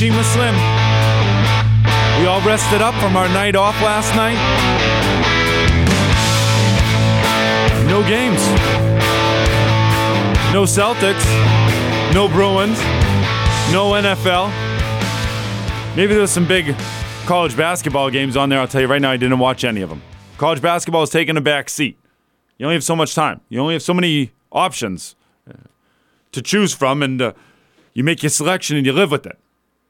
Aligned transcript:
With 0.00 0.26
Slim. 0.26 0.54
We 2.20 2.26
all 2.28 2.40
rested 2.42 2.80
up 2.80 2.94
from 3.02 3.16
our 3.16 3.26
night 3.30 3.56
off 3.56 3.74
last 3.82 4.14
night. 4.14 4.38
No 7.88 8.02
games. 8.06 8.38
No 10.54 10.62
Celtics. 10.62 11.24
No 12.14 12.28
Bruins. 12.28 12.78
No 13.72 13.90
NFL. 13.90 14.52
Maybe 15.96 16.14
there's 16.14 16.30
some 16.30 16.46
big 16.46 16.76
college 17.26 17.56
basketball 17.56 18.08
games 18.08 18.36
on 18.36 18.50
there. 18.50 18.60
I'll 18.60 18.68
tell 18.68 18.80
you 18.80 18.86
right 18.86 19.02
now, 19.02 19.10
I 19.10 19.16
didn't 19.16 19.40
watch 19.40 19.64
any 19.64 19.80
of 19.80 19.88
them. 19.90 20.00
College 20.36 20.62
basketball 20.62 21.02
is 21.02 21.10
taking 21.10 21.36
a 21.36 21.40
back 21.40 21.68
seat. 21.68 21.98
You 22.56 22.66
only 22.66 22.76
have 22.76 22.84
so 22.84 22.94
much 22.94 23.16
time. 23.16 23.40
You 23.48 23.58
only 23.58 23.74
have 23.74 23.82
so 23.82 23.94
many 23.94 24.30
options 24.52 25.16
uh, 25.50 25.54
to 26.30 26.40
choose 26.40 26.72
from, 26.72 27.02
and 27.02 27.20
uh, 27.20 27.32
you 27.94 28.04
make 28.04 28.22
your 28.22 28.30
selection 28.30 28.76
and 28.76 28.86
you 28.86 28.92
live 28.92 29.10
with 29.10 29.26
it. 29.26 29.36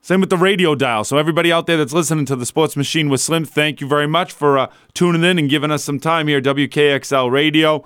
Same 0.09 0.21
with 0.21 0.31
the 0.31 0.39
radio 0.39 0.75
dial. 0.75 1.05
So 1.05 1.19
everybody 1.19 1.53
out 1.53 1.67
there 1.67 1.77
that's 1.77 1.93
listening 1.93 2.25
to 2.25 2.35
the 2.35 2.47
Sports 2.47 2.79
Machine 2.79 3.11
with 3.11 3.21
Slim, 3.21 3.45
thank 3.45 3.83
you 3.83 3.87
very 3.87 4.07
much 4.07 4.33
for 4.33 4.57
uh, 4.57 4.69
tuning 4.95 5.23
in 5.23 5.39
and 5.39 5.51
giving 5.51 5.71
us 5.71 5.85
some 5.85 6.01
time 6.01 6.29
here. 6.29 6.41
WKXL 6.41 7.31
Radio, 7.31 7.85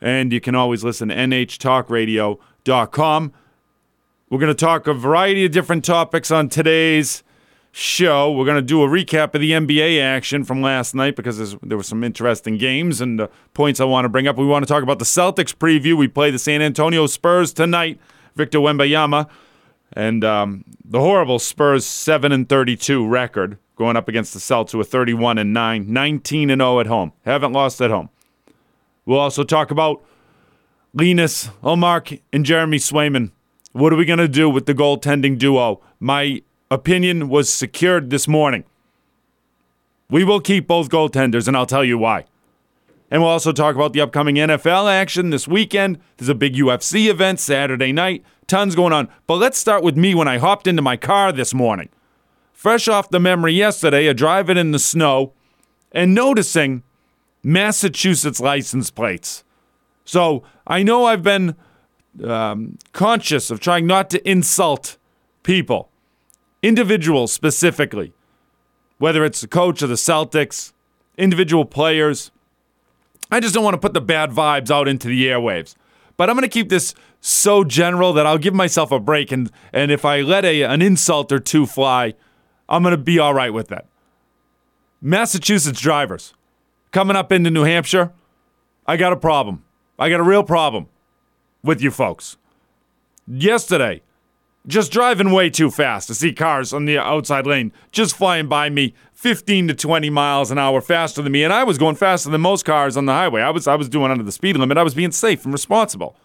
and 0.00 0.32
you 0.32 0.40
can 0.40 0.56
always 0.56 0.82
listen 0.82 1.10
to 1.10 1.14
NHTalkRadio.com. 1.14 3.32
We're 4.28 4.38
going 4.40 4.50
to 4.50 4.54
talk 4.54 4.88
a 4.88 4.94
variety 4.94 5.44
of 5.44 5.52
different 5.52 5.84
topics 5.84 6.32
on 6.32 6.48
today's 6.48 7.22
show. 7.70 8.32
We're 8.32 8.46
going 8.46 8.56
to 8.56 8.60
do 8.60 8.82
a 8.82 8.88
recap 8.88 9.36
of 9.36 9.40
the 9.40 9.52
NBA 9.52 10.02
action 10.02 10.42
from 10.42 10.60
last 10.60 10.92
night 10.92 11.14
because 11.14 11.56
there 11.62 11.76
were 11.76 11.84
some 11.84 12.02
interesting 12.02 12.58
games 12.58 13.00
and 13.00 13.20
uh, 13.20 13.28
points 13.52 13.78
I 13.78 13.84
want 13.84 14.06
to 14.06 14.08
bring 14.08 14.26
up. 14.26 14.36
We 14.36 14.44
want 14.44 14.64
to 14.64 14.68
talk 14.68 14.82
about 14.82 14.98
the 14.98 15.04
Celtics 15.04 15.54
preview. 15.54 15.96
We 15.96 16.08
play 16.08 16.32
the 16.32 16.38
San 16.40 16.62
Antonio 16.62 17.06
Spurs 17.06 17.52
tonight. 17.52 18.00
Victor 18.34 18.58
Wembanyama 18.58 19.30
and 19.94 20.24
um, 20.24 20.64
the 20.84 21.00
horrible 21.00 21.38
Spurs 21.38 21.86
7 21.86 22.32
and 22.32 22.48
32 22.48 23.06
record 23.06 23.58
going 23.76 23.96
up 23.96 24.08
against 24.08 24.32
the 24.32 24.40
Celtics 24.40 24.72
who 24.72 24.80
are 24.80 24.84
31 24.84 25.38
and 25.38 25.52
9, 25.52 25.92
19 25.92 26.50
and 26.50 26.60
0 26.60 26.80
at 26.80 26.86
home. 26.86 27.12
Haven't 27.24 27.52
lost 27.52 27.80
at 27.80 27.90
home. 27.90 28.08
We'll 29.06 29.18
also 29.18 29.44
talk 29.44 29.70
about 29.70 30.02
Linus 30.92 31.48
Ullmark 31.62 32.20
and 32.32 32.44
Jeremy 32.44 32.78
Swayman. 32.78 33.32
What 33.72 33.92
are 33.92 33.96
we 33.96 34.04
going 34.04 34.20
to 34.20 34.28
do 34.28 34.48
with 34.48 34.66
the 34.66 34.74
goaltending 34.74 35.38
duo? 35.38 35.80
My 35.98 36.42
opinion 36.70 37.28
was 37.28 37.52
secured 37.52 38.10
this 38.10 38.28
morning. 38.28 38.64
We 40.08 40.22
will 40.22 40.40
keep 40.40 40.68
both 40.68 40.90
goaltenders, 40.90 41.48
and 41.48 41.56
I'll 41.56 41.66
tell 41.66 41.84
you 41.84 41.98
why. 41.98 42.26
And 43.14 43.22
we'll 43.22 43.30
also 43.30 43.52
talk 43.52 43.76
about 43.76 43.92
the 43.92 44.00
upcoming 44.00 44.34
NFL 44.34 44.90
action 44.90 45.30
this 45.30 45.46
weekend. 45.46 46.00
There's 46.16 46.28
a 46.28 46.34
big 46.34 46.56
UFC 46.56 47.08
event 47.08 47.38
Saturday 47.38 47.92
night. 47.92 48.24
Tons 48.48 48.74
going 48.74 48.92
on. 48.92 49.08
But 49.28 49.36
let's 49.36 49.56
start 49.56 49.84
with 49.84 49.96
me 49.96 50.16
when 50.16 50.26
I 50.26 50.38
hopped 50.38 50.66
into 50.66 50.82
my 50.82 50.96
car 50.96 51.30
this 51.30 51.54
morning. 51.54 51.90
Fresh 52.52 52.88
off 52.88 53.10
the 53.10 53.20
memory 53.20 53.52
yesterday 53.52 54.08
of 54.08 54.16
driving 54.16 54.56
in 54.56 54.72
the 54.72 54.80
snow 54.80 55.32
and 55.92 56.12
noticing 56.12 56.82
Massachusetts 57.44 58.40
license 58.40 58.90
plates. 58.90 59.44
So 60.04 60.42
I 60.66 60.82
know 60.82 61.04
I've 61.04 61.22
been 61.22 61.54
um, 62.24 62.78
conscious 62.92 63.48
of 63.48 63.60
trying 63.60 63.86
not 63.86 64.10
to 64.10 64.28
insult 64.28 64.96
people, 65.44 65.88
individuals 66.64 67.32
specifically, 67.32 68.12
whether 68.98 69.24
it's 69.24 69.40
the 69.40 69.46
coach 69.46 69.82
of 69.82 69.88
the 69.88 69.94
Celtics, 69.94 70.72
individual 71.16 71.64
players. 71.64 72.32
I 73.30 73.40
just 73.40 73.54
don't 73.54 73.64
want 73.64 73.74
to 73.74 73.80
put 73.80 73.94
the 73.94 74.00
bad 74.00 74.30
vibes 74.30 74.70
out 74.70 74.88
into 74.88 75.08
the 75.08 75.26
airwaves. 75.26 75.74
But 76.16 76.30
I'm 76.30 76.36
going 76.36 76.42
to 76.42 76.48
keep 76.48 76.68
this 76.68 76.94
so 77.20 77.64
general 77.64 78.12
that 78.12 78.26
I'll 78.26 78.38
give 78.38 78.54
myself 78.54 78.92
a 78.92 79.00
break. 79.00 79.32
And, 79.32 79.50
and 79.72 79.90
if 79.90 80.04
I 80.04 80.20
let 80.20 80.44
a, 80.44 80.62
an 80.62 80.82
insult 80.82 81.32
or 81.32 81.40
two 81.40 81.66
fly, 81.66 82.14
I'm 82.68 82.82
going 82.82 82.92
to 82.92 82.98
be 83.02 83.18
all 83.18 83.34
right 83.34 83.52
with 83.52 83.68
that. 83.68 83.86
Massachusetts 85.00 85.80
drivers 85.80 86.34
coming 86.92 87.16
up 87.16 87.32
into 87.32 87.50
New 87.50 87.64
Hampshire, 87.64 88.12
I 88.86 88.96
got 88.96 89.12
a 89.12 89.16
problem. 89.16 89.64
I 89.98 90.08
got 90.08 90.20
a 90.20 90.24
real 90.24 90.44
problem 90.44 90.88
with 91.62 91.82
you 91.82 91.90
folks. 91.90 92.36
Yesterday, 93.26 94.02
just 94.66 94.90
driving 94.92 95.30
way 95.30 95.50
too 95.50 95.70
fast 95.70 96.08
to 96.08 96.14
see 96.14 96.32
cars 96.32 96.72
on 96.72 96.86
the 96.86 96.98
outside 96.98 97.46
lane 97.46 97.72
just 97.92 98.16
flying 98.16 98.48
by 98.48 98.70
me 98.70 98.94
15 99.12 99.68
to 99.68 99.74
20 99.74 100.10
miles 100.10 100.50
an 100.50 100.58
hour 100.58 100.80
faster 100.80 101.20
than 101.20 101.32
me 101.32 101.44
and 101.44 101.52
I 101.52 101.64
was 101.64 101.78
going 101.78 101.96
faster 101.96 102.30
than 102.30 102.40
most 102.40 102.64
cars 102.64 102.96
on 102.96 103.06
the 103.06 103.12
highway. 103.12 103.42
I 103.42 103.50
was 103.50 103.66
I 103.66 103.74
was 103.74 103.88
doing 103.88 104.10
under 104.10 104.24
the 104.24 104.32
speed 104.32 104.56
limit. 104.56 104.78
I 104.78 104.82
was 104.82 104.94
being 104.94 105.12
safe 105.12 105.44
and 105.44 105.52
responsible. 105.52 106.16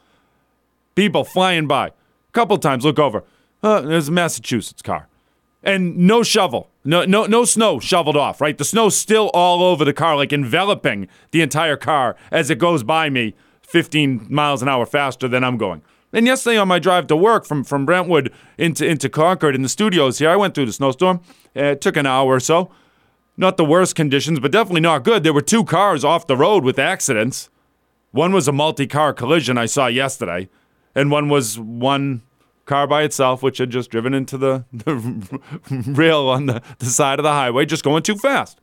People 0.96 1.24
flying 1.24 1.68
by. 1.68 1.88
A 1.88 2.32
couple 2.32 2.58
times 2.58 2.86
look 2.86 3.00
over. 3.00 3.24
Uh, 3.62 3.82
there's 3.82 4.08
a 4.08 4.12
Massachusetts 4.12 4.82
car. 4.82 5.08
And 5.62 5.98
no 5.98 6.24
shovel. 6.24 6.70
No 6.86 7.04
no 7.04 7.26
no 7.26 7.44
snow 7.44 7.80
shoveled 7.80 8.16
off, 8.16 8.40
right? 8.40 8.58
The 8.58 8.64
snow's 8.64 8.96
still 8.96 9.30
all 9.34 9.62
over 9.62 9.84
the 9.84 9.94
car 9.94 10.16
like 10.16 10.32
enveloping 10.32 11.10
the 11.32 11.42
entire 11.42 11.76
car 11.76 12.16
as 12.32 12.50
it 12.50 12.58
goes 12.58 12.84
by 12.84 13.10
me 13.10 13.34
15 13.64 14.28
miles 14.30 14.62
an 14.62 14.70
hour 14.70 14.86
faster 14.86 15.28
than 15.28 15.44
I'm 15.44 15.58
going. 15.58 15.82
And 16.12 16.26
yesterday 16.26 16.58
on 16.58 16.68
my 16.68 16.80
drive 16.80 17.08
to 17.08 17.16
work 17.16 17.46
from, 17.46 17.64
from 17.64 17.86
Brentwood 17.86 18.32
into, 18.58 18.86
into 18.86 19.10
Concord 19.10 19.56
in 19.56 19.62
the 19.62 19.70
studios 19.70 20.18
here, 20.20 20.30
I 20.30 20.36
went 20.36 20.56
through 20.56 20.66
the 20.66 20.74
snowstorm. 20.74 21.22
Uh, 21.56 21.64
it 21.64 21.82
took 21.82 21.96
an 21.98 22.06
hour 22.06 22.36
or 22.36 22.40
so. 22.40 22.72
Not 23.38 23.58
the 23.58 23.66
worst 23.66 23.96
conditions, 23.96 24.40
but 24.40 24.52
definitely 24.52 24.82
not 24.82 25.04
good. 25.04 25.24
There 25.24 25.34
were 25.34 25.42
two 25.42 25.64
cars 25.64 26.04
off 26.04 26.28
the 26.28 26.36
road 26.36 26.64
with 26.64 26.80
accidents. 26.80 27.50
One 28.12 28.34
was 28.34 28.48
a 28.48 28.52
multi 28.52 28.88
car 28.88 29.14
collision 29.14 29.58
I 29.58 29.68
saw 29.68 29.88
yesterday, 29.88 30.50
and 30.96 31.12
one 31.12 31.30
was 31.30 31.60
one 31.60 32.24
car 32.66 32.88
by 32.88 33.04
itself, 33.04 33.42
which 33.42 33.60
had 33.60 33.70
just 33.70 33.92
driven 33.92 34.14
into 34.14 34.38
the, 34.38 34.66
the 34.74 34.96
rail 35.88 36.28
on 36.28 36.48
the, 36.48 36.62
the 36.80 36.88
side 36.88 37.20
of 37.20 37.24
the 37.24 37.32
highway, 37.32 37.66
just 37.66 37.84
going 37.84 38.04
too 38.04 38.16
fast. 38.16 38.60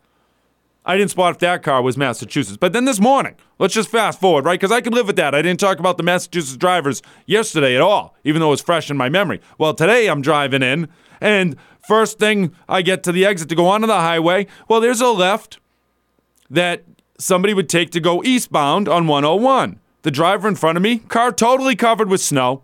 I 0.89 0.97
didn't 0.97 1.11
spot 1.11 1.33
if 1.33 1.39
that 1.41 1.65
car 1.65 1.83
was 1.83 1.97
Massachusetts. 1.97 2.57
But 2.57 2.73
then 2.73 2.85
this 2.85 3.01
morning, 3.01 3.35
let's 3.59 3.75
just 3.75 3.89
fast 3.89 4.21
forward, 4.21 4.45
right? 4.45 4.59
Because 4.59 4.71
I 4.71 4.81
could 4.81 4.95
live 4.95 5.09
with 5.09 5.17
that. 5.17 5.35
I 5.35 5.43
didn't 5.43 5.59
talk 5.59 5.81
about 5.81 5.97
the 5.97 6.05
Massachusetts 6.05 6.57
drivers 6.57 7.03
yesterday 7.27 7.75
at 7.75 7.83
all, 7.83 8.15
even 8.23 8.41
though 8.41 8.49
it 8.49 8.51
was 8.51 8.61
fresh 8.61 8.89
in 8.89 8.97
my 8.97 9.09
memory. 9.09 9.41
Well, 9.59 9.75
today 9.75 10.07
I'm 10.07 10.23
driving 10.23 10.63
in, 10.63 10.89
and 11.21 11.57
first 11.87 12.21
thing 12.21 12.55
I 12.69 12.83
get 12.83 13.03
to 13.03 13.13
the 13.13 13.27
exit 13.27 13.49
to 13.49 13.57
go 13.57 13.67
onto 13.67 13.89
the 13.89 13.95
highway, 13.95 14.47
well, 14.69 14.81
there's 14.81 15.01
a 15.01 15.09
left 15.09 15.59
that 16.49 16.85
somebody 17.19 17.53
would 17.53 17.69
take 17.69 17.91
to 17.91 18.01
go 18.01 18.23
eastbound 18.23 18.89
on 18.89 19.09
101. 19.09 19.81
The 20.03 20.11
driver 20.13 20.47
in 20.47 20.55
front 20.55 20.77
of 20.77 20.83
me, 20.83 20.99
car 20.99 21.33
totally 21.33 21.75
covered 21.75 22.09
with 22.09 22.21
snow. 22.21 22.63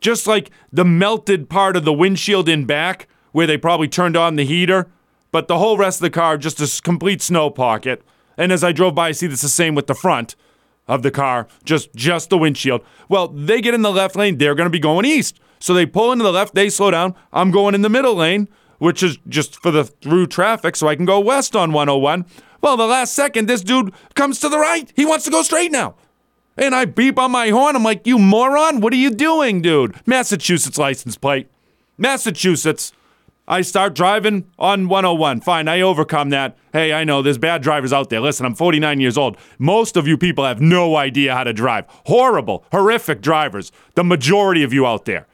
Just 0.00 0.26
like 0.26 0.50
the 0.72 0.86
melted 0.86 1.50
part 1.50 1.76
of 1.76 1.84
the 1.84 1.92
windshield 1.92 2.48
in 2.48 2.64
back, 2.64 3.08
where 3.32 3.46
they 3.46 3.58
probably 3.58 3.88
turned 3.88 4.16
on 4.16 4.36
the 4.36 4.44
heater 4.46 4.88
but 5.32 5.48
the 5.48 5.58
whole 5.58 5.76
rest 5.76 5.98
of 5.98 6.02
the 6.02 6.10
car 6.10 6.38
just 6.38 6.60
a 6.60 6.82
complete 6.82 7.20
snow 7.20 7.50
pocket. 7.50 8.02
And 8.36 8.52
as 8.52 8.62
I 8.62 8.72
drove 8.72 8.94
by, 8.94 9.08
I 9.08 9.12
see 9.12 9.26
this 9.26 9.42
the 9.42 9.48
same 9.48 9.74
with 9.74 9.88
the 9.88 9.94
front 9.94 10.36
of 10.86 11.02
the 11.02 11.10
car, 11.10 11.48
just 11.64 11.94
just 11.94 12.30
the 12.30 12.38
windshield. 12.38 12.84
Well, 13.08 13.28
they 13.28 13.60
get 13.60 13.74
in 13.74 13.82
the 13.82 13.90
left 13.92 14.14
lane, 14.14 14.38
they're 14.38 14.54
going 14.54 14.66
to 14.66 14.70
be 14.70 14.78
going 14.78 15.04
east. 15.04 15.40
So 15.58 15.74
they 15.74 15.86
pull 15.86 16.12
into 16.12 16.24
the 16.24 16.32
left, 16.32 16.54
they 16.54 16.68
slow 16.68 16.90
down. 16.90 17.14
I'm 17.32 17.50
going 17.50 17.74
in 17.74 17.82
the 17.82 17.88
middle 17.88 18.14
lane, 18.14 18.48
which 18.78 19.02
is 19.02 19.18
just 19.28 19.60
for 19.62 19.70
the 19.70 19.84
through 19.84 20.26
traffic 20.26 20.76
so 20.76 20.88
I 20.88 20.96
can 20.96 21.04
go 21.04 21.20
west 21.20 21.54
on 21.54 21.72
101. 21.72 22.24
Well, 22.60 22.76
the 22.76 22.86
last 22.86 23.14
second 23.14 23.48
this 23.48 23.62
dude 23.62 23.92
comes 24.14 24.38
to 24.40 24.48
the 24.48 24.58
right. 24.58 24.92
He 24.94 25.04
wants 25.04 25.24
to 25.24 25.30
go 25.30 25.42
straight 25.42 25.72
now. 25.72 25.94
And 26.56 26.74
I 26.74 26.84
beep 26.84 27.18
on 27.18 27.30
my 27.30 27.48
horn. 27.48 27.76
I'm 27.76 27.82
like, 27.82 28.06
"You 28.06 28.18
moron, 28.18 28.80
what 28.80 28.92
are 28.92 28.96
you 28.96 29.10
doing, 29.10 29.62
dude?" 29.62 29.94
Massachusetts 30.04 30.78
license 30.78 31.16
plate. 31.16 31.48
Massachusetts. 31.96 32.92
I 33.48 33.62
start 33.62 33.94
driving 33.94 34.44
on 34.58 34.88
101. 34.88 35.40
Fine, 35.40 35.68
I 35.68 35.80
overcome 35.80 36.30
that. 36.30 36.56
Hey, 36.72 36.92
I 36.92 37.02
know 37.02 37.22
there's 37.22 37.38
bad 37.38 37.62
drivers 37.62 37.92
out 37.92 38.08
there. 38.08 38.20
Listen, 38.20 38.46
I'm 38.46 38.54
49 38.54 39.00
years 39.00 39.18
old. 39.18 39.36
Most 39.58 39.96
of 39.96 40.06
you 40.06 40.16
people 40.16 40.44
have 40.44 40.60
no 40.60 40.96
idea 40.96 41.34
how 41.34 41.44
to 41.44 41.52
drive. 41.52 41.86
Horrible, 42.06 42.64
horrific 42.70 43.20
drivers. 43.20 43.72
The 43.94 44.04
majority 44.04 44.62
of 44.62 44.72
you 44.72 44.86
out 44.86 45.06
there. 45.06 45.26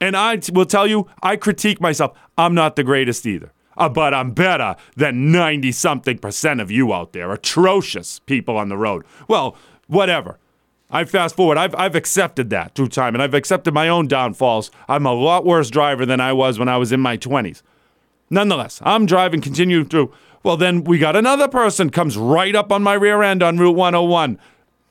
And 0.00 0.16
I 0.16 0.36
t- 0.36 0.52
will 0.52 0.66
tell 0.66 0.86
you, 0.86 1.06
I 1.22 1.36
critique 1.36 1.80
myself. 1.80 2.18
I'm 2.36 2.54
not 2.54 2.74
the 2.74 2.84
greatest 2.84 3.24
either. 3.26 3.52
Uh, 3.76 3.88
but 3.88 4.12
I'm 4.12 4.32
better 4.32 4.74
than 4.96 5.30
90 5.30 5.72
something 5.72 6.18
percent 6.18 6.60
of 6.60 6.70
you 6.70 6.92
out 6.92 7.12
there. 7.12 7.30
Atrocious 7.32 8.18
people 8.20 8.56
on 8.56 8.68
the 8.68 8.76
road. 8.76 9.04
Well, 9.28 9.56
whatever. 9.86 10.38
I 10.90 11.04
fast 11.04 11.36
forward. 11.36 11.56
I've, 11.56 11.74
I've 11.76 11.94
accepted 11.94 12.50
that 12.50 12.74
through 12.74 12.88
time, 12.88 13.14
and 13.14 13.22
I've 13.22 13.34
accepted 13.34 13.72
my 13.72 13.88
own 13.88 14.08
downfalls. 14.08 14.70
I'm 14.88 15.06
a 15.06 15.12
lot 15.12 15.44
worse 15.44 15.70
driver 15.70 16.04
than 16.04 16.20
I 16.20 16.32
was 16.32 16.58
when 16.58 16.68
I 16.68 16.76
was 16.76 16.92
in 16.92 17.00
my 17.00 17.16
20s. 17.16 17.62
Nonetheless, 18.28 18.80
I'm 18.84 19.06
driving, 19.06 19.40
continue 19.40 19.84
through. 19.84 20.12
Well, 20.42 20.56
then 20.56 20.84
we 20.84 20.98
got 20.98 21.16
another 21.16 21.48
person 21.48 21.90
comes 21.90 22.16
right 22.16 22.54
up 22.54 22.72
on 22.72 22.82
my 22.82 22.94
rear 22.94 23.22
end 23.22 23.42
on 23.42 23.58
Route 23.58 23.76
101. 23.76 24.38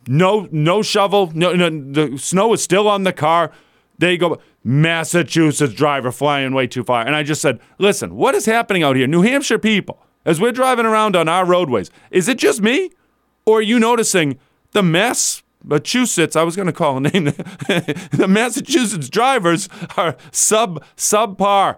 No, 0.07 0.47
no 0.51 0.81
shovel. 0.81 1.31
No, 1.33 1.53
no, 1.53 1.69
the 1.69 2.17
snow 2.17 2.53
is 2.53 2.63
still 2.63 2.87
on 2.87 3.03
the 3.03 3.13
car. 3.13 3.51
They 3.97 4.17
go. 4.17 4.39
Massachusetts 4.63 5.73
driver 5.73 6.11
flying 6.11 6.53
way 6.53 6.67
too 6.67 6.83
far. 6.83 7.05
And 7.05 7.15
I 7.15 7.23
just 7.23 7.41
said, 7.41 7.59
listen, 7.77 8.15
what 8.15 8.35
is 8.35 8.45
happening 8.45 8.83
out 8.83 8.95
here? 8.95 9.07
New 9.07 9.21
Hampshire 9.21 9.59
people, 9.59 10.05
as 10.25 10.41
we're 10.41 10.51
driving 10.51 10.85
around 10.85 11.15
on 11.15 11.29
our 11.29 11.45
roadways, 11.45 11.89
is 12.11 12.27
it 12.27 12.37
just 12.37 12.61
me? 12.61 12.91
Or 13.45 13.59
are 13.59 13.63
you 13.63 13.79
noticing 13.79 14.37
the 14.71 14.83
mess 14.83 15.43
Massachusetts, 15.63 16.35
I 16.35 16.43
was 16.43 16.55
going 16.55 16.67
to 16.67 16.73
call 16.73 16.97
a 16.97 17.01
name. 17.01 17.25
the 18.11 18.27
Massachusetts 18.27 19.09
drivers 19.09 19.67
are 19.97 20.15
sub 20.31 20.83
subpar, 20.95 21.77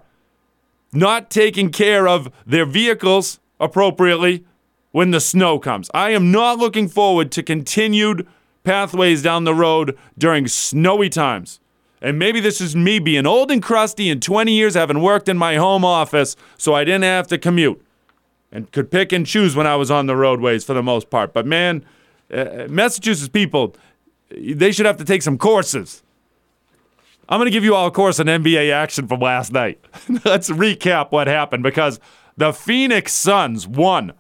not 0.94 1.32
taking 1.32 1.72
care 1.72 2.08
of 2.08 2.32
their 2.46 2.66
vehicles 2.66 3.40
appropriately 3.60 4.46
when 4.92 5.12
the 5.12 5.20
snow 5.20 5.58
comes. 5.60 5.90
I 5.94 6.12
am 6.12 6.32
not 6.32 6.60
looking 6.60 6.88
forward 6.88 7.32
to 7.32 7.44
continued 7.44 8.28
pathways 8.64 9.24
down 9.24 9.46
the 9.46 9.56
road 9.56 9.98
during 10.18 10.48
snowy 10.48 11.10
times. 11.10 11.60
And 12.02 12.18
maybe 12.18 12.40
this 12.40 12.62
is 12.62 12.76
me 12.76 13.00
being 13.00 13.28
old 13.28 13.52
and 13.52 13.62
crusty 13.62 14.10
in 14.10 14.20
20 14.20 14.52
years 14.52 14.74
having 14.74 15.02
worked 15.02 15.30
in 15.30 15.38
my 15.38 15.56
home 15.56 15.86
office 15.86 16.36
so 16.58 16.74
I 16.74 16.84
didn't 16.84 17.04
have 17.04 17.28
to 17.28 17.38
commute 17.38 17.84
and 18.52 18.72
could 18.72 18.92
pick 18.92 19.12
and 19.12 19.26
choose 19.26 19.56
when 19.56 19.68
I 19.68 19.76
was 19.76 19.92
on 19.92 20.08
the 20.08 20.16
roadways 20.16 20.64
for 20.64 20.74
the 20.74 20.84
most 20.84 21.10
part. 21.10 21.34
But 21.34 21.46
man, 21.46 21.86
uh, 22.32 22.68
Massachusetts 22.70 23.30
people, 23.30 23.76
they 24.30 24.72
should 24.72 24.86
have 24.86 24.98
to 24.98 25.06
take 25.06 25.22
some 25.22 25.38
courses. 25.38 26.04
I'm 27.30 27.40
going 27.40 27.46
to 27.46 27.52
give 27.52 27.64
you 27.64 27.76
all 27.76 27.88
a 27.88 27.92
course 27.92 28.20
on 28.20 28.26
NBA 28.26 28.72
action 28.72 29.08
from 29.08 29.22
last 29.22 29.52
night. 29.52 29.80
Let's 30.26 30.50
recap 30.50 31.12
what 31.12 31.28
happened 31.28 31.64
because 31.64 32.00
the 32.36 32.52
Phoenix 32.52 33.14
Suns 33.14 33.68
won 33.68 34.14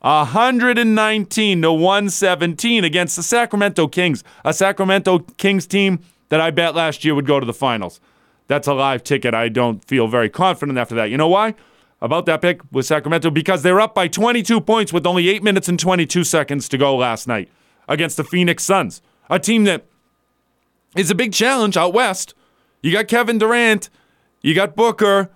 119 0.00 1.62
to 1.62 1.72
117 1.72 2.84
against 2.84 3.16
the 3.16 3.22
Sacramento 3.22 3.88
Kings, 3.88 4.22
a 4.44 4.52
Sacramento 4.52 5.20
Kings 5.38 5.66
team 5.66 6.00
that 6.28 6.40
I 6.40 6.50
bet 6.50 6.74
last 6.74 7.04
year 7.04 7.14
would 7.14 7.26
go 7.26 7.40
to 7.40 7.46
the 7.46 7.52
finals. 7.52 8.00
That's 8.46 8.68
a 8.68 8.74
live 8.74 9.02
ticket. 9.02 9.34
I 9.34 9.48
don't 9.48 9.84
feel 9.84 10.06
very 10.06 10.30
confident 10.30 10.78
after 10.78 10.94
that. 10.94 11.10
You 11.10 11.16
know 11.16 11.28
why? 11.28 11.54
About 12.00 12.26
that 12.26 12.40
pick 12.40 12.60
with 12.70 12.86
Sacramento 12.86 13.30
because 13.30 13.62
they're 13.62 13.80
up 13.80 13.94
by 13.94 14.06
22 14.06 14.60
points 14.60 14.92
with 14.92 15.06
only 15.06 15.28
8 15.28 15.42
minutes 15.42 15.68
and 15.68 15.78
22 15.80 16.22
seconds 16.22 16.68
to 16.68 16.78
go 16.78 16.96
last 16.96 17.26
night 17.26 17.48
against 17.88 18.16
the 18.16 18.24
Phoenix 18.24 18.62
Suns, 18.62 19.02
a 19.28 19.38
team 19.38 19.64
that 19.64 19.86
is 20.96 21.10
a 21.10 21.14
big 21.14 21.32
challenge 21.32 21.76
out 21.76 21.92
west. 21.92 22.34
You 22.82 22.92
got 22.92 23.08
Kevin 23.08 23.38
Durant, 23.38 23.90
you 24.42 24.54
got 24.54 24.76
Booker, 24.76 25.30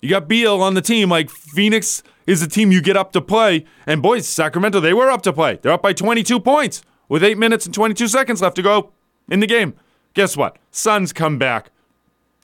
you 0.00 0.08
got 0.08 0.28
Beal 0.28 0.60
on 0.60 0.74
the 0.74 0.82
team. 0.82 1.08
Like 1.08 1.30
Phoenix 1.30 2.02
is 2.26 2.40
the 2.40 2.46
team 2.46 2.72
you 2.72 2.82
get 2.82 2.96
up 2.96 3.12
to 3.12 3.20
play. 3.20 3.64
And 3.86 4.02
boys, 4.02 4.28
Sacramento, 4.28 4.80
they 4.80 4.94
were 4.94 5.10
up 5.10 5.22
to 5.22 5.32
play. 5.32 5.58
They're 5.60 5.72
up 5.72 5.82
by 5.82 5.92
22 5.92 6.40
points 6.40 6.82
with 7.08 7.22
8 7.22 7.38
minutes 7.38 7.66
and 7.66 7.74
22 7.74 8.08
seconds 8.08 8.42
left 8.42 8.56
to 8.56 8.62
go 8.62 8.92
in 9.30 9.40
the 9.40 9.46
game. 9.46 9.74
Guess 10.14 10.36
what? 10.36 10.56
Suns 10.70 11.12
come 11.12 11.38
back. 11.38 11.70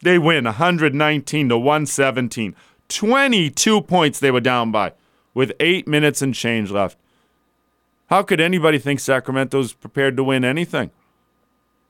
They 0.03 0.19
win 0.19 0.45
119 0.45 1.49
to 1.49 1.59
117. 1.59 2.55
22 2.89 3.83
points 3.83 4.21
they 4.21 4.31
were 4.31 4.41
down 4.41 4.71
by 4.71 4.93
with 5.33 5.53
8 5.61 5.89
minutes 5.89 6.23
and 6.23 6.35
change 6.35 6.71
left. 6.71 6.99
How 8.09 8.23
could 8.23 8.41
anybody 8.41 8.79
think 8.79 9.01
Sacramento's 9.01 9.73
prepared 9.73 10.17
to 10.17 10.25
win 10.25 10.45
anything? 10.45 10.91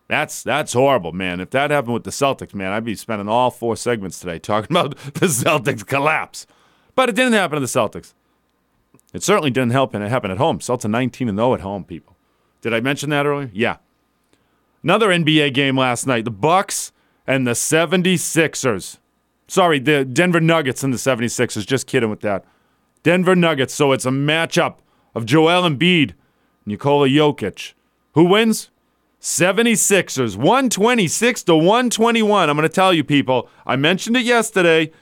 That's 0.08 0.42
that's 0.42 0.74
horrible, 0.74 1.12
man. 1.12 1.40
If 1.40 1.50
that 1.50 1.70
happened 1.70 1.94
with 1.94 2.04
the 2.04 2.10
Celtics, 2.10 2.54
man, 2.54 2.72
I'd 2.72 2.84
be 2.84 2.94
spending 2.94 3.28
all 3.28 3.50
four 3.50 3.74
segments 3.76 4.20
today 4.20 4.38
talking 4.38 4.76
about 4.76 4.96
the 5.14 5.26
Celtics 5.26 5.86
collapse. 5.86 6.46
But 6.94 7.08
it 7.08 7.16
didn't 7.16 7.32
happen 7.32 7.56
to 7.56 7.60
the 7.60 7.66
Celtics. 7.66 8.12
It 9.12 9.22
certainly 9.22 9.50
didn't 9.50 9.72
help 9.72 9.94
and 9.94 10.04
it 10.04 10.10
happened 10.10 10.32
at 10.32 10.38
home. 10.38 10.58
Celtics 10.58 10.90
19 10.90 11.28
and 11.28 11.38
0 11.38 11.54
at 11.54 11.60
home, 11.60 11.84
people. 11.84 12.16
Did 12.60 12.74
I 12.74 12.80
mention 12.80 13.10
that 13.10 13.26
earlier? 13.26 13.50
Yeah. 13.52 13.76
Another 14.82 15.08
NBA 15.08 15.54
game 15.54 15.78
last 15.78 16.06
night. 16.06 16.24
The 16.24 16.30
Bucks 16.30 16.92
and 17.26 17.46
the 17.46 17.52
76ers. 17.52 18.98
Sorry, 19.46 19.78
the 19.78 20.04
Denver 20.04 20.40
Nuggets 20.40 20.82
and 20.82 20.92
the 20.92 20.98
76ers. 20.98 21.66
Just 21.66 21.86
kidding 21.86 22.10
with 22.10 22.20
that. 22.20 22.44
Denver 23.02 23.36
Nuggets. 23.36 23.74
So 23.74 23.92
it's 23.92 24.06
a 24.06 24.10
matchup 24.10 24.76
of 25.14 25.26
Joel 25.26 25.68
Embiid, 25.68 26.12
Nikola 26.66 27.08
Jokic. 27.08 27.74
Who 28.12 28.24
wins? 28.24 28.70
76ers, 29.20 30.36
126 30.36 31.42
to 31.44 31.54
121. 31.54 32.50
I'm 32.50 32.56
going 32.56 32.68
to 32.68 32.74
tell 32.74 32.92
you, 32.92 33.02
people, 33.02 33.48
I 33.64 33.74
mentioned 33.76 34.18
it 34.18 34.24
yesterday, 34.24 34.92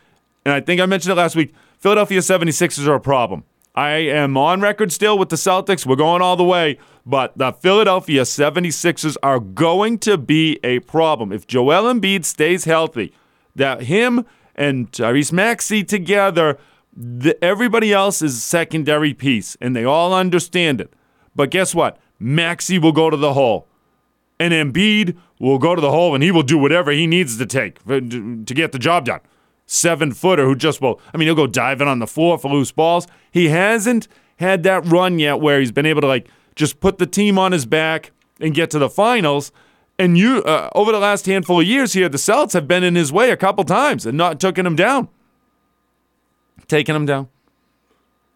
and 0.44 0.54
I 0.54 0.60
think 0.60 0.80
I 0.80 0.86
mentioned 0.86 1.12
it 1.12 1.16
last 1.16 1.34
week. 1.34 1.52
Philadelphia 1.80 2.20
76ers 2.20 2.86
are 2.86 2.94
a 2.94 3.00
problem. 3.00 3.42
I 3.74 3.90
am 3.90 4.36
on 4.36 4.60
record 4.60 4.92
still 4.92 5.18
with 5.18 5.30
the 5.30 5.36
Celtics. 5.36 5.84
We're 5.84 5.96
going 5.96 6.22
all 6.22 6.36
the 6.36 6.44
way, 6.44 6.78
but 7.04 7.36
the 7.36 7.52
Philadelphia 7.52 8.22
76ers 8.22 9.16
are 9.24 9.40
going 9.40 9.98
to 10.00 10.16
be 10.16 10.60
a 10.62 10.78
problem. 10.80 11.32
If 11.32 11.48
Joel 11.48 11.92
Embiid 11.92 12.24
stays 12.24 12.64
healthy, 12.64 13.12
that 13.54 13.82
him 13.84 14.25
and 14.54 14.90
Tyrese 14.93 15.32
Maxey 15.32 15.84
together, 15.84 16.58
the, 16.94 17.43
everybody 17.43 17.93
else 17.93 18.22
is 18.22 18.37
a 18.37 18.40
secondary 18.40 19.14
piece, 19.14 19.56
and 19.60 19.75
they 19.75 19.84
all 19.84 20.12
understand 20.12 20.81
it. 20.81 20.93
But 21.34 21.50
guess 21.50 21.75
what? 21.75 21.99
Maxey 22.19 22.78
will 22.78 22.93
go 22.93 23.10
to 23.10 23.16
the 23.16 23.32
hole 23.32 23.66
and 24.38 24.52
Embiid 24.52 25.16
will 25.38 25.58
go 25.58 25.75
to 25.75 25.81
the 25.81 25.90
hole 25.90 26.14
and 26.14 26.22
he 26.22 26.31
will 26.31 26.43
do 26.43 26.58
whatever 26.58 26.90
he 26.90 27.06
needs 27.06 27.38
to 27.38 27.46
take 27.46 27.82
to 27.84 28.43
get 28.44 28.72
the 28.72 28.78
job 28.78 29.04
done. 29.04 29.20
Seven 29.66 30.12
footer 30.12 30.44
who 30.44 30.56
just 30.56 30.81
will, 30.81 31.00
I 31.14 31.16
mean, 31.16 31.26
he'll 31.26 31.34
go 31.34 31.46
diving 31.46 31.88
on 31.88 32.00
the 32.00 32.06
floor 32.06 32.38
for 32.38 32.50
loose 32.50 32.72
balls. 32.72 33.06
He 33.31 33.48
hasn't 33.48 34.08
had 34.37 34.64
that 34.64 34.84
run 34.87 35.19
yet 35.19 35.40
where 35.40 35.60
he's 35.60 35.72
been 35.72 35.87
able 35.87 36.00
to 36.00 36.06
like 36.06 36.28
just 36.56 36.81
put 36.81 36.98
the 36.98 37.06
team 37.06 37.38
on 37.38 37.52
his 37.52 37.66
back 37.66 38.10
and 38.40 38.55
get 38.55 38.70
to 38.70 38.78
the 38.78 38.90
finals. 38.90 39.52
And 39.98 40.16
you, 40.18 40.42
uh, 40.42 40.70
over 40.74 40.90
the 40.90 40.98
last 40.98 41.26
handful 41.26 41.60
of 41.60 41.66
years 41.66 41.92
here, 41.92 42.08
the 42.08 42.18
Celts 42.18 42.54
have 42.54 42.66
been 42.66 42.82
in 42.82 42.94
his 42.94 43.12
way 43.12 43.30
a 43.30 43.36
couple 43.36 43.64
times 43.64 44.06
and 44.06 44.16
not 44.16 44.40
taking 44.40 44.66
him 44.66 44.74
down. 44.74 45.08
Taking 46.66 46.96
him 46.96 47.06
down. 47.06 47.28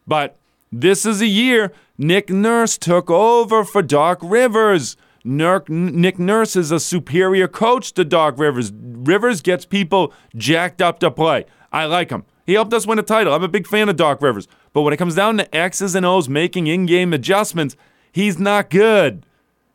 But 0.07 0.39
this 0.71 1.07
is 1.07 1.21
a 1.21 1.27
year 1.27 1.73
Nick 1.99 2.29
Nurse 2.29 2.77
took 2.79 3.11
over 3.11 3.65
for 3.65 3.83
Doc 3.83 4.19
Rivers. 4.23 4.97
Nick 5.25 6.19
Nurse 6.21 6.55
is 6.55 6.71
a 6.71 6.79
superior 6.79 7.49
coach 7.49 7.93
to 7.95 8.05
Doc 8.05 8.39
Rivers. 8.39 8.73
Rivers 8.73 9.41
gets 9.41 9.65
people 9.65 10.13
jacked 10.37 10.81
up 10.81 11.01
to 11.01 11.11
play. 11.11 11.47
I 11.73 11.87
like 11.87 12.11
him. 12.11 12.25
He 12.47 12.53
helped 12.53 12.73
us 12.73 12.87
win 12.87 13.01
a 13.01 13.03
title. 13.03 13.35
I'm 13.35 13.43
a 13.43 13.49
big 13.49 13.67
fan 13.67 13.89
of 13.89 13.97
Doc 13.97 14.23
Rivers. 14.23 14.47
But 14.73 14.83
when 14.83 14.93
it 14.93 14.99
comes 14.99 15.17
down 15.17 15.39
to 15.39 15.57
X's 15.57 15.97
and 15.97 16.07
O's 16.07 16.29
making 16.29 16.69
in 16.69 16.87
game 16.87 17.13
adjustments, 17.13 17.75
he's 18.13 18.39
not 18.39 18.71
good. 18.71 19.27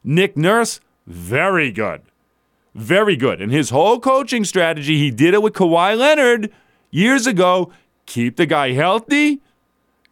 Nick 0.05 0.37
Nurse, 0.37 0.79
very 1.11 1.71
good. 1.71 2.01
Very 2.73 3.15
good. 3.15 3.41
And 3.41 3.51
his 3.51 3.69
whole 3.69 3.99
coaching 3.99 4.45
strategy, 4.45 4.97
he 4.97 5.11
did 5.11 5.33
it 5.33 5.41
with 5.41 5.53
Kawhi 5.53 5.97
Leonard 5.97 6.51
years 6.89 7.27
ago. 7.27 7.71
Keep 8.05 8.37
the 8.37 8.45
guy 8.45 8.71
healthy, 8.71 9.41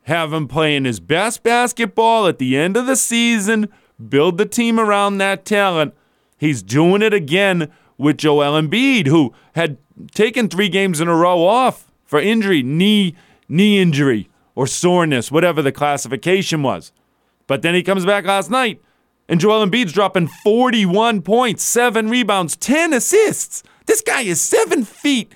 have 0.04 0.32
him 0.32 0.48
playing 0.48 0.86
his 0.86 1.00
best 1.00 1.44
basketball 1.44 2.28
at 2.28 2.38
the 2.38 2.56
end 2.56 2.78
of 2.78 2.86
the 2.86 2.96
season, 2.96 3.70
build 4.08 4.38
the 4.38 4.46
team 4.46 4.80
around 4.80 5.18
that 5.18 5.46
talent. 5.46 5.94
He's 6.38 6.62
doing 6.62 7.02
it 7.02 7.14
again 7.14 7.72
with 7.98 8.18
Joel 8.18 8.62
Embiid, 8.62 9.08
who 9.08 9.34
had 9.56 9.78
taken 10.14 10.48
three 10.48 10.70
games 10.70 11.02
in 11.02 11.08
a 11.08 11.16
row 11.16 11.44
off 11.46 11.92
for 12.06 12.20
injury, 12.20 12.64
knee 12.64 13.16
knee 13.50 13.82
injury 13.82 14.30
or 14.56 14.68
soreness, 14.68 15.32
whatever 15.32 15.62
the 15.62 15.72
classification 15.72 16.64
was. 16.64 16.92
But 17.48 17.62
then 17.62 17.74
he 17.74 17.84
comes 17.84 18.06
back 18.06 18.26
last 18.26 18.50
night, 18.50 18.82
and 19.30 19.40
Joel 19.40 19.66
Embiid's 19.66 19.94
dropping 19.94 20.28
41 20.28 21.22
points, 21.22 21.64
seven 21.64 22.10
rebounds, 22.10 22.58
10 22.58 22.94
assists. 22.94 23.64
This 23.86 24.02
guy 24.02 24.22
is 24.22 24.42
seven 24.42 24.84
feet, 24.84 25.32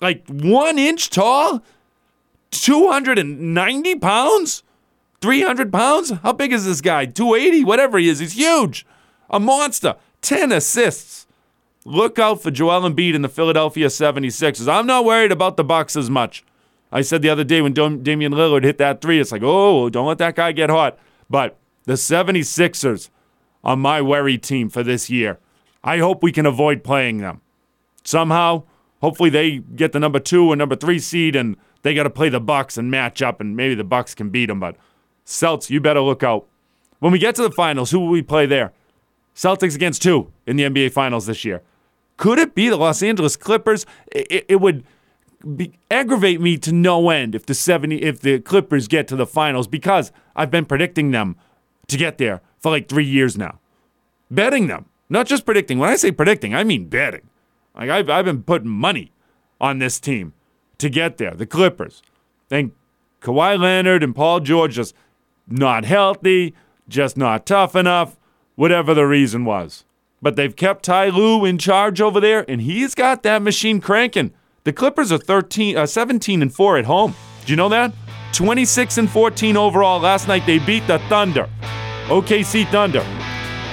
like 0.00 0.24
one 0.28 0.78
inch 0.78 1.08
tall, 1.10 1.62
290 2.50 3.94
pounds. 3.96 4.62
300 5.22 5.72
pounds? 5.72 6.10
How 6.10 6.32
big 6.32 6.52
is 6.52 6.66
this 6.66 6.80
guy? 6.80 7.06
280? 7.06 7.64
Whatever 7.64 7.98
he 7.98 8.08
is. 8.08 8.18
He's 8.18 8.32
huge. 8.32 8.84
A 9.30 9.40
monster. 9.40 9.96
10 10.20 10.52
assists. 10.52 11.26
Look 11.84 12.18
out 12.18 12.42
for 12.42 12.50
Joel 12.50 12.88
Embiid 12.88 13.14
and 13.14 13.24
the 13.24 13.28
Philadelphia 13.28 13.86
76ers. 13.86 14.70
I'm 14.70 14.86
not 14.86 15.04
worried 15.04 15.32
about 15.32 15.56
the 15.56 15.64
Bucks 15.64 15.96
as 15.96 16.10
much. 16.10 16.44
I 16.90 17.00
said 17.00 17.22
the 17.22 17.30
other 17.30 17.44
day 17.44 17.62
when 17.62 17.72
Damian 17.72 18.32
Lillard 18.32 18.64
hit 18.64 18.78
that 18.78 19.00
three, 19.00 19.18
it's 19.20 19.32
like, 19.32 19.42
oh, 19.42 19.88
don't 19.88 20.06
let 20.06 20.18
that 20.18 20.34
guy 20.34 20.52
get 20.52 20.70
hot. 20.70 20.98
But 21.30 21.56
the 21.84 21.94
76ers 21.94 23.08
are 23.64 23.76
my 23.76 24.00
worry 24.02 24.38
team 24.38 24.68
for 24.68 24.82
this 24.82 25.08
year. 25.10 25.38
I 25.84 25.98
hope 25.98 26.22
we 26.22 26.32
can 26.32 26.46
avoid 26.46 26.84
playing 26.84 27.18
them. 27.18 27.40
Somehow, 28.04 28.64
hopefully 29.00 29.30
they 29.30 29.58
get 29.58 29.92
the 29.92 30.00
number 30.00 30.18
two 30.18 30.48
or 30.48 30.56
number 30.56 30.76
three 30.76 30.98
seed 30.98 31.36
and 31.36 31.56
they 31.82 31.94
got 31.94 32.04
to 32.04 32.10
play 32.10 32.28
the 32.28 32.40
Bucks 32.40 32.76
and 32.76 32.90
match 32.90 33.22
up 33.22 33.40
and 33.40 33.56
maybe 33.56 33.74
the 33.74 33.84
Bucks 33.84 34.14
can 34.14 34.30
beat 34.30 34.46
them. 34.46 34.60
But 34.60 34.76
Celts, 35.24 35.70
you 35.70 35.80
better 35.80 36.00
look 36.00 36.22
out. 36.22 36.46
When 36.98 37.12
we 37.12 37.18
get 37.18 37.34
to 37.36 37.42
the 37.42 37.50
finals, 37.50 37.90
who 37.90 38.00
will 38.00 38.08
we 38.08 38.22
play 38.22 38.46
there? 38.46 38.72
Celtics 39.34 39.74
against 39.74 40.02
two 40.02 40.30
in 40.46 40.56
the 40.56 40.64
NBA 40.64 40.92
Finals 40.92 41.26
this 41.26 41.44
year. 41.44 41.62
Could 42.16 42.38
it 42.38 42.54
be 42.54 42.68
the 42.68 42.76
Los 42.76 43.02
Angeles 43.02 43.36
Clippers? 43.36 43.86
It, 44.12 44.44
it 44.48 44.60
would 44.60 44.84
be, 45.56 45.72
aggravate 45.90 46.40
me 46.40 46.58
to 46.58 46.72
no 46.72 47.10
end 47.10 47.34
if 47.34 47.46
the 47.46 47.54
70 47.54 47.96
if 47.96 48.20
the 48.20 48.38
Clippers 48.40 48.86
get 48.86 49.08
to 49.08 49.16
the 49.16 49.26
finals 49.26 49.66
because 49.66 50.12
I've 50.36 50.50
been 50.50 50.66
predicting 50.66 51.10
them 51.10 51.36
to 51.88 51.96
get 51.96 52.18
there 52.18 52.40
for 52.62 52.70
like 52.70 52.88
three 52.88 53.04
years 53.04 53.36
now, 53.36 53.58
betting 54.30 54.68
them, 54.68 54.86
not 55.08 55.26
just 55.26 55.44
predicting. 55.44 55.78
When 55.78 55.90
I 55.90 55.96
say 55.96 56.12
predicting, 56.12 56.54
I 56.54 56.64
mean 56.64 56.88
betting. 56.88 57.28
Like 57.76 57.90
I've 57.90 58.08
I've 58.08 58.24
been 58.24 58.42
putting 58.42 58.70
money 58.70 59.12
on 59.60 59.78
this 59.78 60.00
team 60.00 60.32
to 60.78 60.88
get 60.88 61.18
there. 61.18 61.32
The 61.34 61.46
Clippers. 61.46 62.02
And 62.50 62.72
Kawhi 63.20 63.58
Leonard 63.58 64.02
and 64.02 64.14
Paul 64.14 64.40
George 64.40 64.74
just 64.74 64.94
not 65.46 65.84
healthy, 65.84 66.54
just 66.88 67.16
not 67.16 67.46
tough 67.46 67.74
enough. 67.76 68.16
whatever 68.54 68.92
the 68.92 69.06
reason 69.06 69.44
was. 69.46 69.84
But 70.20 70.36
they've 70.36 70.54
kept 70.54 70.84
Ty 70.84 71.08
Lue 71.08 71.44
in 71.44 71.56
charge 71.58 72.00
over 72.00 72.20
there, 72.20 72.44
and 72.48 72.60
he's 72.60 72.94
got 72.94 73.22
that 73.22 73.42
machine 73.42 73.80
cranking. 73.80 74.32
The 74.64 74.72
Clippers 74.72 75.10
are 75.10 75.18
13, 75.18 75.76
uh, 75.76 75.86
17 75.86 76.42
and 76.42 76.54
4 76.54 76.76
at 76.78 76.84
home. 76.84 77.14
Do 77.44 77.52
you 77.52 77.56
know 77.56 77.70
that? 77.70 77.92
26 78.32 78.98
and 78.98 79.10
14 79.10 79.56
overall. 79.56 79.98
Last 80.00 80.28
night 80.28 80.44
they 80.46 80.58
beat 80.58 80.86
the 80.86 80.98
Thunder. 81.08 81.48
OKC 82.06 82.70
Thunder. 82.70 83.02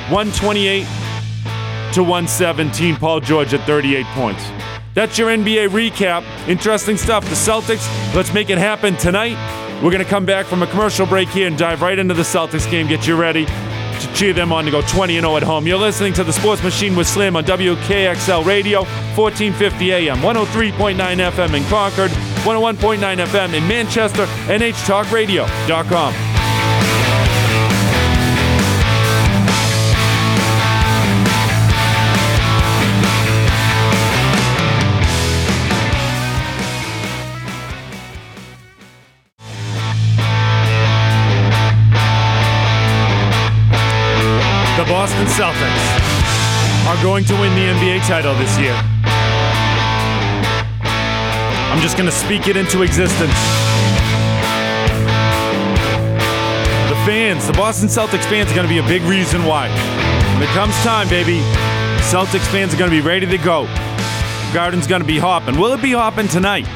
128 0.09 0.86
to 1.93 2.03
117. 2.03 2.95
Paul 2.95 3.19
George 3.19 3.53
at 3.53 3.65
38 3.65 4.05
points. 4.07 4.43
That's 4.93 5.17
your 5.17 5.29
NBA 5.29 5.69
recap. 5.69 6.24
Interesting 6.48 6.98
stuff. 6.98 7.24
The 7.25 7.36
Celtics, 7.36 7.88
let's 8.15 8.33
make 8.33 8.50
it 8.50 8.57
happen 8.57 8.95
tonight. 8.98 9.38
We're 9.83 9.91
going 9.91 10.03
to 10.03 10.09
come 10.09 10.25
back 10.25 10.45
from 10.45 10.62
a 10.62 10.67
commercial 10.67 11.05
break 11.05 11.29
here 11.29 11.48
and 11.48 11.57
dive 11.57 11.81
right 11.81 11.98
into 11.98 12.13
the 12.13 12.24
Celtics 12.24 12.69
game. 12.69 12.88
Get 12.88 13.07
you 13.07 13.15
ready 13.15 13.45
to 13.45 14.13
cheer 14.13 14.33
them 14.33 14.51
on 14.51 14.65
to 14.65 14.71
go 14.71 14.81
20 14.81 15.13
0 15.13 15.38
at 15.38 15.43
home. 15.43 15.67
You're 15.67 15.77
listening 15.77 16.13
to 16.13 16.24
the 16.24 16.33
Sports 16.33 16.63
Machine 16.63 16.95
with 16.95 17.07
Slim 17.07 17.36
on 17.36 17.45
WKXL 17.45 18.45
Radio, 18.45 18.79
1450 19.15 19.91
AM, 19.91 20.17
103.9 20.17 20.95
FM 20.95 21.53
in 21.53 21.63
Concord, 21.65 22.12
101.9 22.12 23.25
FM 23.25 23.53
in 23.53 23.67
Manchester, 23.67 24.25
NHTalkRadio.com. 24.48 26.28
Boston 44.89 45.27
Celtics 45.27 45.86
are 46.88 47.03
going 47.03 47.24
to 47.25 47.34
win 47.36 47.53
the 47.53 47.62
NBA 47.62 48.08
title 48.08 48.34
this 48.34 48.58
year. 48.58 48.74
I'm 51.72 51.79
just 51.79 51.96
going 51.96 52.10
to 52.10 52.15
speak 52.15 52.48
it 52.48 52.58
into 52.58 52.81
existence. 52.81 53.31
The 56.89 57.00
fans, 57.05 57.46
the 57.46 57.53
Boston 57.53 57.88
Celtics 57.88 58.25
fans, 58.25 58.51
are 58.51 58.55
going 58.55 58.67
to 58.67 58.74
be 58.74 58.79
a 58.79 58.88
big 58.88 59.03
reason 59.03 59.46
why. 59.46 59.69
When 60.34 60.41
it 60.41 60.50
comes 60.55 60.74
time, 60.77 61.08
baby, 61.08 61.38
Celtics 62.10 62.48
fans 62.51 62.74
are 62.74 62.77
going 62.77 62.89
to 62.89 62.98
be 62.98 63.08
ready 63.08 63.27
to 63.27 63.38
go. 63.38 63.65
Garden's 64.55 64.88
going 64.88 65.03
to 65.03 65.08
be 65.08 65.19
hopping. 65.19 65.60
Will 65.60 65.74
it 65.74 65.84
be 65.84 65.91
hopping 65.91 66.27
tonight? 66.27 66.67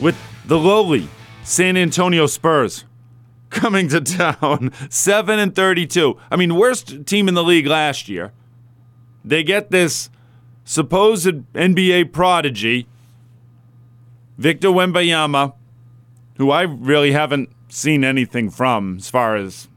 With 0.00 0.16
the 0.46 0.56
lowly 0.56 1.08
San 1.42 1.76
Antonio 1.76 2.26
Spurs 2.26 2.84
coming 3.50 3.88
to 3.88 4.00
town, 4.00 4.72
7 4.90 5.38
and 5.38 5.54
32. 5.54 6.18
I 6.30 6.36
mean, 6.36 6.54
worst 6.56 7.06
team 7.06 7.28
in 7.28 7.34
the 7.34 7.44
league 7.44 7.66
last 7.66 8.08
year. 8.08 8.32
They 9.24 9.42
get 9.42 9.70
this 9.70 10.10
supposed 10.64 11.26
NBA 11.54 12.12
prodigy, 12.12 12.86
Victor 14.36 14.68
Wembanyama, 14.68 15.54
who 16.36 16.50
I 16.50 16.62
really 16.62 17.12
haven't 17.12 17.50
seen 17.68 18.04
anything 18.04 18.50
from 18.50 18.96
as 18.98 19.10
far 19.10 19.36
as 19.36 19.68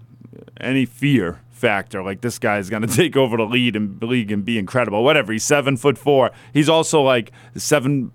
any 0.59 0.85
fear 0.85 1.41
factor. 1.49 2.03
Like 2.03 2.21
this 2.21 2.39
guy 2.39 2.57
is 2.57 2.69
going 2.69 2.81
to 2.87 2.93
take 2.93 3.15
over 3.15 3.37
the 3.37 3.45
lead 3.45 3.75
and 3.75 4.01
league 4.01 4.31
and 4.31 4.43
be 4.43 4.57
incredible. 4.57 5.03
Whatever. 5.03 5.31
He's 5.31 5.43
seven 5.43 5.77
foot 5.77 5.97
four. 5.97 6.31
He's 6.53 6.67
also 6.67 7.01
like 7.01 7.31
seven 7.55 8.11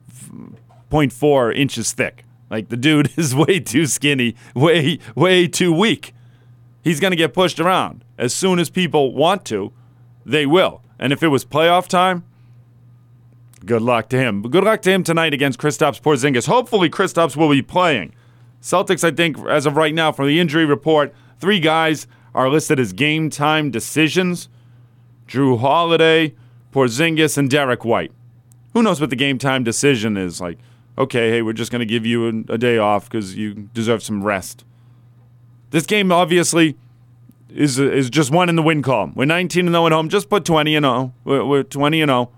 point 0.90 1.12
four 1.12 1.50
inches 1.50 1.92
thick. 1.92 2.25
Like 2.50 2.68
the 2.68 2.76
dude 2.76 3.10
is 3.16 3.34
way 3.34 3.60
too 3.60 3.86
skinny, 3.86 4.34
way 4.54 4.98
way 5.14 5.48
too 5.48 5.72
weak. 5.72 6.14
He's 6.82 7.00
going 7.00 7.10
to 7.10 7.16
get 7.16 7.34
pushed 7.34 7.58
around. 7.58 8.04
As 8.16 8.32
soon 8.32 8.58
as 8.58 8.70
people 8.70 9.12
want 9.12 9.44
to, 9.46 9.72
they 10.24 10.46
will. 10.46 10.82
And 10.98 11.12
if 11.12 11.22
it 11.22 11.28
was 11.28 11.44
playoff 11.44 11.88
time, 11.88 12.24
good 13.64 13.82
luck 13.82 14.08
to 14.10 14.18
him. 14.18 14.40
But 14.40 14.52
good 14.52 14.64
luck 14.64 14.82
to 14.82 14.92
him 14.92 15.02
tonight 15.02 15.34
against 15.34 15.58
Kristaps 15.58 16.00
Porzingis. 16.00 16.46
Hopefully 16.46 16.88
Kristaps 16.88 17.36
will 17.36 17.50
be 17.50 17.60
playing. 17.60 18.14
Celtics, 18.62 19.04
I 19.04 19.10
think, 19.10 19.38
as 19.48 19.66
of 19.66 19.76
right 19.76 19.94
now, 19.94 20.12
from 20.12 20.28
the 20.28 20.40
injury 20.40 20.64
report, 20.64 21.14
three 21.38 21.60
guys 21.60 22.06
are 22.34 22.48
listed 22.48 22.78
as 22.78 22.92
game 22.92 23.30
time 23.30 23.70
decisions. 23.70 24.48
Jrue 25.26 25.58
Holiday, 25.58 26.34
Porzingis, 26.72 27.36
and 27.36 27.50
Derek 27.50 27.84
White. 27.84 28.12
Who 28.74 28.82
knows 28.82 29.00
what 29.00 29.10
the 29.10 29.16
game 29.16 29.38
time 29.38 29.64
decision 29.64 30.16
is? 30.16 30.40
Like, 30.40 30.58
okay, 30.98 31.30
hey, 31.30 31.42
we're 31.42 31.52
just 31.52 31.70
going 31.70 31.80
to 31.80 31.86
give 31.86 32.06
you 32.06 32.26
a, 32.26 32.54
a 32.54 32.58
day 32.58 32.78
off 32.78 33.08
because 33.08 33.36
you 33.36 33.54
deserve 33.72 34.02
some 34.02 34.22
rest. 34.22 34.64
This 35.70 35.86
game 35.86 36.12
obviously 36.12 36.76
is 37.50 37.78
is 37.78 38.10
just 38.10 38.30
one 38.30 38.48
in 38.48 38.56
the 38.56 38.62
win 38.62 38.82
column. 38.82 39.12
We're 39.14 39.24
19 39.24 39.66
and 39.66 39.74
0 39.74 39.86
at 39.86 39.92
home. 39.92 40.08
Just 40.08 40.28
put 40.28 40.44
20 40.44 40.76
and 40.76 40.84
0. 40.84 41.12
We're, 41.24 41.44
we're 41.44 41.62
20 41.62 42.02
and 42.02 42.10
0. 42.10 42.30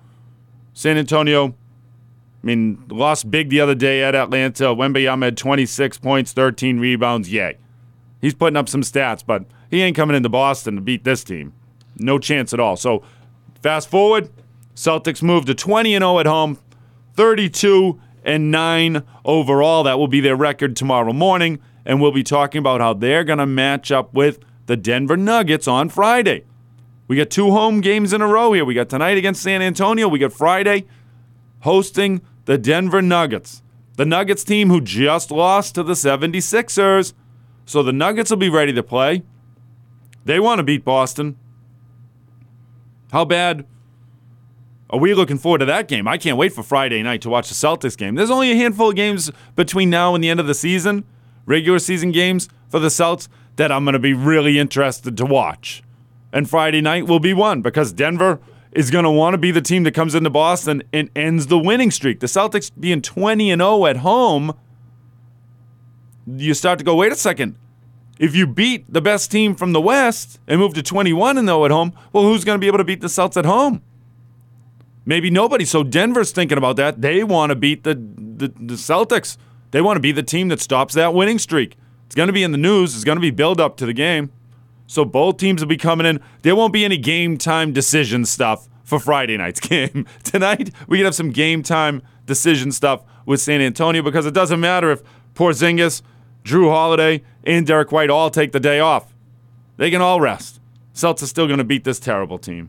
San 0.72 0.96
Antonio, 0.96 1.48
I 1.48 1.52
mean, 2.42 2.84
lost 2.88 3.30
big 3.30 3.50
the 3.50 3.60
other 3.60 3.74
day 3.74 4.02
at 4.02 4.14
Atlanta. 4.14 4.66
Wembanyama 4.66 5.24
had 5.24 5.36
26 5.36 5.98
points, 5.98 6.32
13 6.32 6.78
rebounds. 6.78 7.32
Yay. 7.32 7.58
He's 8.20 8.34
putting 8.34 8.56
up 8.56 8.68
some 8.68 8.82
stats, 8.82 9.24
but 9.24 9.44
he 9.70 9.82
ain't 9.82 9.96
coming 9.96 10.16
into 10.16 10.28
Boston 10.28 10.76
to 10.76 10.80
beat 10.80 11.04
this 11.04 11.24
team. 11.24 11.52
No 11.96 12.18
chance 12.18 12.52
at 12.52 12.60
all. 12.60 12.76
So, 12.76 13.02
fast 13.62 13.88
forward, 13.88 14.30
Celtics 14.74 15.22
move 15.22 15.46
to 15.46 15.54
20 15.54 15.94
and 15.94 16.02
0 16.02 16.20
at 16.20 16.26
home, 16.26 16.58
32 17.14 18.00
and 18.28 18.50
9 18.50 19.02
overall. 19.24 19.82
That 19.82 19.98
will 19.98 20.06
be 20.06 20.20
their 20.20 20.36
record 20.36 20.76
tomorrow 20.76 21.14
morning, 21.14 21.60
and 21.86 22.00
we'll 22.00 22.12
be 22.12 22.22
talking 22.22 22.58
about 22.58 22.82
how 22.82 22.92
they're 22.92 23.24
going 23.24 23.38
to 23.38 23.46
match 23.46 23.90
up 23.90 24.12
with 24.12 24.38
the 24.66 24.76
Denver 24.76 25.16
Nuggets 25.16 25.66
on 25.66 25.88
Friday. 25.88 26.44
We 27.08 27.16
got 27.16 27.30
two 27.30 27.50
home 27.50 27.80
games 27.80 28.12
in 28.12 28.20
a 28.20 28.26
row 28.26 28.52
here. 28.52 28.66
We 28.66 28.74
got 28.74 28.90
tonight 28.90 29.16
against 29.16 29.42
San 29.42 29.62
Antonio. 29.62 30.06
We 30.08 30.18
got 30.18 30.34
Friday 30.34 30.84
hosting 31.60 32.20
the 32.44 32.58
Denver 32.58 33.00
Nuggets. 33.00 33.62
The 33.96 34.04
Nuggets 34.04 34.44
team 34.44 34.68
who 34.68 34.82
just 34.82 35.30
lost 35.30 35.74
to 35.76 35.82
the 35.82 35.94
76ers. 35.94 37.14
So 37.64 37.82
the 37.82 37.94
Nuggets 37.94 38.28
will 38.28 38.36
be 38.36 38.50
ready 38.50 38.74
to 38.74 38.82
play. 38.82 39.22
They 40.26 40.38
want 40.38 40.58
to 40.58 40.62
beat 40.62 40.84
Boston. 40.84 41.38
How 43.10 43.24
bad 43.24 43.66
are 44.90 44.98
we 44.98 45.12
looking 45.12 45.38
forward 45.38 45.58
to 45.58 45.66
that 45.66 45.86
game? 45.86 46.08
I 46.08 46.16
can't 46.16 46.38
wait 46.38 46.52
for 46.52 46.62
Friday 46.62 47.02
night 47.02 47.20
to 47.22 47.28
watch 47.28 47.48
the 47.48 47.54
Celtics 47.54 47.96
game. 47.96 48.14
There's 48.14 48.30
only 48.30 48.52
a 48.52 48.56
handful 48.56 48.90
of 48.90 48.96
games 48.96 49.30
between 49.54 49.90
now 49.90 50.14
and 50.14 50.24
the 50.24 50.30
end 50.30 50.40
of 50.40 50.46
the 50.46 50.54
season, 50.54 51.04
regular 51.44 51.78
season 51.78 52.10
games 52.10 52.48
for 52.68 52.78
the 52.78 52.90
Celts, 52.90 53.28
that 53.56 53.70
I'm 53.70 53.84
going 53.84 53.94
to 53.94 53.98
be 53.98 54.14
really 54.14 54.58
interested 54.58 55.16
to 55.18 55.26
watch. 55.26 55.82
And 56.32 56.48
Friday 56.48 56.80
night 56.80 57.06
will 57.06 57.20
be 57.20 57.34
one 57.34 57.60
because 57.60 57.92
Denver 57.92 58.40
is 58.72 58.90
going 58.90 59.04
to 59.04 59.10
want 59.10 59.34
to 59.34 59.38
be 59.38 59.50
the 59.50 59.60
team 59.60 59.82
that 59.82 59.92
comes 59.92 60.14
into 60.14 60.30
Boston 60.30 60.82
and 60.92 61.10
ends 61.16 61.48
the 61.48 61.58
winning 61.58 61.90
streak. 61.90 62.20
The 62.20 62.26
Celtics 62.26 62.70
being 62.78 63.02
20 63.02 63.50
and 63.50 63.60
0 63.60 63.86
at 63.86 63.98
home, 63.98 64.54
you 66.26 66.54
start 66.54 66.78
to 66.78 66.84
go, 66.84 66.94
wait 66.94 67.12
a 67.12 67.16
second. 67.16 67.56
If 68.18 68.34
you 68.34 68.46
beat 68.46 68.92
the 68.92 69.00
best 69.00 69.30
team 69.30 69.54
from 69.54 69.72
the 69.72 69.80
West 69.80 70.40
and 70.46 70.60
move 70.60 70.74
to 70.74 70.82
21 70.82 71.38
and 71.38 71.46
0 71.46 71.64
at 71.66 71.70
home, 71.70 71.92
well, 72.12 72.24
who's 72.24 72.44
going 72.44 72.56
to 72.56 72.60
be 72.60 72.66
able 72.66 72.78
to 72.78 72.84
beat 72.84 73.00
the 73.00 73.08
Celts 73.08 73.36
at 73.36 73.44
home? 73.44 73.82
Maybe 75.08 75.30
nobody. 75.30 75.64
So 75.64 75.84
Denver's 75.84 76.32
thinking 76.32 76.58
about 76.58 76.76
that. 76.76 77.00
They 77.00 77.24
want 77.24 77.48
to 77.48 77.56
beat 77.56 77.82
the, 77.82 77.94
the, 77.94 78.48
the 78.48 78.74
Celtics. 78.74 79.38
They 79.70 79.80
want 79.80 79.96
to 79.96 80.00
be 80.00 80.12
the 80.12 80.22
team 80.22 80.48
that 80.48 80.60
stops 80.60 80.92
that 80.92 81.14
winning 81.14 81.38
streak. 81.38 81.78
It's 82.04 82.14
going 82.14 82.26
to 82.26 82.32
be 82.34 82.42
in 82.42 82.52
the 82.52 82.58
news. 82.58 82.94
It's 82.94 83.04
going 83.04 83.16
to 83.16 83.22
be 83.22 83.30
build 83.30 83.58
up 83.58 83.78
to 83.78 83.86
the 83.86 83.94
game. 83.94 84.30
So 84.86 85.06
both 85.06 85.38
teams 85.38 85.62
will 85.62 85.68
be 85.68 85.78
coming 85.78 86.06
in. 86.06 86.20
There 86.42 86.54
won't 86.54 86.74
be 86.74 86.84
any 86.84 86.98
game 86.98 87.38
time 87.38 87.72
decision 87.72 88.26
stuff 88.26 88.68
for 88.84 89.00
Friday 89.00 89.38
night's 89.38 89.60
game. 89.68 90.06
Tonight, 90.24 90.74
we 90.86 90.98
can 90.98 91.06
have 91.06 91.14
some 91.14 91.30
game 91.30 91.62
time 91.62 92.02
decision 92.26 92.70
stuff 92.70 93.02
with 93.24 93.40
San 93.40 93.62
Antonio 93.62 94.02
because 94.02 94.26
it 94.26 94.34
doesn't 94.34 94.60
matter 94.60 94.90
if 94.90 95.02
Porzingis, 95.32 96.02
Jrue 96.44 96.68
Holiday, 96.68 97.22
and 97.44 97.66
Derek 97.66 97.92
White 97.92 98.10
all 98.10 98.28
take 98.28 98.52
the 98.52 98.60
day 98.60 98.78
off. 98.78 99.14
They 99.78 99.90
can 99.90 100.02
all 100.02 100.20
rest. 100.20 100.60
Celtics 100.92 101.22
are 101.22 101.28
still 101.28 101.46
going 101.46 101.56
to 101.56 101.64
beat 101.64 101.84
this 101.84 101.98
terrible 101.98 102.36
team. 102.36 102.68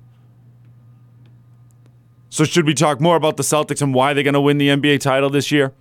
So, 2.30 2.44
should 2.44 2.66
we 2.66 2.74
talk 2.74 3.02
more 3.02 3.16
about 3.16 3.38
the 3.38 3.44
Celtics 3.44 3.82
and 3.82 3.94
why 3.94 4.14
they're 4.14 4.24
going 4.24 4.34
to 4.36 4.42
win 4.42 4.60
the 4.60 4.70
NBA 4.70 5.00
title 5.00 5.30
this 5.30 5.52
year? 5.52 5.68
I 5.68 5.72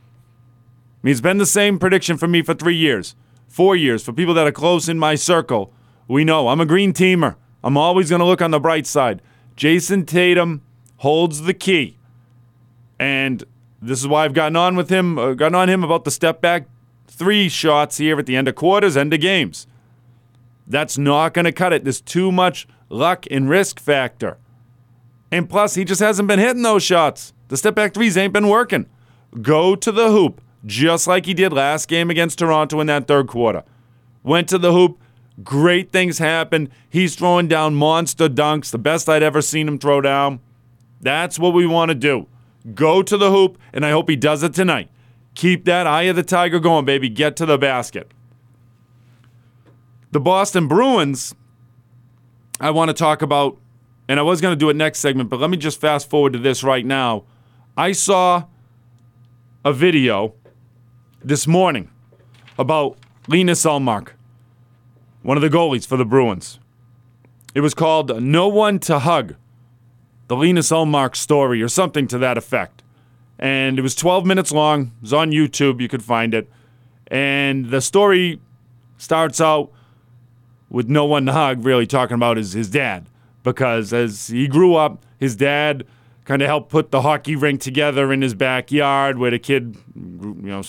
mean, 1.03 1.13
it's 1.13 1.21
been 1.21 1.39
the 1.39 1.47
same 1.47 1.79
prediction 1.79 2.17
for 2.17 2.27
me 2.27 2.43
for 2.43 2.55
three 2.55 2.75
years, 2.75 3.15
four 3.47 3.77
years. 3.77 4.03
For 4.03 4.13
people 4.13 4.35
that 4.35 4.47
are 4.47 4.53
close 4.53 4.89
in 4.89 4.99
my 4.99 5.15
circle, 5.15 5.73
we 6.09 6.25
know 6.25 6.49
I'm 6.49 6.61
a 6.61 6.67
green 6.67 6.93
teamer. 6.93 7.37
I'm 7.63 7.77
always 7.77 8.09
going 8.09 8.21
to 8.21 8.27
look 8.27 8.41
on 8.41 8.51
the 8.51 8.59
bright 8.59 8.87
side. 8.87 9.21
Jayson 9.57 10.07
Tatum 10.07 10.63
holds 10.99 11.43
the 11.43 11.55
key. 11.55 11.99
And 12.99 13.45
this 13.81 14.01
is 14.01 14.09
why 14.09 14.25
I've 14.25 14.35
gotten 14.35 14.57
on 14.57 14.75
with 14.75 14.89
him, 14.89 15.19
uh, 15.19 15.35
gotten 15.35 15.55
on 15.55 15.69
him 15.69 15.85
about 15.85 16.05
the 16.05 16.11
step 16.11 16.41
back 16.41 16.67
three 17.07 17.49
shots 17.49 17.99
here 17.99 18.19
at 18.19 18.27
the 18.27 18.37
end 18.37 18.49
of 18.49 18.55
quarters, 18.55 18.97
end 18.97 19.13
of 19.13 19.21
games. 19.21 19.67
That's 20.67 20.97
not 20.97 21.35
going 21.35 21.45
to 21.45 21.53
cut 21.53 21.73
it. 21.73 21.85
There's 21.85 22.01
too 22.01 22.33
much 22.33 22.67
luck 22.89 23.27
and 23.31 23.49
risk 23.49 23.81
factor. 23.81 24.39
And 25.31 25.49
plus, 25.49 25.75
he 25.75 25.85
just 25.85 26.01
hasn't 26.01 26.29
been 26.29 26.39
hitting 26.39 26.63
those 26.63 26.83
shots. 26.83 27.33
The 27.49 27.57
step 27.57 27.75
back 27.75 27.95
threes 27.95 28.17
ain't 28.17 28.33
been 28.33 28.49
working. 28.49 28.87
Go 29.43 29.75
to 29.75 29.93
the 29.93 30.11
hoop, 30.11 30.41
just 30.65 31.07
like 31.07 31.27
he 31.27 31.35
did 31.35 31.53
last 31.53 31.89
game 31.89 32.11
against 32.11 32.39
Toronto 32.39 32.81
in 32.81 32.87
that 32.87 33.07
third 33.07 33.29
quarter. 33.29 33.63
Went 34.23 34.49
to 34.49 34.59
the 34.59 34.73
hoop, 34.73 34.99
Great 35.45 35.93
things 35.93 36.19
happen. 36.19 36.69
He's 36.91 37.15
throwing 37.15 37.47
down 37.47 37.75
monster 37.75 38.29
dunks, 38.29 38.71
the 38.71 38.79
best 38.79 39.09
I'd 39.09 39.23
ever 39.23 39.41
seen 39.41 39.69
him 39.69 39.79
throw 39.79 40.01
down. 40.01 40.41
That's 41.01 41.39
what 41.39 41.55
we 41.55 41.67
want 41.67 41.91
to 41.91 41.95
do. 41.95 42.27
Go 42.75 43.03
to 43.03 43.17
the 43.17 43.31
hoop, 43.31 43.57
and 43.73 43.87
I 43.87 43.91
hope 43.91 44.09
he 44.09 44.17
does 44.17 44.43
it 44.43 44.53
tonight. 44.53 44.91
Keep 45.35 45.65
that 45.67 45.87
eye 45.87 46.05
of 46.05 46.17
the 46.17 46.25
tiger 46.25 46.59
going, 46.59 46.85
baby. 46.85 47.09
Get 47.09 47.37
to 47.37 47.47
the 47.47 47.57
basket. 47.57 48.11
The 50.11 50.19
Boston 50.19 50.67
Bruins, 50.67 51.35
I 52.59 52.71
want 52.71 52.89
to 52.89 52.95
talk 52.95 53.23
about, 53.23 53.59
and 54.09 54.19
I 54.19 54.23
was 54.23 54.41
going 54.41 54.53
to 54.53 54.57
do 54.57 54.71
it 54.71 54.77
next 54.77 55.01
segment, 55.01 55.29
but 55.29 55.39
let 55.39 55.51
me 55.51 55.59
just 55.59 55.81
fast 55.81 56.09
forward 56.09 56.33
to 56.33 56.39
this 56.39 56.65
right 56.65 56.85
now. 56.85 57.25
I 57.77 57.93
saw 57.93 58.45
a 59.65 59.73
video 59.73 60.35
this 61.23 61.47
morning 61.47 61.91
about 62.59 62.97
Linus 63.29 63.65
Ullmark, 63.65 64.13
one 65.23 65.37
of 65.37 65.43
the 65.43 65.51
goalies 65.51 65.87
for 65.87 65.99
the 65.99 66.07
Bruins. 66.07 66.59
It 67.55 67.61
was 67.61 67.75
called 67.75 68.23
No 68.23 68.49
One 68.49 68.79
to 68.81 68.99
Hug, 68.99 69.35
the 70.29 70.37
Linus 70.37 70.71
Ullmark 70.71 71.15
story, 71.15 71.63
or 71.63 71.69
something 71.69 72.09
to 72.09 72.19
that 72.19 72.39
effect. 72.39 72.83
And 73.39 73.79
it 73.79 73.83
was 73.83 73.95
12 73.95 74.25
minutes 74.25 74.51
long. 74.51 74.93
It 74.99 75.03
was 75.03 75.13
on 75.13 75.31
YouTube. 75.31 75.81
You 75.81 75.89
could 75.89 76.03
find 76.03 76.35
it. 76.35 76.51
And 77.09 77.71
the 77.71 77.81
story 77.81 78.41
starts 78.97 79.41
out 79.41 79.71
with 80.69 80.89
no 80.89 81.05
one 81.05 81.27
to 81.27 81.33
hug, 81.33 81.65
really 81.65 81.87
talking 81.87 82.15
about 82.15 82.37
his, 82.37 82.53
his 82.53 82.69
dad. 82.69 83.07
Because 83.43 83.93
as 83.93 84.29
he 84.29 84.47
grew 84.49 84.75
up, 84.75 85.05
his 85.19 85.37
dad 85.37 85.85
kind 86.25 86.43
of 86.43 86.49
helped 86.49 86.69
put 86.69 86.91
the 86.91 87.01
hockey 87.01 87.35
rink 87.35 87.61
together 87.61 88.13
in 88.13 88.21
his 88.21 88.35
backyard 88.35 89.17
where 89.17 89.31
the 89.31 89.39
kid, 89.39 89.79
you 89.97 90.35
know, 90.43 90.63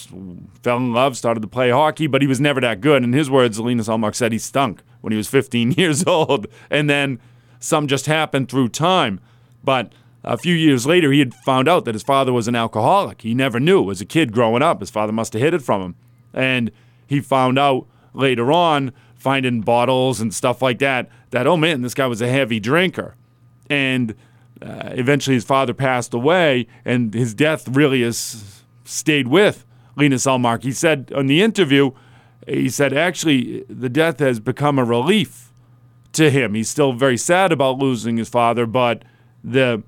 fell 0.63 0.77
in 0.77 0.93
love, 0.93 1.17
started 1.17 1.41
to 1.41 1.47
play 1.47 1.69
hockey, 1.69 2.07
but 2.07 2.21
he 2.21 2.27
was 2.27 2.39
never 2.39 2.61
that 2.61 2.79
good. 2.79 3.03
In 3.03 3.11
his 3.11 3.29
words, 3.29 3.59
Linus 3.59 3.89
Ullmark 3.89 4.15
said 4.15 4.31
he 4.31 4.37
stunk 4.37 4.81
when 5.01 5.11
he 5.11 5.17
was 5.17 5.27
15 5.27 5.71
years 5.77 6.05
old. 6.05 6.47
And 6.69 6.89
then 6.89 7.19
some 7.59 7.87
just 7.87 8.05
happened 8.05 8.49
through 8.49 8.69
time. 8.69 9.19
But 9.61 9.91
a 10.23 10.37
few 10.37 10.55
years 10.55 10.85
later, 10.85 11.11
he 11.11 11.19
had 11.19 11.33
found 11.33 11.67
out 11.67 11.83
that 11.85 11.95
his 11.95 12.03
father 12.03 12.31
was 12.31 12.47
an 12.47 12.55
alcoholic. 12.55 13.21
He 13.21 13.33
never 13.33 13.59
knew. 13.59 13.91
As 13.91 13.99
a 13.99 14.05
kid 14.05 14.31
growing 14.31 14.61
up, 14.61 14.79
his 14.79 14.89
father 14.89 15.11
must 15.11 15.33
have 15.33 15.41
hid 15.41 15.53
it 15.53 15.61
from 15.61 15.81
him. 15.81 15.95
And 16.33 16.71
he 17.05 17.19
found 17.19 17.59
out 17.59 17.85
later 18.13 18.51
on, 18.51 18.93
finding 19.15 19.59
bottles 19.59 20.21
and 20.21 20.33
stuff 20.33 20.61
like 20.61 20.79
that, 20.79 21.09
that, 21.31 21.47
oh 21.47 21.57
man, 21.57 21.81
this 21.81 21.93
guy 21.93 22.07
was 22.07 22.21
a 22.21 22.27
heavy 22.27 22.59
drinker. 22.59 23.15
And 23.69 24.15
uh, 24.61 24.89
eventually 24.91 25.35
his 25.35 25.45
father 25.45 25.73
passed 25.73 26.13
away, 26.13 26.67
and 26.83 27.13
his 27.13 27.33
death 27.33 27.67
really 27.67 28.01
has 28.03 28.63
stayed 28.83 29.27
with 29.27 29.65
Linus 29.95 30.25
Ullmark. 30.25 30.63
He 30.63 30.71
said 30.71 31.11
in 31.15 31.27
the 31.27 31.41
interview, 31.41 31.91
he 32.47 32.69
said 32.69 32.93
actually 32.93 33.63
the 33.69 33.89
death 33.89 34.19
has 34.19 34.39
become 34.39 34.79
a 34.79 34.83
relief 34.83 35.51
to 36.13 36.29
him. 36.29 36.55
He's 36.55 36.69
still 36.69 36.93
very 36.93 37.17
sad 37.17 37.51
about 37.51 37.77
losing 37.77 38.17
his 38.17 38.29
father, 38.29 38.65
but 38.65 39.03
the 39.43 39.83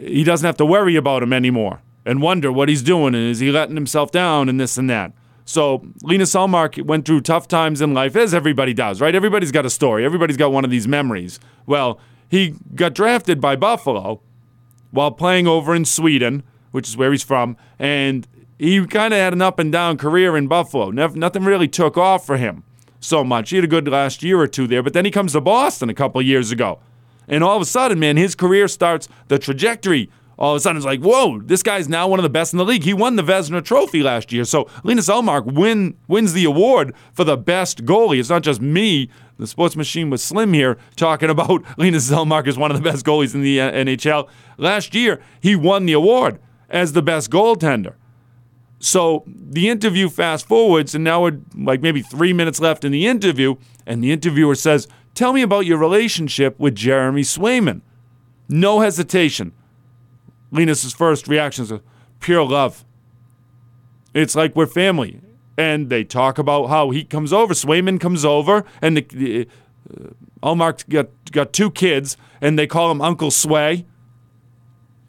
he 0.00 0.24
doesn't 0.24 0.46
have 0.46 0.56
to 0.56 0.64
worry 0.64 0.96
about 0.96 1.22
him 1.22 1.32
anymore 1.32 1.82
and 2.06 2.22
wonder 2.22 2.50
what 2.50 2.68
he's 2.68 2.82
doing 2.82 3.14
and 3.14 3.28
is 3.28 3.40
he 3.40 3.50
letting 3.50 3.74
himself 3.74 4.10
down 4.10 4.48
and 4.48 4.58
this 4.58 4.78
and 4.78 4.88
that. 4.88 5.12
So 5.50 5.84
Lena 6.04 6.22
Ullmark 6.24 6.80
went 6.84 7.04
through 7.04 7.22
tough 7.22 7.48
times 7.48 7.80
in 7.80 7.92
life, 7.92 8.14
as 8.14 8.32
everybody 8.32 8.72
does, 8.72 9.00
right? 9.00 9.12
Everybody's 9.12 9.50
got 9.50 9.66
a 9.66 9.70
story. 9.70 10.04
Everybody's 10.04 10.36
got 10.36 10.52
one 10.52 10.64
of 10.64 10.70
these 10.70 10.86
memories. 10.86 11.40
Well, 11.66 11.98
he 12.28 12.54
got 12.76 12.94
drafted 12.94 13.40
by 13.40 13.56
Buffalo 13.56 14.20
while 14.92 15.10
playing 15.10 15.48
over 15.48 15.74
in 15.74 15.84
Sweden, 15.84 16.44
which 16.70 16.88
is 16.88 16.96
where 16.96 17.10
he's 17.10 17.24
from, 17.24 17.56
and 17.80 18.28
he 18.60 18.86
kind 18.86 19.12
of 19.12 19.18
had 19.18 19.32
an 19.32 19.42
up 19.42 19.58
and 19.58 19.72
down 19.72 19.96
career 19.96 20.36
in 20.36 20.46
Buffalo. 20.46 20.92
Never, 20.92 21.16
nothing 21.16 21.42
really 21.44 21.66
took 21.66 21.98
off 21.98 22.24
for 22.24 22.36
him 22.36 22.62
so 23.00 23.24
much. 23.24 23.50
He 23.50 23.56
had 23.56 23.64
a 23.64 23.68
good 23.68 23.88
last 23.88 24.22
year 24.22 24.38
or 24.38 24.46
two 24.46 24.68
there, 24.68 24.84
but 24.84 24.92
then 24.92 25.04
he 25.04 25.10
comes 25.10 25.32
to 25.32 25.40
Boston 25.40 25.90
a 25.90 25.94
couple 25.94 26.22
years 26.22 26.52
ago. 26.52 26.78
And 27.26 27.42
all 27.42 27.56
of 27.56 27.62
a 27.62 27.66
sudden, 27.66 27.98
man, 27.98 28.16
his 28.16 28.36
career 28.36 28.68
starts, 28.68 29.08
the 29.26 29.38
trajectory 29.38 30.10
all 30.40 30.52
of 30.52 30.56
a 30.56 30.60
sudden 30.60 30.78
it's 30.78 30.86
like, 30.86 31.00
whoa, 31.00 31.38
this 31.40 31.62
guy's 31.62 31.86
now 31.86 32.08
one 32.08 32.18
of 32.18 32.22
the 32.22 32.30
best 32.30 32.54
in 32.54 32.56
the 32.56 32.64
league. 32.64 32.82
He 32.82 32.94
won 32.94 33.16
the 33.16 33.22
Vezina 33.22 33.62
Trophy 33.62 34.02
last 34.02 34.32
year. 34.32 34.44
So 34.44 34.68
Linus 34.82 35.08
Ullmark 35.08 35.44
win, 35.52 35.96
wins 36.08 36.32
the 36.32 36.44
award 36.44 36.94
for 37.12 37.24
the 37.24 37.36
best 37.36 37.84
goalie. 37.84 38.18
It's 38.18 38.30
not 38.30 38.42
just 38.42 38.60
me, 38.60 39.10
the 39.38 39.46
sports 39.46 39.76
machine 39.76 40.08
with 40.08 40.22
Slim 40.22 40.54
here, 40.54 40.78
talking 40.96 41.28
about 41.28 41.62
Linus 41.78 42.10
Ullmark 42.10 42.46
is 42.46 42.56
one 42.56 42.70
of 42.70 42.78
the 42.78 42.82
best 42.82 43.04
goalies 43.04 43.34
in 43.34 43.42
the 43.42 43.60
uh, 43.60 43.70
NHL. 43.70 44.30
Last 44.56 44.94
year, 44.94 45.22
he 45.40 45.54
won 45.54 45.84
the 45.84 45.92
award 45.92 46.40
as 46.70 46.94
the 46.94 47.02
best 47.02 47.30
goaltender. 47.30 47.94
So 48.78 49.24
the 49.26 49.68
interview 49.68 50.08
fast 50.08 50.48
forwards, 50.48 50.94
and 50.94 51.04
now 51.04 51.22
we're 51.22 51.38
like 51.54 51.82
maybe 51.82 52.00
three 52.00 52.32
minutes 52.32 52.60
left 52.60 52.82
in 52.82 52.92
the 52.92 53.06
interview, 53.06 53.56
and 53.86 54.02
the 54.02 54.10
interviewer 54.10 54.54
says, 54.54 54.88
Tell 55.14 55.34
me 55.34 55.42
about 55.42 55.66
your 55.66 55.76
relationship 55.76 56.58
with 56.58 56.76
Jeremy 56.76 57.22
Swayman. 57.22 57.82
No 58.48 58.80
hesitation. 58.80 59.52
Linus's 60.50 60.92
first 60.92 61.28
reaction 61.28 61.64
is 61.64 61.72
pure 62.20 62.44
love. 62.44 62.84
It's 64.14 64.34
like 64.34 64.56
we're 64.56 64.66
family. 64.66 65.20
And 65.56 65.90
they 65.90 66.04
talk 66.04 66.38
about 66.38 66.66
how 66.68 66.90
he 66.90 67.04
comes 67.04 67.32
over, 67.32 67.52
Swayman 67.52 68.00
comes 68.00 68.24
over, 68.24 68.64
and 68.80 68.96
the, 68.96 69.02
the 69.10 69.48
uh, 69.92 70.10
Ullmark 70.42 70.88
got, 70.88 71.08
got 71.32 71.52
two 71.52 71.70
kids, 71.70 72.16
and 72.40 72.58
they 72.58 72.66
call 72.66 72.90
him 72.90 73.02
Uncle 73.02 73.30
Sway. 73.30 73.84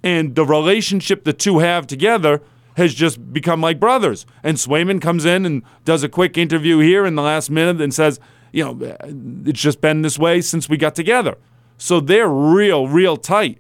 And 0.04 0.36
the 0.36 0.46
relationship 0.46 1.24
the 1.24 1.32
two 1.32 1.60
have 1.60 1.88
together 1.88 2.42
has 2.76 2.94
just 2.94 3.32
become 3.32 3.62
like 3.62 3.80
brothers. 3.80 4.26
And 4.44 4.58
Swayman 4.58 5.02
comes 5.02 5.24
in 5.24 5.46
and 5.46 5.64
does 5.86 6.04
a 6.04 6.10
quick 6.10 6.38
interview 6.38 6.80
here 6.80 7.06
in 7.06 7.16
the 7.16 7.22
last 7.22 7.50
minute 7.50 7.80
and 7.80 7.94
says, 7.94 8.20
you 8.52 8.66
know, 8.66 8.98
it's 9.46 9.62
just 9.62 9.80
been 9.80 10.02
this 10.02 10.20
way 10.20 10.42
since 10.42 10.68
we 10.68 10.76
got 10.76 10.96
together. 10.96 11.38
So 11.78 12.00
they're 12.00 12.30
real, 12.30 12.88
real 12.88 13.16
tight 13.16 13.60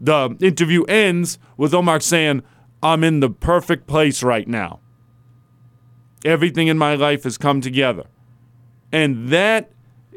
the 0.00 0.36
interview 0.40 0.84
ends 0.84 1.38
with 1.56 1.72
Ullmark 1.72 2.02
saying, 2.02 2.42
I'm 2.82 3.02
in 3.02 3.20
the 3.20 3.30
perfect 3.30 3.86
place 3.86 4.22
right 4.22 4.46
now. 4.46 4.80
Everything 6.24 6.68
in 6.68 6.78
my 6.78 6.94
life 6.94 7.24
has 7.24 7.38
come 7.38 7.60
together. 7.60 8.04
And 8.92 9.28
that, 9.30 9.72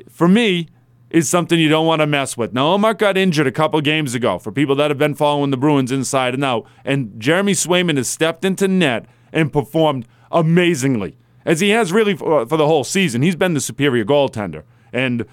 for 0.10 0.28
me, 0.28 0.68
is 1.10 1.30
something 1.30 1.60
you 1.60 1.70
don't 1.70 1.88
want 1.88 2.02
to 2.02 2.08
mess 2.08 2.36
with. 2.36 2.54
Now, 2.54 2.78
Ullmark 2.78 2.98
got 2.98 3.18
injured 3.18 3.48
a 3.48 3.52
couple 3.52 3.80
games 3.82 4.14
ago 4.14 4.38
for 4.40 4.52
people 4.52 4.76
that 4.76 4.92
have 4.92 4.98
been 4.98 5.16
following 5.16 5.52
the 5.52 5.58
Bruins 5.58 5.92
inside 5.92 6.34
and 6.34 6.44
out. 6.44 6.66
And 6.84 7.20
Jeremy 7.20 7.54
Swayman 7.54 7.98
has 7.98 8.10
stepped 8.10 8.44
into 8.44 8.68
net 8.68 9.06
and 9.32 9.52
performed 9.52 10.06
amazingly, 10.32 11.18
as 11.46 11.62
he 11.62 11.70
has 11.70 11.94
really 11.94 12.16
for, 12.16 12.46
for 12.46 12.58
the 12.58 12.68
whole 12.68 12.84
season. 12.84 13.22
He's 13.22 13.36
been 13.38 13.54
the 13.54 13.62
superior 13.62 14.04
goaltender. 14.04 14.64
And 14.92 15.26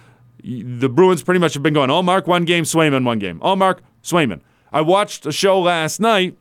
the 0.42 0.88
Bruins 0.88 1.22
pretty 1.22 1.40
much 1.40 1.54
have 1.54 1.62
been 1.62 1.74
going, 1.74 1.90
oh, 1.90 2.02
Ullmark 2.02 2.26
one 2.26 2.44
game, 2.44 2.64
Swayman 2.64 3.04
one 3.04 3.18
game. 3.18 3.40
Oh, 3.42 3.56
Ullmark, 3.56 3.78
Swayman. 4.04 4.40
I 4.72 4.80
watched 4.82 5.26
a 5.26 5.32
show 5.32 5.60
last 5.60 5.98
night 6.00 6.36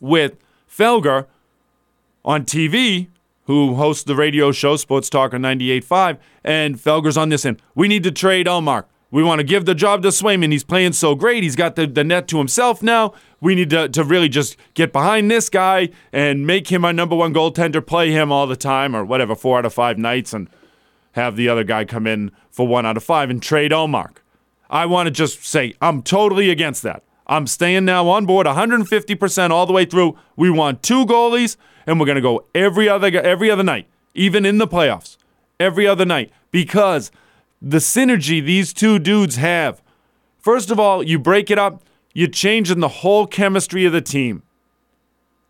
with 0.00 0.36
Felger 0.68 1.26
on 2.24 2.44
TV, 2.44 3.08
who 3.46 3.74
hosts 3.74 4.04
the 4.04 4.14
radio 4.14 4.52
show 4.52 4.76
Sports 4.76 5.10
Talker 5.10 5.38
98.5, 5.38 6.18
and 6.44 6.76
Felger's 6.76 7.16
on 7.16 7.30
this 7.30 7.44
end. 7.44 7.60
We 7.74 7.88
need 7.88 8.04
to 8.04 8.12
trade 8.12 8.46
Ullmark. 8.46 8.84
We 9.10 9.22
want 9.22 9.40
to 9.40 9.44
give 9.44 9.66
the 9.66 9.74
job 9.74 10.02
to 10.02 10.08
Swayman. 10.08 10.52
He's 10.52 10.64
playing 10.64 10.94
so 10.94 11.14
great. 11.14 11.42
He's 11.42 11.56
got 11.56 11.76
the, 11.76 11.86
the 11.86 12.02
net 12.02 12.28
to 12.28 12.38
himself 12.38 12.82
now. 12.82 13.12
We 13.40 13.54
need 13.54 13.68
to, 13.70 13.88
to 13.90 14.04
really 14.04 14.30
just 14.30 14.56
get 14.72 14.90
behind 14.90 15.30
this 15.30 15.50
guy 15.50 15.90
and 16.12 16.46
make 16.46 16.68
him 16.68 16.84
our 16.84 16.94
number 16.94 17.14
one 17.14 17.34
goaltender, 17.34 17.84
play 17.86 18.10
him 18.10 18.32
all 18.32 18.46
the 18.46 18.56
time 18.56 18.96
or 18.96 19.04
whatever, 19.04 19.34
four 19.36 19.58
out 19.58 19.66
of 19.66 19.74
five 19.74 19.98
nights, 19.98 20.32
and 20.32 20.48
have 21.12 21.36
the 21.36 21.48
other 21.48 21.62
guy 21.62 21.84
come 21.84 22.06
in 22.06 22.32
for 22.50 22.66
one 22.66 22.86
out 22.86 22.96
of 22.96 23.04
five 23.04 23.28
and 23.28 23.42
trade 23.42 23.70
Ullmark. 23.70 24.21
I 24.72 24.86
want 24.86 25.06
to 25.06 25.10
just 25.10 25.44
say 25.44 25.74
I'm 25.82 26.02
totally 26.02 26.50
against 26.50 26.82
that. 26.82 27.04
I'm 27.26 27.46
staying 27.46 27.84
now 27.84 28.08
on 28.08 28.24
board 28.24 28.46
150% 28.46 29.50
all 29.50 29.66
the 29.66 29.72
way 29.72 29.84
through. 29.84 30.18
We 30.34 30.50
want 30.50 30.82
two 30.82 31.04
goalies, 31.04 31.56
and 31.86 32.00
we're 32.00 32.06
going 32.06 32.16
to 32.16 32.22
go 32.22 32.46
every 32.54 32.88
other 32.88 33.08
every 33.20 33.50
other 33.50 33.62
night, 33.62 33.86
even 34.14 34.46
in 34.46 34.56
the 34.56 34.66
playoffs, 34.66 35.18
every 35.60 35.86
other 35.86 36.06
night, 36.06 36.32
because 36.50 37.12
the 37.60 37.78
synergy 37.78 38.44
these 38.44 38.72
two 38.72 38.98
dudes 38.98 39.36
have. 39.36 39.82
First 40.38 40.70
of 40.70 40.80
all, 40.80 41.02
you 41.02 41.18
break 41.18 41.50
it 41.50 41.58
up, 41.58 41.84
you're 42.14 42.26
changing 42.26 42.80
the 42.80 42.88
whole 42.88 43.26
chemistry 43.26 43.84
of 43.84 43.92
the 43.92 44.00
team. 44.00 44.42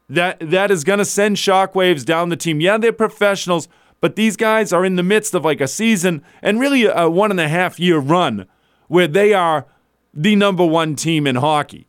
That 0.08 0.50
that 0.50 0.72
is 0.72 0.82
going 0.82 0.98
to 0.98 1.04
send 1.04 1.36
shockwaves 1.36 2.04
down 2.04 2.28
the 2.28 2.36
team. 2.36 2.60
Yeah, 2.60 2.76
they're 2.76 2.92
professionals, 2.92 3.68
but 4.00 4.16
these 4.16 4.36
guys 4.36 4.72
are 4.72 4.84
in 4.84 4.96
the 4.96 5.02
midst 5.04 5.32
of 5.32 5.44
like 5.44 5.60
a 5.60 5.68
season 5.68 6.24
and 6.42 6.58
really 6.58 6.86
a 6.86 7.08
one 7.08 7.30
and 7.30 7.40
a 7.40 7.48
half 7.48 7.78
year 7.78 7.98
run 7.98 8.48
where 8.92 9.08
they 9.08 9.32
are 9.32 9.64
the 10.12 10.36
number 10.36 10.66
one 10.66 10.94
team 10.94 11.26
in 11.26 11.36
hockey 11.36 11.86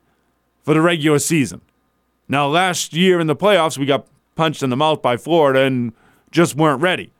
for 0.64 0.74
the 0.74 0.80
regular 0.80 1.20
season. 1.20 1.60
Now, 2.30 2.48
last 2.48 2.94
year 2.94 3.20
in 3.20 3.28
the 3.28 3.36
playoffs, 3.36 3.78
we 3.78 3.86
got 3.86 4.08
punched 4.36 4.64
in 4.64 4.70
the 4.70 4.78
mouth 4.78 5.02
by 5.02 5.18
Florida 5.18 5.64
and 5.64 5.92
just 6.32 6.56
weren't 6.56 6.82
ready. 6.82 7.12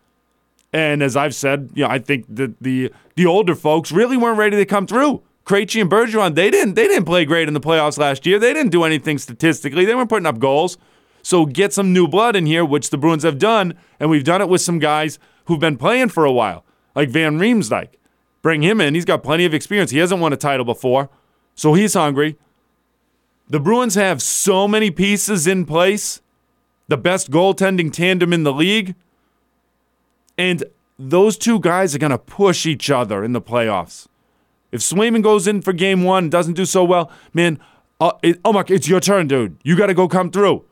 And 0.72 1.04
as 1.04 1.18
I've 1.18 1.36
said, 1.36 1.70
you 1.74 1.84
know, 1.84 1.90
I 1.90 2.00
think 2.00 2.34
that 2.34 2.56
the 2.62 2.94
the 3.16 3.26
older 3.26 3.56
folks 3.56 3.92
really 3.92 4.16
weren't 4.16 4.38
ready 4.38 4.56
to 4.56 4.66
come 4.66 4.88
through. 4.88 5.22
Krejci 5.46 5.82
and 5.82 5.92
Bergeron, 5.92 6.34
they 6.36 6.50
didn't 6.50 6.76
they 6.76 6.88
didn't 6.88 7.04
play 7.04 7.26
great 7.26 7.50
in 7.50 7.54
the 7.54 7.60
playoffs 7.60 7.98
last 7.98 8.26
year. 8.26 8.40
They 8.40 8.54
didn't 8.54 8.72
do 8.72 8.86
anything 8.86 9.18
statistically. 9.18 9.84
They 9.84 9.96
weren't 9.96 10.10
putting 10.10 10.26
up 10.26 10.40
goals. 10.40 10.78
So 11.24 11.46
get 11.46 11.74
some 11.74 11.92
new 11.92 12.08
blood 12.08 12.38
in 12.38 12.46
here, 12.46 12.64
which 12.64 12.90
the 12.90 12.98
Bruins 12.98 13.24
have 13.24 13.38
done, 13.38 13.74
and 14.00 14.10
we've 14.10 14.24
done 14.24 14.42
it 14.42 14.48
with 14.48 14.62
some 14.62 14.80
guys 14.80 15.20
who've 15.46 15.60
been 15.60 15.78
playing 15.78 16.08
for 16.08 16.24
a 16.24 16.32
while. 16.32 16.64
like 16.96 17.10
Van 17.10 17.38
Riemsdyk. 17.38 17.90
Bring 18.44 18.62
him 18.62 18.80
in. 18.80 18.94
He's 18.94 19.06
got 19.06 19.24
plenty 19.24 19.46
of 19.46 19.54
experience. 19.54 19.90
He 19.90 19.98
hasn't 19.98 20.22
won 20.22 20.34
a 20.34 20.38
title 20.38 20.66
before, 20.66 21.10
so 21.56 21.74
he's 21.74 21.96
hungry. 21.96 22.38
The 23.50 23.60
Bruins 23.60 23.96
have 23.96 24.22
so 24.22 24.68
many 24.68 24.92
pieces 24.92 25.48
in 25.48 25.66
place, 25.66 26.22
the 26.88 26.98
best 26.98 27.32
goaltending 27.32 27.92
tandem 27.92 28.32
in 28.32 28.44
the 28.44 28.54
league, 28.54 28.96
and 30.38 30.64
those 31.00 31.38
two 31.38 31.60
guys 31.60 31.96
are 31.96 32.00
going 32.00 32.12
to 32.12 32.18
push 32.18 32.66
each 32.66 32.90
other 32.90 33.24
in 33.24 33.34
the 33.34 33.42
playoffs. 33.42 34.08
If 34.72 34.82
Swayman 34.82 35.24
goes 35.24 35.48
in 35.48 35.62
for 35.62 35.72
game 35.72 36.04
one, 36.04 36.30
doesn't 36.30 36.54
do 36.54 36.66
so 36.66 36.84
well, 36.84 37.12
man, 37.34 37.60
uh, 38.00 38.12
it, 38.22 38.40
oh 38.44 38.52
my, 38.52 38.64
it's 38.68 38.88
your 38.88 39.00
turn, 39.00 39.28
dude. 39.28 39.58
You 39.64 39.78
got 39.78 39.88
to 39.88 39.94
go 39.94 40.08
come 40.08 40.32
through. 40.32 40.66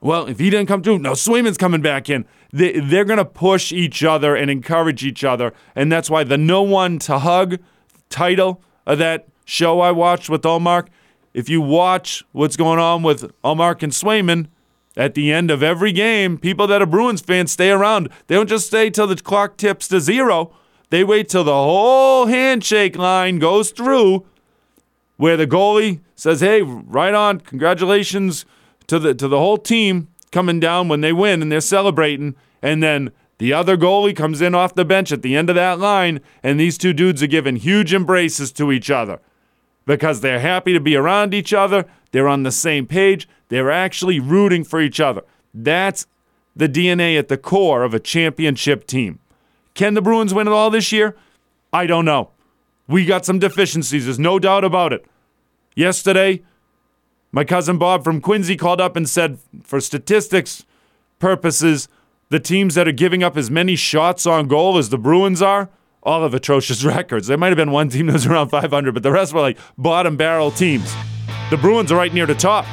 Well, 0.00 0.26
if 0.26 0.38
he 0.38 0.48
didn't 0.48 0.66
come 0.66 0.82
through, 0.82 0.98
no, 1.00 1.12
Swayman's 1.12 1.58
coming 1.58 1.82
back 1.82 2.08
in. 2.08 2.24
They, 2.52 2.80
they're 2.80 3.04
going 3.04 3.18
to 3.18 3.24
push 3.24 3.70
each 3.70 4.02
other 4.02 4.34
and 4.34 4.50
encourage 4.50 5.04
each 5.04 5.24
other. 5.24 5.52
And 5.74 5.92
that's 5.92 6.08
why 6.08 6.24
the 6.24 6.38
no 6.38 6.62
one 6.62 6.98
to 7.00 7.18
hug 7.18 7.58
title 8.08 8.62
of 8.86 8.98
that 8.98 9.28
show 9.44 9.80
I 9.80 9.90
watched 9.90 10.30
with 10.30 10.42
Ullmark, 10.42 10.88
if 11.34 11.48
you 11.48 11.60
watch 11.60 12.24
what's 12.32 12.56
going 12.56 12.78
on 12.78 13.02
with 13.02 13.30
Ullmark 13.42 13.82
and 13.82 13.92
Swayman, 13.92 14.48
at 14.96 15.14
the 15.14 15.32
end 15.32 15.50
of 15.50 15.62
every 15.62 15.92
game, 15.92 16.36
people 16.36 16.66
that 16.66 16.82
are 16.82 16.86
Bruins 16.86 17.20
fans 17.20 17.52
stay 17.52 17.70
around. 17.70 18.08
They 18.26 18.34
don't 18.34 18.48
just 18.48 18.66
stay 18.66 18.90
till 18.90 19.06
the 19.06 19.16
clock 19.16 19.56
tips 19.56 19.86
to 19.88 20.00
zero. 20.00 20.52
They 20.90 21.04
wait 21.04 21.28
till 21.28 21.44
the 21.44 21.52
whole 21.52 22.26
handshake 22.26 22.96
line 22.96 23.38
goes 23.38 23.70
through 23.70 24.26
where 25.16 25.36
the 25.36 25.46
goalie 25.46 26.00
says, 26.16 26.40
"Hey, 26.40 26.62
right 26.62 27.14
on. 27.14 27.40
Congratulations 27.40 28.44
to 28.90 28.98
the 28.98 29.14
to 29.14 29.28
the 29.28 29.38
whole 29.38 29.56
team 29.56 30.08
coming 30.32 30.60
down 30.60 30.88
when 30.88 31.00
they 31.00 31.12
win 31.12 31.42
and 31.42 31.50
they're 31.50 31.60
celebrating." 31.60 32.34
And 32.60 32.82
then 32.82 33.12
the 33.38 33.52
other 33.54 33.76
goalie 33.76 34.14
comes 34.14 34.42
in 34.42 34.54
off 34.54 34.74
the 34.74 34.84
bench 34.84 35.12
at 35.12 35.22
the 35.22 35.34
end 35.34 35.48
of 35.48 35.56
that 35.56 35.78
line 35.78 36.20
and 36.42 36.60
these 36.60 36.76
two 36.76 36.92
dudes 36.92 37.22
are 37.22 37.26
giving 37.26 37.56
huge 37.56 37.94
embraces 37.94 38.52
to 38.52 38.70
each 38.70 38.90
other 38.90 39.18
because 39.86 40.20
they're 40.20 40.40
happy 40.40 40.74
to 40.74 40.80
be 40.80 40.94
around 40.94 41.32
each 41.32 41.54
other. 41.54 41.86
They're 42.12 42.28
on 42.28 42.42
the 42.42 42.52
same 42.52 42.86
page. 42.86 43.26
They're 43.48 43.70
actually 43.70 44.20
rooting 44.20 44.64
for 44.64 44.80
each 44.80 45.00
other. 45.00 45.22
That's 45.54 46.06
the 46.54 46.68
DNA 46.68 47.18
at 47.18 47.28
the 47.28 47.38
core 47.38 47.82
of 47.82 47.94
a 47.94 48.00
championship 48.00 48.86
team. 48.86 49.20
Can 49.74 49.94
the 49.94 50.02
Bruins 50.02 50.34
win 50.34 50.46
it 50.46 50.52
all 50.52 50.68
this 50.68 50.92
year? 50.92 51.16
I 51.72 51.86
don't 51.86 52.04
know. 52.04 52.30
We 52.86 53.06
got 53.06 53.24
some 53.24 53.38
deficiencies, 53.38 54.04
there's 54.04 54.18
no 54.18 54.38
doubt 54.38 54.64
about 54.64 54.92
it. 54.92 55.06
Yesterday, 55.74 56.42
my 57.32 57.44
cousin 57.44 57.78
Bob 57.78 58.04
from 58.04 58.20
Quincy 58.20 58.56
called 58.56 58.80
up 58.80 58.96
and 58.96 59.08
said, 59.08 59.38
for 59.62 59.80
statistics 59.80 60.64
purposes, 61.18 61.88
the 62.28 62.40
teams 62.40 62.74
that 62.74 62.88
are 62.88 62.92
giving 62.92 63.22
up 63.22 63.36
as 63.36 63.50
many 63.50 63.76
shots 63.76 64.26
on 64.26 64.48
goal 64.48 64.78
as 64.78 64.88
the 64.88 64.98
Bruins 64.98 65.40
are, 65.42 65.68
all 66.02 66.22
have 66.22 66.34
atrocious 66.34 66.84
records. 66.96 67.26
There 67.26 67.38
might 67.38 67.48
have 67.48 67.56
been 67.56 67.70
one 67.70 67.88
team 67.88 68.06
that 68.06 68.14
was 68.14 68.26
around 68.26 68.48
500, 68.48 68.92
but 68.92 69.02
the 69.02 69.12
rest 69.12 69.32
were 69.32 69.40
like 69.40 69.58
bottom 69.78 70.16
barrel 70.16 70.50
teams. 70.50 70.92
The 71.50 71.56
Bruins 71.56 71.92
are 71.92 71.96
right 71.96 72.12
near 72.12 72.26
the 72.26 72.34
top. 72.34 72.66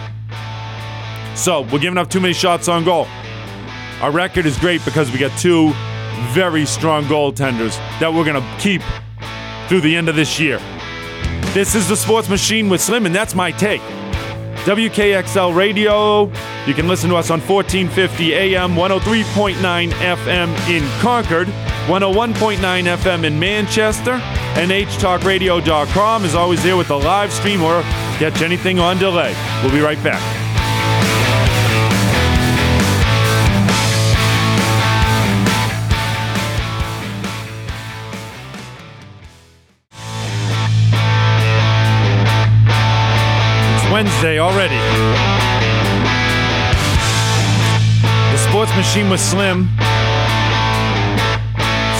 So 1.35 1.61
we're 1.61 1.79
giving 1.79 1.97
up 1.97 2.09
too 2.09 2.19
many 2.19 2.33
shots 2.33 2.67
on 2.67 2.83
goal. 2.83 3.07
Our 4.01 4.11
record 4.11 4.45
is 4.45 4.57
great 4.57 4.83
because 4.85 5.11
we 5.11 5.19
got 5.19 5.37
two 5.39 5.71
very 6.31 6.65
strong 6.65 7.03
goaltenders 7.05 7.75
that 7.99 8.11
we're 8.11 8.25
going 8.25 8.41
to 8.41 8.57
keep 8.59 8.81
through 9.67 9.81
the 9.81 9.95
end 9.95 10.09
of 10.09 10.15
this 10.15 10.39
year. 10.39 10.59
This 11.53 11.75
is 11.75 11.87
the 11.87 11.95
Sports 11.95 12.29
Machine 12.29 12.69
with 12.69 12.81
Slim, 12.81 13.05
and 13.05 13.13
that's 13.13 13.35
my 13.35 13.51
take. 13.51 13.81
WKXL 14.67 15.55
Radio. 15.55 16.25
You 16.65 16.73
can 16.73 16.89
listen 16.89 17.09
to 17.11 17.15
us 17.15 17.31
on 17.31 17.39
1450 17.39 18.33
AM, 18.33 18.75
103.9 18.75 19.55
FM 19.91 20.69
in 20.69 20.83
Concord, 20.99 21.47
101.9 21.87 22.57
FM 22.97 23.23
in 23.23 23.39
Manchester, 23.39 24.11
and 24.11 24.69
htalkradio.com 24.69 26.25
is 26.25 26.35
always 26.35 26.61
there 26.63 26.75
with 26.75 26.89
the 26.89 26.99
live 26.99 27.31
stream 27.31 27.61
or 27.61 27.81
catch 28.19 28.41
anything 28.41 28.77
on 28.77 28.97
delay. 28.97 29.33
We'll 29.63 29.71
be 29.71 29.79
right 29.79 30.03
back. 30.03 30.46
Wednesday 43.97 44.37
already. 44.37 44.77
The 48.31 48.37
Sports 48.47 48.69
Machine 48.75 49.09
was 49.09 49.19
slim. 49.19 49.69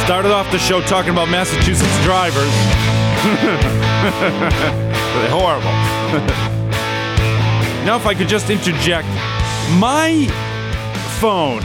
Started 0.06 0.32
off 0.32 0.52
the 0.52 0.60
show 0.60 0.80
talking 0.82 1.10
about 1.10 1.28
Massachusetts 1.30 2.04
drivers. 2.04 2.44
They're 5.16 5.32
horrible. 5.32 5.72
now, 7.84 7.96
if 7.96 8.06
I 8.06 8.14
could 8.14 8.28
just 8.28 8.52
interject, 8.52 9.08
my 9.80 10.28
phone 11.20 11.64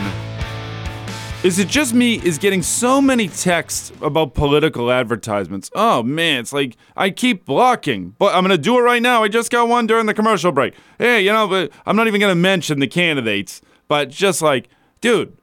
is 1.45 1.59
it 1.59 1.67
just 1.67 1.93
me 1.93 2.21
is 2.25 2.39
getting 2.39 2.63
so 2.63 3.01
many 3.01 3.27
texts 3.27 3.91
about 4.01 4.33
political 4.35 4.93
advertisements? 4.93 5.71
Oh 5.75 6.03
man, 6.03 6.41
it's 6.41 6.53
like 6.53 6.77
I 6.97 7.11
keep 7.11 7.45
blocking, 7.45 8.15
but 8.19 8.35
I'm 8.35 8.45
gonna 8.45 8.57
do 8.57 8.79
it 8.79 8.83
right 8.83 9.03
now. 9.03 9.25
I 9.25 9.29
just 9.29 9.51
got 9.51 9.67
one 9.67 9.89
during 9.89 10.07
the 10.07 10.15
commercial 10.15 10.53
break. 10.53 10.75
Hey, 10.99 11.23
you 11.23 11.33
know, 11.33 11.49
but 11.49 11.73
I'm 11.85 11.97
not 11.97 12.07
even 12.07 12.21
gonna 12.21 12.37
mention 12.37 12.79
the 12.79 12.87
candidates, 12.87 13.61
but 13.89 14.09
just 14.09 14.41
like, 14.41 14.69
dude, 15.01 15.37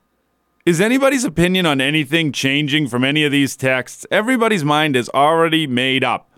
is 0.66 0.80
anybody's 0.80 1.26
opinion 1.26 1.66
on 1.66 1.82
anything 1.82 2.32
changing 2.32 2.88
from 2.88 3.04
any 3.04 3.26
of 3.26 3.32
these 3.34 3.58
texts? 3.58 4.06
Everybody's 4.10 4.64
mind 4.64 4.96
is 4.96 5.10
already 5.10 5.68
made 5.68 6.04
up. 6.04 6.32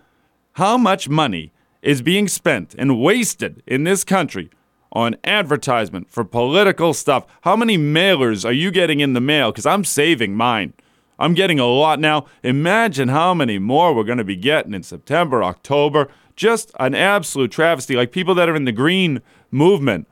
How 0.54 0.76
much 0.76 1.08
money 1.08 1.52
is 1.82 2.02
being 2.02 2.26
spent 2.26 2.74
and 2.78 3.00
wasted 3.00 3.62
in 3.66 3.84
this 3.84 4.02
country 4.02 4.50
on 4.92 5.16
advertisement 5.24 6.10
for 6.10 6.22
political 6.22 6.92
stuff. 6.94 7.26
How 7.42 7.56
many 7.56 7.78
mailers 7.78 8.44
are 8.44 8.52
you 8.52 8.70
getting 8.70 9.00
in 9.00 9.14
the 9.14 9.20
mail? 9.20 9.50
Because 9.50 9.66
I'm 9.66 9.84
saving 9.84 10.36
mine. 10.36 10.74
I'm 11.18 11.34
getting 11.34 11.58
a 11.58 11.66
lot 11.66 11.98
now. 11.98 12.26
Imagine 12.42 13.08
how 13.08 13.32
many 13.32 13.58
more 13.58 13.94
we're 13.94 14.04
going 14.04 14.18
to 14.18 14.24
be 14.24 14.36
getting 14.36 14.74
in 14.74 14.82
September, 14.82 15.42
October. 15.42 16.08
Just 16.36 16.72
an 16.78 16.94
absolute 16.94 17.50
travesty. 17.50 17.96
Like 17.96 18.12
people 18.12 18.34
that 18.34 18.48
are 18.48 18.56
in 18.56 18.64
the 18.64 18.72
green 18.72 19.22
movement, 19.50 20.06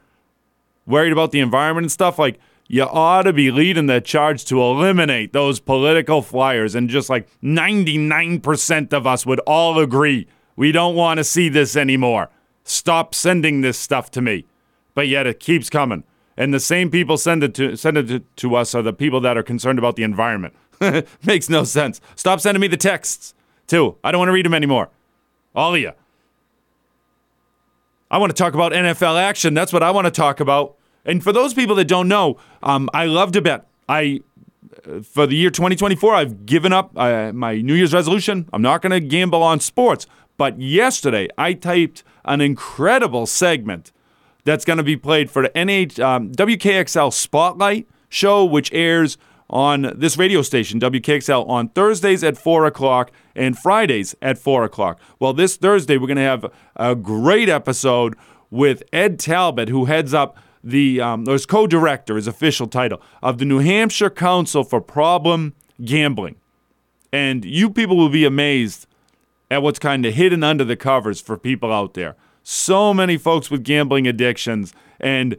worried 0.87 1.13
about 1.13 1.33
the 1.33 1.41
environment 1.41 1.85
and 1.85 1.93
stuff, 1.93 2.19
like 2.19 2.39
you 2.69 2.85
ought 2.85 3.23
to 3.23 3.33
be 3.33 3.51
leading 3.51 3.87
the 3.87 4.01
charge 4.01 4.45
to 4.47 4.63
eliminate 4.63 5.33
those 5.33 5.61
political 5.61 6.23
flyers. 6.23 6.75
And 6.75 6.89
just 6.89 7.11
like 7.11 7.29
99% 7.43 8.93
of 8.93 9.07
us 9.07 9.27
would 9.27 9.41
all 9.41 9.79
agree 9.79 10.27
we 10.57 10.73
don't 10.73 10.95
want 10.95 11.19
to 11.19 11.25
see 11.25 11.49
this 11.49 11.75
anymore. 11.75 12.29
Stop 12.65 13.15
sending 13.15 13.63
this 13.63 13.79
stuff 13.79 14.11
to 14.13 14.21
me 14.21 14.45
but 14.95 15.09
yet 15.09 15.27
it 15.27 15.41
keeps 15.41 15.71
coming. 15.71 16.05
And 16.37 16.55
the 16.55 16.61
same 16.61 16.91
people 16.91 17.19
send 17.19 17.43
it 17.43 17.55
to 17.55 17.77
send 17.77 17.99
it 17.99 18.09
to, 18.09 18.21
to 18.21 18.55
us 18.55 18.75
are 18.75 18.83
the 18.83 18.93
people 18.93 19.21
that 19.21 19.37
are 19.37 19.43
concerned 19.43 19.79
about 19.79 19.97
the 19.97 20.03
environment. 20.03 20.55
Makes 21.25 21.51
no 21.51 21.65
sense. 21.65 22.01
Stop 22.17 22.41
sending 22.41 22.61
me 22.61 22.69
the 22.69 22.77
texts 22.77 23.35
too. 23.67 23.97
I 24.03 24.11
don't 24.11 24.19
want 24.21 24.29
to 24.29 24.33
read 24.33 24.47
them 24.47 24.55
anymore. 24.55 24.89
All 25.55 25.75
of 25.75 25.81
you. 25.81 25.93
I 28.11 28.19
want 28.19 28.35
to 28.35 28.43
talk 28.43 28.55
about 28.55 28.73
NFL 28.73 29.21
action. 29.21 29.55
That's 29.55 29.73
what 29.73 29.83
I 29.83 29.91
want 29.91 30.07
to 30.07 30.11
talk 30.11 30.41
about. 30.41 30.77
And 31.05 31.23
for 31.23 31.33
those 31.33 31.55
people 31.55 31.77
that 31.77 31.87
don't 31.87 32.09
know, 32.09 32.39
um, 32.63 32.89
I 32.93 33.07
love 33.07 33.33
to 33.33 33.43
bet. 33.43 33.67
I 33.89 34.21
uh, 34.87 35.01
for 35.01 35.27
the 35.27 35.37
year 35.37 35.51
2024, 35.51 36.15
I've 36.15 36.47
given 36.47 36.73
up 36.73 36.91
uh, 36.97 37.33
my 37.33 37.61
New 37.61 37.75
Year's 37.75 37.93
resolution. 37.93 38.49
I'm 38.53 38.63
not 38.63 38.83
going 38.83 38.93
to 38.93 39.01
gamble 39.01 39.43
on 39.43 39.61
sports. 39.61 40.07
But 40.37 40.61
yesterday, 40.61 41.29
I 41.37 41.53
typed 41.53 42.03
an 42.25 42.41
incredible 42.41 43.27
segment 43.27 43.93
that's 44.51 44.65
going 44.65 44.79
to 44.79 44.83
be 44.83 44.97
played 44.97 45.31
for 45.31 45.43
the 45.43 45.49
NH 45.51 46.01
um, 46.01 46.33
WKXL 46.33 47.13
Spotlight 47.13 47.87
show, 48.09 48.45
which 48.45 48.73
airs 48.73 49.17
on 49.49 49.93
this 49.95 50.19
radio 50.19 50.43
station, 50.43 50.81
WKXL, 50.81 51.49
on 51.49 51.69
Thursdays 51.69 52.25
at 52.25 52.37
4 52.37 52.67
o'clock 52.67 53.13
and 53.37 53.57
Fridays 53.57 54.17
at 54.21 54.39
4 54.39 54.65
o'clock. 54.65 55.01
Well, 55.21 55.33
this 55.33 55.57
Thursday, 55.57 55.99
we're 55.99 56.09
going 56.09 56.17
to 56.17 56.23
have 56.23 56.47
a 56.75 56.97
great 56.97 57.49
episode 57.49 58.17
with 58.51 58.83
Ed 58.93 59.21
Talbot, 59.21 59.69
who 59.69 59.85
heads 59.85 60.13
up 60.13 60.37
the, 60.65 61.01
um, 61.01 61.29
or 61.29 61.37
is 61.37 61.47
co 61.47 61.69
director, 61.69 62.17
his 62.17 62.27
official 62.27 62.67
title, 62.67 63.01
of 63.23 63.39
the 63.39 63.45
New 63.45 63.59
Hampshire 63.59 64.11
Council 64.11 64.65
for 64.65 64.81
Problem 64.81 65.55
Gambling. 65.85 66.37
And 67.13 67.45
you 67.45 67.71
people 67.71 67.97
will 67.97 68.09
be 68.09 68.25
amazed 68.25 68.89
at 69.49 69.63
what's 69.63 69.79
kind 69.79 70.05
of 70.05 70.15
hidden 70.15 70.43
under 70.43 70.65
the 70.65 70.77
covers 70.77 71.21
for 71.21 71.39
people 71.39 71.73
out 71.73 71.95
there 71.95 72.17
so 72.51 72.93
many 72.93 73.17
folks 73.17 73.49
with 73.49 73.63
gambling 73.63 74.09
addictions, 74.09 74.75
and 74.99 75.37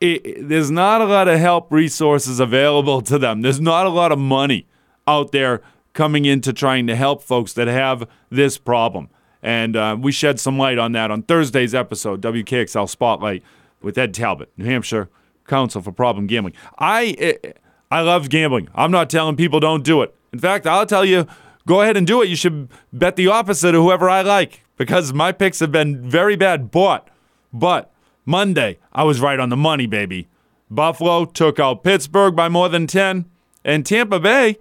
it, 0.00 0.48
there's 0.48 0.70
not 0.70 1.00
a 1.00 1.06
lot 1.06 1.26
of 1.26 1.38
help 1.38 1.72
resources 1.72 2.40
available 2.40 3.00
to 3.02 3.18
them. 3.18 3.40
There's 3.40 3.60
not 3.60 3.86
a 3.86 3.88
lot 3.88 4.12
of 4.12 4.18
money 4.18 4.66
out 5.06 5.32
there 5.32 5.62
coming 5.94 6.26
into 6.26 6.52
trying 6.52 6.86
to 6.88 6.96
help 6.96 7.22
folks 7.22 7.54
that 7.54 7.68
have 7.68 8.06
this 8.30 8.58
problem. 8.58 9.08
And 9.42 9.76
uh, 9.76 9.96
we 9.98 10.12
shed 10.12 10.38
some 10.38 10.58
light 10.58 10.78
on 10.78 10.92
that 10.92 11.10
on 11.10 11.22
Thursday's 11.22 11.74
episode, 11.74 12.20
WKXL 12.20 12.88
Spotlight 12.88 13.42
with 13.80 13.96
Ed 13.96 14.12
Talbot, 14.12 14.50
New 14.56 14.66
Hampshire 14.66 15.08
Council 15.46 15.80
for 15.80 15.90
Problem 15.90 16.26
Gambling. 16.26 16.54
I 16.78 17.38
I 17.90 18.02
love 18.02 18.28
gambling. 18.28 18.68
I'm 18.74 18.90
not 18.90 19.10
telling 19.10 19.36
people 19.36 19.58
don't 19.58 19.84
do 19.84 20.02
it. 20.02 20.14
In 20.32 20.38
fact, 20.38 20.66
I'll 20.66 20.86
tell 20.86 21.04
you, 21.04 21.26
go 21.66 21.80
ahead 21.80 21.96
and 21.96 22.06
do 22.06 22.22
it. 22.22 22.28
You 22.28 22.36
should 22.36 22.68
bet 22.92 23.16
the 23.16 23.28
opposite 23.28 23.74
of 23.74 23.82
whoever 23.82 24.08
I 24.08 24.22
like 24.22 24.61
because 24.76 25.12
my 25.12 25.32
picks 25.32 25.60
have 25.60 25.72
been 25.72 26.08
very 26.08 26.36
bad. 26.36 26.70
But, 26.70 27.08
but 27.52 27.92
Monday, 28.24 28.78
I 28.92 29.04
was 29.04 29.20
right 29.20 29.40
on 29.40 29.48
the 29.48 29.56
money, 29.56 29.86
baby. 29.86 30.28
Buffalo 30.70 31.24
took 31.24 31.60
out 31.60 31.84
Pittsburgh 31.84 32.34
by 32.34 32.48
more 32.48 32.68
than 32.68 32.86
10, 32.86 33.26
and 33.64 33.84
Tampa 33.84 34.18
Bay 34.18 34.58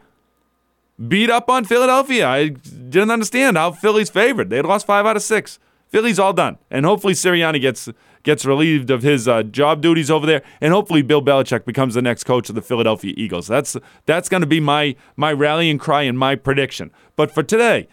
beat 1.07 1.29
up 1.29 1.49
on 1.49 1.65
Philadelphia. 1.65 2.27
I 2.27 2.49
didn't 2.49 3.11
understand 3.11 3.57
how 3.57 3.71
Philly's 3.71 4.09
favored. 4.09 4.49
They 4.49 4.57
had 4.57 4.65
lost 4.65 4.85
five 4.85 5.05
out 5.05 5.15
of 5.15 5.23
six. 5.23 5.59
Philly's 5.87 6.19
all 6.19 6.33
done, 6.33 6.57
and 6.69 6.85
hopefully 6.85 7.13
Sirianni 7.13 7.59
gets 7.59 7.89
gets 8.23 8.45
relieved 8.45 8.91
of 8.91 9.01
his 9.01 9.27
uh, 9.27 9.43
job 9.43 9.81
duties 9.81 10.11
over 10.11 10.25
there, 10.25 10.41
and 10.61 10.73
hopefully 10.73 11.01
Bill 11.01 11.21
Belichick 11.21 11.65
becomes 11.65 11.95
the 11.95 12.01
next 12.01 12.23
coach 12.23 12.49
of 12.49 12.55
the 12.55 12.61
Philadelphia 12.61 13.13
Eagles. 13.17 13.47
That's 13.47 13.75
that's 14.05 14.29
going 14.29 14.41
to 14.41 14.47
be 14.47 14.59
my 14.59 14.95
my 15.15 15.33
rallying 15.33 15.77
cry 15.77 16.03
and 16.03 16.17
my 16.17 16.35
prediction. 16.35 16.91
But 17.15 17.31
for 17.31 17.43
today, 17.43 17.87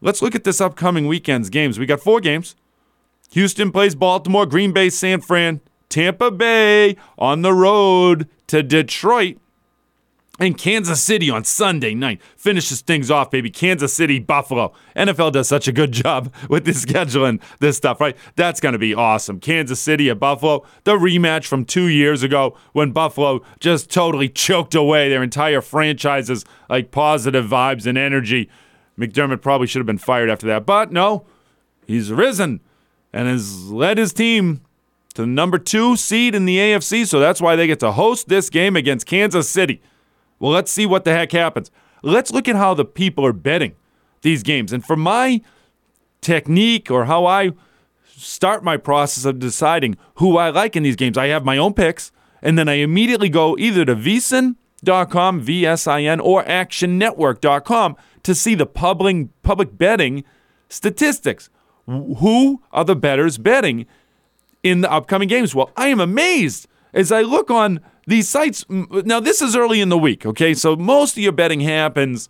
let's 0.00 0.22
look 0.22 0.34
at 0.34 0.44
this 0.44 0.60
upcoming 0.60 1.06
weekend's 1.06 1.50
games. 1.50 1.78
We 1.78 1.86
got 1.86 2.00
four 2.00 2.20
games. 2.20 2.56
Houston 3.32 3.70
plays 3.70 3.94
Baltimore, 3.94 4.46
Green 4.46 4.72
Bay, 4.72 4.90
San 4.90 5.20
Fran, 5.20 5.60
Tampa 5.88 6.30
Bay 6.30 6.96
on 7.18 7.42
the 7.42 7.52
road 7.52 8.28
to 8.48 8.62
Detroit. 8.62 9.38
And 10.40 10.56
Kansas 10.56 11.02
City 11.02 11.28
on 11.28 11.44
Sunday 11.44 11.94
night 11.94 12.22
finishes 12.34 12.80
things 12.80 13.10
off, 13.10 13.30
baby. 13.30 13.50
Kansas 13.50 13.92
City, 13.92 14.18
Buffalo. 14.18 14.72
NFL 14.96 15.32
does 15.32 15.46
such 15.46 15.68
a 15.68 15.72
good 15.72 15.92
job 15.92 16.32
with 16.48 16.64
the 16.64 16.70
scheduling 16.70 17.42
this 17.58 17.76
stuff, 17.76 18.00
right? 18.00 18.16
That's 18.36 18.58
going 18.58 18.72
to 18.72 18.78
be 18.78 18.94
awesome. 18.94 19.38
Kansas 19.38 19.80
City 19.80 20.08
at 20.08 20.18
Buffalo, 20.18 20.64
the 20.84 20.92
rematch 20.92 21.44
from 21.44 21.66
two 21.66 21.88
years 21.88 22.22
ago 22.22 22.56
when 22.72 22.90
Buffalo 22.90 23.42
just 23.60 23.90
totally 23.90 24.30
choked 24.30 24.74
away 24.74 25.10
their 25.10 25.22
entire 25.22 25.60
franchise's 25.60 26.46
like 26.70 26.90
positive 26.90 27.44
vibes 27.44 27.84
and 27.86 27.98
energy. 27.98 28.48
McDermott 29.00 29.40
probably 29.40 29.66
should 29.66 29.80
have 29.80 29.86
been 29.86 29.98
fired 29.98 30.30
after 30.30 30.46
that, 30.48 30.66
but 30.66 30.92
no, 30.92 31.24
he's 31.86 32.12
risen 32.12 32.60
and 33.12 33.28
has 33.28 33.70
led 33.70 33.98
his 33.98 34.12
team 34.12 34.60
to 35.14 35.22
the 35.22 35.26
number 35.26 35.58
two 35.58 35.96
seed 35.96 36.34
in 36.34 36.44
the 36.44 36.58
AFC. 36.58 37.06
So 37.06 37.18
that's 37.18 37.40
why 37.40 37.56
they 37.56 37.66
get 37.66 37.80
to 37.80 37.92
host 37.92 38.28
this 38.28 38.50
game 38.50 38.76
against 38.76 39.06
Kansas 39.06 39.48
City. 39.48 39.80
Well, 40.38 40.52
let's 40.52 40.70
see 40.70 40.86
what 40.86 41.04
the 41.04 41.12
heck 41.12 41.32
happens. 41.32 41.70
Let's 42.02 42.32
look 42.32 42.48
at 42.48 42.56
how 42.56 42.74
the 42.74 42.84
people 42.84 43.26
are 43.26 43.32
betting 43.32 43.74
these 44.22 44.42
games. 44.42 44.72
And 44.72 44.84
for 44.84 44.96
my 44.96 45.40
technique 46.20 46.90
or 46.90 47.06
how 47.06 47.26
I 47.26 47.52
start 48.06 48.62
my 48.62 48.76
process 48.76 49.24
of 49.24 49.38
deciding 49.38 49.96
who 50.16 50.36
I 50.36 50.50
like 50.50 50.76
in 50.76 50.82
these 50.82 50.96
games, 50.96 51.18
I 51.18 51.28
have 51.28 51.44
my 51.44 51.56
own 51.56 51.74
picks, 51.74 52.12
and 52.42 52.58
then 52.58 52.68
I 52.68 52.74
immediately 52.74 53.28
go 53.28 53.56
either 53.58 53.84
to 53.84 53.94
vsin.com, 54.84 55.40
V-S-I-N, 55.40 56.20
or 56.20 56.44
actionnetwork.com 56.44 57.96
to 58.22 58.34
see 58.34 58.54
the 58.54 58.66
public, 58.66 59.28
public 59.42 59.76
betting 59.76 60.24
statistics. 60.68 61.50
Who 61.86 62.62
are 62.70 62.84
the 62.84 62.94
bettors 62.94 63.38
betting 63.38 63.86
in 64.62 64.80
the 64.80 64.92
upcoming 64.92 65.28
games? 65.28 65.54
Well, 65.54 65.70
I 65.76 65.88
am 65.88 66.00
amazed 66.00 66.68
as 66.92 67.10
I 67.10 67.22
look 67.22 67.50
on 67.50 67.80
these 68.06 68.28
sites, 68.28 68.64
now 68.68 69.20
this 69.20 69.40
is 69.40 69.54
early 69.54 69.80
in 69.80 69.88
the 69.88 69.98
week, 69.98 70.26
okay? 70.26 70.54
So 70.54 70.74
most 70.74 71.16
of 71.16 71.22
your 71.22 71.32
betting 71.32 71.60
happens 71.60 72.28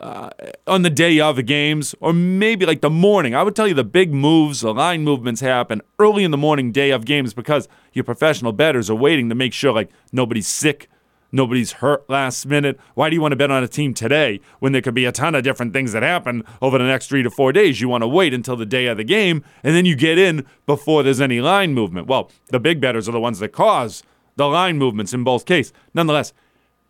uh, 0.00 0.30
on 0.66 0.82
the 0.82 0.90
day 0.90 1.20
of 1.20 1.36
the 1.36 1.42
games, 1.42 1.94
or 2.00 2.12
maybe 2.12 2.64
like 2.64 2.80
the 2.80 2.90
morning. 2.90 3.34
I 3.34 3.42
would 3.42 3.56
tell 3.56 3.66
you 3.66 3.74
the 3.74 3.84
big 3.84 4.14
moves, 4.14 4.60
the 4.60 4.72
line 4.72 5.02
movements 5.02 5.40
happen 5.40 5.82
early 5.98 6.24
in 6.24 6.30
the 6.30 6.36
morning, 6.36 6.72
day 6.72 6.90
of 6.90 7.04
games, 7.04 7.34
because 7.34 7.68
your 7.92 8.04
professional 8.04 8.52
bettors 8.52 8.88
are 8.88 8.94
waiting 8.94 9.28
to 9.28 9.34
make 9.34 9.52
sure 9.52 9.72
like 9.72 9.90
nobody's 10.12 10.46
sick, 10.46 10.88
nobody's 11.32 11.72
hurt 11.72 12.08
last 12.08 12.46
minute. 12.46 12.78
Why 12.94 13.10
do 13.10 13.16
you 13.16 13.20
want 13.20 13.32
to 13.32 13.36
bet 13.36 13.50
on 13.50 13.62
a 13.62 13.68
team 13.68 13.94
today 13.94 14.40
when 14.58 14.72
there 14.72 14.82
could 14.82 14.94
be 14.94 15.04
a 15.04 15.12
ton 15.12 15.34
of 15.34 15.44
different 15.44 15.72
things 15.72 15.92
that 15.92 16.02
happen 16.02 16.44
over 16.60 16.78
the 16.78 16.84
next 16.84 17.08
three 17.08 17.22
to 17.22 17.30
four 17.30 17.52
days? 17.52 17.80
You 17.80 17.88
want 17.88 18.02
to 18.02 18.08
wait 18.08 18.34
until 18.34 18.56
the 18.56 18.66
day 18.66 18.86
of 18.86 18.96
the 18.96 19.04
game, 19.04 19.44
and 19.62 19.74
then 19.74 19.84
you 19.84 19.96
get 19.96 20.18
in 20.18 20.46
before 20.66 21.02
there's 21.02 21.20
any 21.20 21.40
line 21.40 21.74
movement. 21.74 22.06
Well, 22.06 22.30
the 22.48 22.60
big 22.60 22.80
betters 22.80 23.08
are 23.08 23.12
the 23.12 23.20
ones 23.20 23.38
that 23.40 23.52
cause 23.52 24.02
the 24.36 24.46
line 24.46 24.78
movements 24.78 25.12
in 25.12 25.24
both 25.24 25.44
cases. 25.46 25.72
Nonetheless, 25.94 26.32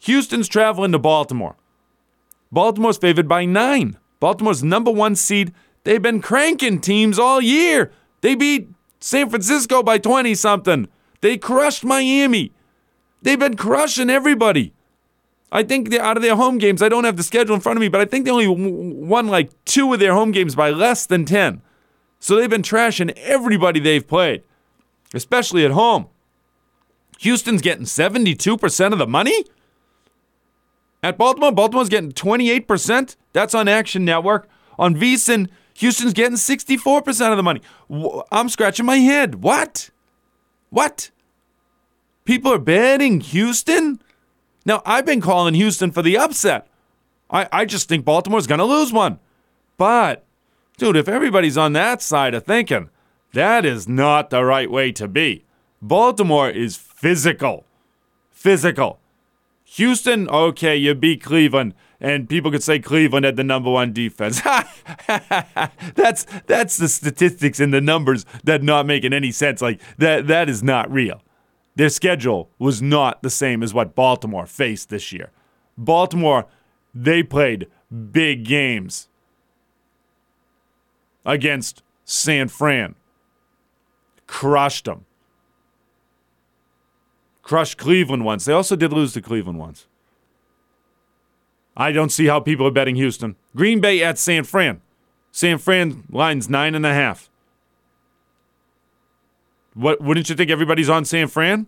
Houston's 0.00 0.48
traveling 0.48 0.92
to 0.92 0.98
Baltimore. 0.98 1.56
Baltimore's 2.52 2.98
favored 2.98 3.28
by 3.28 3.44
nine. 3.44 3.98
Baltimore's 4.20 4.62
number 4.62 4.90
one 4.90 5.16
seed. 5.16 5.52
They've 5.84 6.02
been 6.02 6.20
cranking 6.20 6.80
teams 6.80 7.18
all 7.18 7.40
year. 7.40 7.90
They 8.20 8.34
beat 8.34 8.68
San 9.00 9.30
Francisco 9.30 9.82
by 9.82 9.98
20 9.98 10.34
something. 10.34 10.88
They 11.20 11.36
crushed 11.36 11.84
Miami. 11.84 12.52
They've 13.22 13.38
been 13.38 13.56
crushing 13.56 14.10
everybody. 14.10 14.72
I 15.50 15.62
think 15.62 15.90
they're 15.90 16.02
out 16.02 16.16
of 16.16 16.22
their 16.22 16.36
home 16.36 16.58
games. 16.58 16.82
I 16.82 16.88
don't 16.88 17.04
have 17.04 17.16
the 17.16 17.22
schedule 17.22 17.54
in 17.54 17.60
front 17.60 17.78
of 17.78 17.80
me, 17.80 17.88
but 17.88 18.00
I 18.00 18.04
think 18.04 18.24
they 18.24 18.30
only 18.30 18.48
won 18.48 19.28
like 19.28 19.50
two 19.64 19.92
of 19.92 20.00
their 20.00 20.12
home 20.12 20.30
games 20.30 20.54
by 20.54 20.70
less 20.70 21.06
than 21.06 21.24
10. 21.24 21.62
So 22.20 22.36
they've 22.36 22.50
been 22.50 22.62
trashing 22.62 23.16
everybody 23.16 23.80
they've 23.80 24.06
played, 24.06 24.42
especially 25.14 25.64
at 25.64 25.70
home. 25.70 26.08
Houston's 27.20 27.62
getting 27.62 27.84
72% 27.84 28.92
of 28.92 28.98
the 28.98 29.06
money? 29.06 29.44
At 31.02 31.16
Baltimore, 31.16 31.52
Baltimore's 31.52 31.88
getting 31.88 32.12
28%. 32.12 33.16
That's 33.32 33.54
on 33.54 33.68
Action 33.68 34.04
Network. 34.04 34.48
On 34.78 34.94
VSiN, 34.94 35.48
Houston's 35.74 36.12
getting 36.12 36.36
64% 36.36 37.30
of 37.30 37.36
the 37.36 37.42
money. 37.42 37.62
I'm 38.30 38.48
scratching 38.48 38.86
my 38.86 38.96
head. 38.96 39.36
What? 39.36 39.90
What? 40.70 41.10
People 42.28 42.52
are 42.52 42.58
betting 42.58 43.20
Houston? 43.20 44.02
Now, 44.66 44.82
I've 44.84 45.06
been 45.06 45.22
calling 45.22 45.54
Houston 45.54 45.90
for 45.90 46.02
the 46.02 46.18
upset. 46.18 46.68
I, 47.30 47.48
I 47.50 47.64
just 47.64 47.88
think 47.88 48.04
Baltimore's 48.04 48.46
going 48.46 48.58
to 48.58 48.66
lose 48.66 48.92
one. 48.92 49.18
But, 49.78 50.26
dude, 50.76 50.98
if 50.98 51.08
everybody's 51.08 51.56
on 51.56 51.72
that 51.72 52.02
side 52.02 52.34
of 52.34 52.44
thinking, 52.44 52.90
that 53.32 53.64
is 53.64 53.88
not 53.88 54.28
the 54.28 54.44
right 54.44 54.70
way 54.70 54.92
to 54.92 55.08
be. 55.08 55.46
Baltimore 55.80 56.50
is 56.50 56.76
physical. 56.76 57.64
Physical. 58.30 59.00
Houston, 59.64 60.28
okay, 60.28 60.76
you 60.76 60.94
beat 60.94 61.22
Cleveland, 61.22 61.72
and 61.98 62.28
people 62.28 62.50
could 62.50 62.62
say 62.62 62.78
Cleveland 62.78 63.24
had 63.24 63.36
the 63.36 63.44
number 63.44 63.70
one 63.70 63.94
defense. 63.94 64.42
that's 65.94 66.26
that's 66.44 66.76
the 66.76 66.88
statistics 66.88 67.58
and 67.58 67.72
the 67.72 67.80
numbers 67.80 68.26
that 68.44 68.62
not 68.62 68.84
making 68.84 69.14
any 69.14 69.32
sense. 69.32 69.62
Like 69.62 69.80
that 69.96 70.26
that 70.26 70.50
is 70.50 70.62
not 70.62 70.92
real. 70.92 71.22
Their 71.78 71.88
schedule 71.88 72.50
was 72.58 72.82
not 72.82 73.22
the 73.22 73.30
same 73.30 73.62
as 73.62 73.72
what 73.72 73.94
Baltimore 73.94 74.46
faced 74.46 74.90
this 74.90 75.12
year. 75.12 75.30
Baltimore, 75.78 76.46
they 76.94 77.22
played 77.22 77.68
big 78.12 78.44
games 78.44 79.08
against 81.24 81.82
San 82.04 82.48
Fran. 82.48 82.94
Crushed 84.26 84.84
them 84.84 85.06
crushed 87.48 87.78
Cleveland 87.78 88.26
once. 88.26 88.44
They 88.44 88.52
also 88.52 88.76
did 88.76 88.92
lose 88.92 89.14
to 89.14 89.22
Cleveland 89.22 89.58
once. 89.58 89.86
I 91.74 91.92
don't 91.92 92.12
see 92.12 92.26
how 92.26 92.40
people 92.40 92.66
are 92.66 92.70
betting 92.70 92.96
Houston. 92.96 93.36
Green 93.56 93.80
Bay 93.80 94.02
at 94.02 94.18
San 94.18 94.44
Fran. 94.44 94.82
San 95.32 95.56
Fran 95.56 96.04
lines 96.10 96.50
nine 96.50 96.74
and 96.74 96.84
a 96.84 96.92
half. 96.92 97.27
What 99.74 100.00
wouldn't 100.00 100.28
you 100.28 100.34
think 100.34 100.50
everybody's 100.50 100.88
on 100.88 101.04
San 101.04 101.28
Fran? 101.28 101.66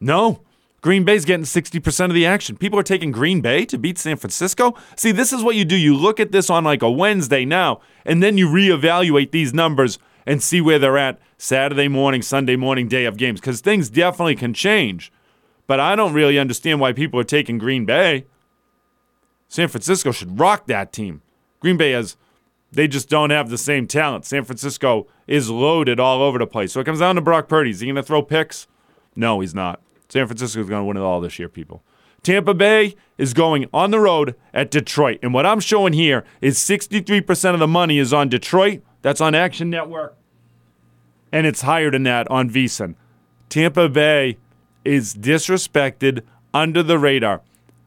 No. 0.00 0.42
Green 0.80 1.04
Bay's 1.04 1.24
getting 1.24 1.44
60% 1.44 2.04
of 2.04 2.14
the 2.14 2.24
action. 2.24 2.56
People 2.56 2.78
are 2.78 2.84
taking 2.84 3.10
Green 3.10 3.40
Bay 3.40 3.64
to 3.64 3.76
beat 3.76 3.98
San 3.98 4.16
Francisco. 4.16 4.76
See, 4.94 5.10
this 5.10 5.32
is 5.32 5.42
what 5.42 5.56
you 5.56 5.64
do. 5.64 5.76
You 5.76 5.96
look 5.96 6.20
at 6.20 6.30
this 6.30 6.48
on 6.48 6.62
like 6.62 6.82
a 6.82 6.90
Wednesday 6.90 7.44
now, 7.44 7.80
and 8.04 8.22
then 8.22 8.38
you 8.38 8.48
reevaluate 8.48 9.32
these 9.32 9.52
numbers 9.52 9.98
and 10.24 10.40
see 10.40 10.60
where 10.60 10.78
they're 10.78 10.98
at 10.98 11.18
Saturday 11.36 11.88
morning, 11.88 12.22
Sunday 12.22 12.54
morning, 12.54 12.86
day 12.86 13.06
of 13.06 13.16
games, 13.16 13.40
because 13.40 13.60
things 13.60 13.90
definitely 13.90 14.36
can 14.36 14.54
change. 14.54 15.10
But 15.66 15.80
I 15.80 15.96
don't 15.96 16.12
really 16.12 16.38
understand 16.38 16.80
why 16.80 16.92
people 16.92 17.18
are 17.18 17.24
taking 17.24 17.58
Green 17.58 17.84
Bay. 17.84 18.26
San 19.48 19.68
Francisco 19.68 20.12
should 20.12 20.38
rock 20.38 20.66
that 20.66 20.92
team. 20.92 21.22
Green 21.60 21.76
Bay 21.76 21.92
has, 21.92 22.16
they 22.70 22.88
just 22.88 23.08
don't 23.08 23.30
have 23.30 23.50
the 23.50 23.58
same 23.58 23.86
talent. 23.86 24.24
San 24.24 24.44
Francisco 24.44 25.06
is 25.26 25.50
loaded 25.50 25.98
all 25.98 26.22
over 26.22 26.38
the 26.38 26.46
place. 26.46 26.72
So 26.72 26.80
it 26.80 26.84
comes 26.84 27.00
down 27.00 27.14
to 27.16 27.20
Brock 27.20 27.48
Purdy. 27.48 27.70
Is 27.70 27.80
he 27.80 27.86
going 27.86 27.96
to 27.96 28.02
throw 28.02 28.22
picks? 28.22 28.66
No, 29.16 29.40
he's 29.40 29.54
not. 29.54 29.80
San 30.08 30.26
Francisco 30.26 30.60
is 30.60 30.68
going 30.68 30.82
to 30.82 30.84
win 30.84 30.96
it 30.96 31.00
all 31.00 31.20
this 31.20 31.38
year, 31.38 31.48
people. 31.48 31.82
Tampa 32.22 32.54
Bay 32.54 32.94
is 33.16 33.32
going 33.32 33.66
on 33.72 33.90
the 33.90 34.00
road 34.00 34.34
at 34.52 34.70
Detroit. 34.70 35.18
And 35.22 35.32
what 35.32 35.46
I'm 35.46 35.60
showing 35.60 35.92
here 35.92 36.24
is 36.40 36.58
63% 36.58 37.54
of 37.54 37.60
the 37.60 37.66
money 37.66 37.98
is 37.98 38.12
on 38.12 38.28
Detroit. 38.28 38.82
That's 39.02 39.20
on 39.20 39.34
Action 39.34 39.70
Network 39.70 40.18
and 41.32 41.46
it's 41.46 41.62
higher 41.62 41.90
than 41.90 42.02
that 42.04 42.28
on 42.30 42.50
VSiN. 42.50 42.94
Tampa 43.48 43.88
Bay 43.88 44.38
is 44.84 45.14
disrespected 45.14 46.22
under 46.52 46.82
the 46.82 46.98
radar. 46.98 47.42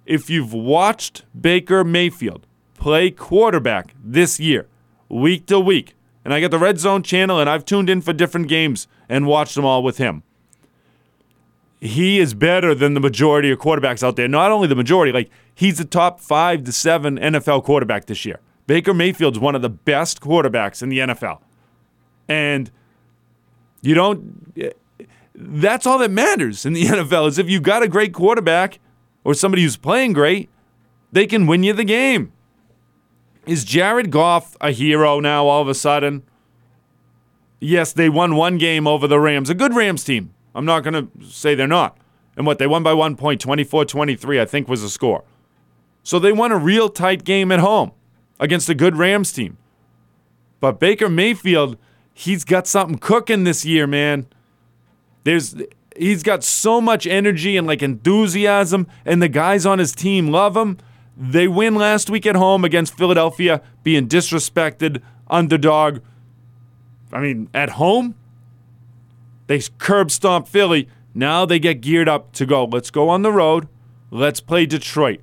If 0.05 0.29
you've 0.29 0.53
watched 0.53 1.23
Baker 1.39 1.83
Mayfield 1.83 2.45
play 2.75 3.11
quarterback 3.11 3.93
this 4.03 4.39
year, 4.39 4.67
week 5.11 5.45
to 5.47 5.59
week, 5.59 5.95
and 6.23 6.33
I 6.33 6.41
got 6.41 6.51
the 6.51 6.59
Red 6.59 6.79
Zone 6.79 7.03
channel 7.03 7.39
and 7.39 7.49
I've 7.49 7.65
tuned 7.65 7.89
in 7.89 8.01
for 8.01 8.13
different 8.13 8.47
games 8.47 8.87
and 9.09 9.27
watched 9.27 9.55
them 9.55 9.65
all 9.65 9.83
with 9.83 9.97
him. 9.97 10.23
he 11.79 12.19
is 12.19 12.35
better 12.35 12.75
than 12.75 12.93
the 12.93 12.99
majority 12.99 13.49
of 13.49 13.57
quarterbacks 13.57 14.03
out 14.03 14.15
there. 14.15 14.27
Not 14.27 14.51
only 14.51 14.67
the 14.67 14.75
majority, 14.75 15.11
like 15.11 15.31
he's 15.55 15.79
the 15.79 15.85
top 15.85 16.19
five 16.19 16.63
to 16.65 16.71
seven 16.71 17.17
NFL 17.17 17.63
quarterback 17.63 18.05
this 18.05 18.23
year. 18.23 18.39
Baker 18.67 18.93
Mayfield's 18.93 19.39
one 19.39 19.55
of 19.55 19.63
the 19.63 19.69
best 19.69 20.21
quarterbacks 20.21 20.83
in 20.83 20.89
the 20.89 20.99
NFL. 20.99 21.39
And 22.27 22.69
you 23.81 23.95
don't 23.95 24.53
that's 25.33 25.87
all 25.87 25.97
that 25.97 26.11
matters 26.11 26.65
in 26.65 26.73
the 26.73 26.83
NFL 26.85 27.27
is 27.27 27.39
if 27.39 27.49
you've 27.49 27.63
got 27.63 27.81
a 27.81 27.87
great 27.87 28.13
quarterback 28.13 28.79
or 29.23 29.33
somebody 29.33 29.63
who's 29.63 29.77
playing 29.77 30.13
great, 30.13 30.49
they 31.11 31.25
can 31.25 31.47
win 31.47 31.63
you 31.63 31.73
the 31.73 31.83
game. 31.83 32.31
Is 33.45 33.63
Jared 33.63 34.11
Goff 34.11 34.55
a 34.61 34.71
hero 34.71 35.19
now 35.19 35.47
all 35.47 35.61
of 35.61 35.67
a 35.67 35.73
sudden? 35.73 36.23
Yes, 37.59 37.93
they 37.93 38.09
won 38.09 38.35
one 38.35 38.57
game 38.57 38.87
over 38.87 39.07
the 39.07 39.19
Rams, 39.19 39.49
a 39.49 39.55
good 39.55 39.75
Rams 39.75 40.03
team. 40.03 40.33
I'm 40.53 40.65
not 40.65 40.83
going 40.83 40.93
to 40.93 41.25
say 41.25 41.55
they're 41.55 41.67
not. 41.67 41.97
And 42.35 42.45
what, 42.45 42.59
they 42.59 42.67
won 42.67 42.83
by 42.83 42.93
one 42.93 43.15
point, 43.15 43.41
24 43.41 43.85
23, 43.85 44.39
I 44.39 44.45
think 44.45 44.67
was 44.67 44.81
the 44.81 44.89
score. 44.89 45.23
So 46.03 46.17
they 46.17 46.31
won 46.31 46.51
a 46.51 46.57
real 46.57 46.89
tight 46.89 47.23
game 47.23 47.51
at 47.51 47.59
home 47.59 47.91
against 48.39 48.69
a 48.69 48.75
good 48.75 48.95
Rams 48.95 49.31
team. 49.31 49.57
But 50.59 50.79
Baker 50.79 51.09
Mayfield, 51.09 51.77
he's 52.13 52.43
got 52.43 52.67
something 52.67 52.97
cooking 52.97 53.43
this 53.43 53.65
year, 53.65 53.85
man. 53.85 54.27
There's 55.23 55.55
he's 55.95 56.23
got 56.23 56.43
so 56.43 56.81
much 56.81 57.05
energy 57.05 57.57
and 57.57 57.67
like 57.67 57.83
enthusiasm, 57.83 58.87
and 59.05 59.21
the 59.21 59.27
guys 59.29 59.65
on 59.65 59.79
his 59.79 59.91
team 59.91 60.29
love 60.29 60.55
him. 60.57 60.77
They 61.17 61.47
win 61.47 61.75
last 61.75 62.09
week 62.09 62.25
at 62.25 62.35
home 62.35 62.63
against 62.65 62.97
Philadelphia, 62.97 63.61
being 63.83 64.07
disrespected, 64.07 65.01
underdog. 65.29 65.99
I 67.11 67.19
mean, 67.19 67.49
at 67.53 67.71
home, 67.71 68.15
they 69.47 69.61
curb 69.77 70.11
stomp 70.11 70.47
Philly. 70.47 70.87
Now 71.13 71.45
they 71.45 71.59
get 71.59 71.81
geared 71.81 72.07
up 72.07 72.31
to 72.33 72.45
go. 72.45 72.65
Let's 72.65 72.89
go 72.89 73.09
on 73.09 73.21
the 73.21 73.31
road. 73.31 73.67
Let's 74.09 74.39
play 74.39 74.65
Detroit. 74.65 75.19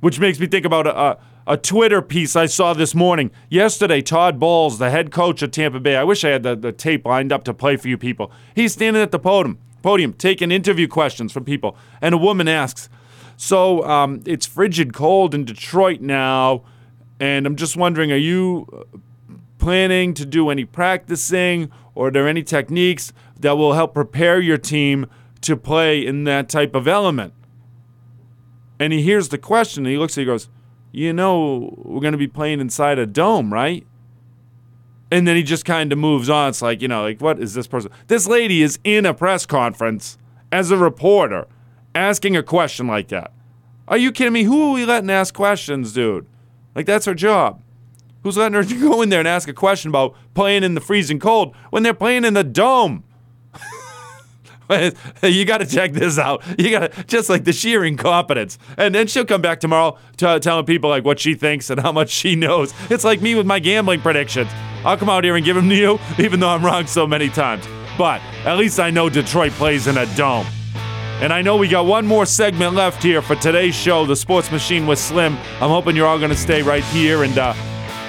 Which 0.00 0.18
makes 0.18 0.38
me 0.38 0.46
think 0.46 0.66
about 0.66 0.86
a, 0.86 0.98
a 0.98 1.18
a 1.46 1.56
Twitter 1.56 2.00
piece 2.00 2.36
I 2.36 2.46
saw 2.46 2.72
this 2.72 2.94
morning. 2.94 3.30
Yesterday, 3.50 4.00
Todd 4.00 4.38
Bowles, 4.38 4.78
the 4.78 4.90
head 4.90 5.10
coach 5.10 5.42
of 5.42 5.50
Tampa 5.50 5.80
Bay, 5.80 5.96
I 5.96 6.04
wish 6.04 6.24
I 6.24 6.30
had 6.30 6.42
the, 6.42 6.56
the 6.56 6.72
tape 6.72 7.04
lined 7.04 7.32
up 7.32 7.44
to 7.44 7.54
play 7.54 7.76
for 7.76 7.88
you 7.88 7.98
people. 7.98 8.32
He's 8.54 8.72
standing 8.72 9.02
at 9.02 9.10
the 9.10 9.18
podium, 9.18 9.58
podium 9.82 10.14
taking 10.14 10.50
interview 10.50 10.88
questions 10.88 11.32
from 11.32 11.44
people. 11.44 11.76
And 12.00 12.14
a 12.14 12.18
woman 12.18 12.48
asks, 12.48 12.88
So 13.36 13.84
um, 13.84 14.22
it's 14.26 14.46
frigid 14.46 14.92
cold 14.92 15.34
in 15.34 15.44
Detroit 15.44 16.00
now. 16.00 16.64
And 17.20 17.46
I'm 17.46 17.56
just 17.56 17.76
wondering, 17.76 18.12
are 18.12 18.16
you 18.16 18.86
planning 19.58 20.14
to 20.14 20.26
do 20.26 20.50
any 20.50 20.64
practicing 20.64 21.70
or 21.94 22.08
are 22.08 22.10
there 22.10 22.28
any 22.28 22.42
techniques 22.42 23.12
that 23.40 23.52
will 23.52 23.74
help 23.74 23.94
prepare 23.94 24.40
your 24.40 24.58
team 24.58 25.06
to 25.40 25.56
play 25.56 26.04
in 26.04 26.24
that 26.24 26.48
type 26.48 26.74
of 26.74 26.88
element? 26.88 27.32
And 28.78 28.92
he 28.92 29.02
hears 29.02 29.28
the 29.28 29.38
question 29.38 29.84
and 29.84 29.92
he 29.92 29.98
looks 29.98 30.18
at 30.18 30.22
it, 30.22 30.24
he 30.24 30.26
goes, 30.26 30.48
you 30.92 31.12
know 31.12 31.74
we're 31.78 32.00
going 32.00 32.12
to 32.12 32.18
be 32.18 32.28
playing 32.28 32.60
inside 32.60 32.98
a 32.98 33.06
dome, 33.06 33.52
right? 33.52 33.86
And 35.10 35.26
then 35.28 35.36
he 35.36 35.42
just 35.42 35.64
kind 35.64 35.92
of 35.92 35.98
moves 35.98 36.28
on. 36.28 36.48
It's 36.48 36.62
like, 36.62 36.82
you 36.82 36.88
know, 36.88 37.02
like, 37.02 37.20
what 37.20 37.38
is 37.38 37.54
this 37.54 37.66
person? 37.66 37.90
This 38.08 38.26
lady 38.26 38.62
is 38.62 38.78
in 38.84 39.06
a 39.06 39.14
press 39.14 39.46
conference 39.46 40.18
as 40.50 40.70
a 40.70 40.76
reporter 40.76 41.46
asking 41.94 42.36
a 42.36 42.42
question 42.42 42.86
like 42.86 43.08
that. 43.08 43.32
Are 43.86 43.98
you 43.98 44.12
kidding 44.12 44.32
me? 44.32 44.44
Who 44.44 44.70
are 44.70 44.72
we 44.72 44.84
letting 44.84 45.10
ask 45.10 45.34
questions, 45.34 45.92
dude? 45.92 46.26
Like, 46.74 46.86
that's 46.86 47.06
her 47.06 47.14
job. 47.14 47.62
Who's 48.22 48.36
letting 48.36 48.54
her 48.54 48.64
go 48.80 49.02
in 49.02 49.10
there 49.10 49.20
and 49.20 49.28
ask 49.28 49.48
a 49.48 49.52
question 49.52 49.90
about 49.90 50.16
playing 50.34 50.64
in 50.64 50.74
the 50.74 50.80
freezing 50.80 51.18
cold 51.18 51.54
when 51.70 51.82
they're 51.82 51.94
playing 51.94 52.24
in 52.24 52.34
the 52.34 52.44
dome? 52.44 53.04
you 55.22 55.44
got 55.44 55.58
to 55.58 55.66
check 55.66 55.92
this 55.92 56.18
out. 56.18 56.42
You 56.58 56.70
got 56.70 56.90
to 56.90 57.04
just 57.04 57.28
like 57.28 57.44
the 57.44 57.52
sheer 57.52 57.84
incompetence. 57.84 58.58
And 58.78 58.94
then 58.94 59.06
she'll 59.06 59.26
come 59.26 59.42
back 59.42 59.60
tomorrow 59.60 59.98
t- 60.16 60.38
telling 60.38 60.64
people 60.64 60.88
like 60.88 61.04
what 61.04 61.20
she 61.20 61.34
thinks 61.34 61.68
and 61.68 61.78
how 61.80 61.92
much 61.92 62.08
she 62.08 62.34
knows. 62.34 62.72
It's 62.90 63.04
like 63.04 63.20
me 63.20 63.34
with 63.34 63.46
my 63.46 63.58
gambling 63.58 64.00
predictions. 64.00 64.50
I'll 64.84 64.96
come 64.96 65.10
out 65.10 65.24
here 65.24 65.36
and 65.36 65.44
give 65.44 65.56
them 65.56 65.68
to 65.68 65.74
you, 65.74 65.98
even 66.18 66.40
though 66.40 66.48
I'm 66.48 66.64
wrong 66.64 66.86
so 66.86 67.06
many 67.06 67.28
times. 67.28 67.66
But 67.98 68.20
at 68.44 68.56
least 68.56 68.80
I 68.80 68.90
know 68.90 69.08
Detroit 69.10 69.52
plays 69.52 69.86
in 69.86 69.98
a 69.98 70.06
dome. 70.16 70.46
And 71.20 71.32
I 71.32 71.42
know 71.42 71.56
we 71.56 71.68
got 71.68 71.86
one 71.86 72.06
more 72.06 72.26
segment 72.26 72.74
left 72.74 73.00
here 73.02 73.22
for 73.22 73.34
today's 73.36 73.74
show, 73.74 74.04
The 74.04 74.16
Sports 74.16 74.52
Machine 74.52 74.86
with 74.86 74.98
Slim. 74.98 75.38
I'm 75.60 75.70
hoping 75.70 75.96
you're 75.96 76.06
all 76.06 76.18
going 76.18 76.30
to 76.30 76.36
stay 76.36 76.60
right 76.62 76.84
here 76.84 77.22
and 77.22 77.38
uh, 77.38 77.54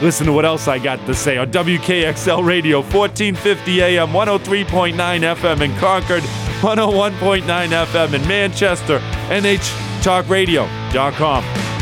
listen 0.01 0.25
to 0.25 0.33
what 0.33 0.43
else 0.43 0.67
I 0.67 0.79
got 0.79 1.05
to 1.05 1.13
say 1.13 1.37
on 1.37 1.49
WKXL 1.51 2.45
Radio, 2.45 2.81
1450 2.81 3.81
AM, 3.81 4.09
103.9 4.09 4.95
FM 4.95 5.61
in 5.61 5.73
Concord, 5.77 6.23
101.9 6.61 7.85
FM 7.85 8.13
in 8.13 8.27
Manchester, 8.27 8.99
NHTalkRadio.com. 9.29 11.74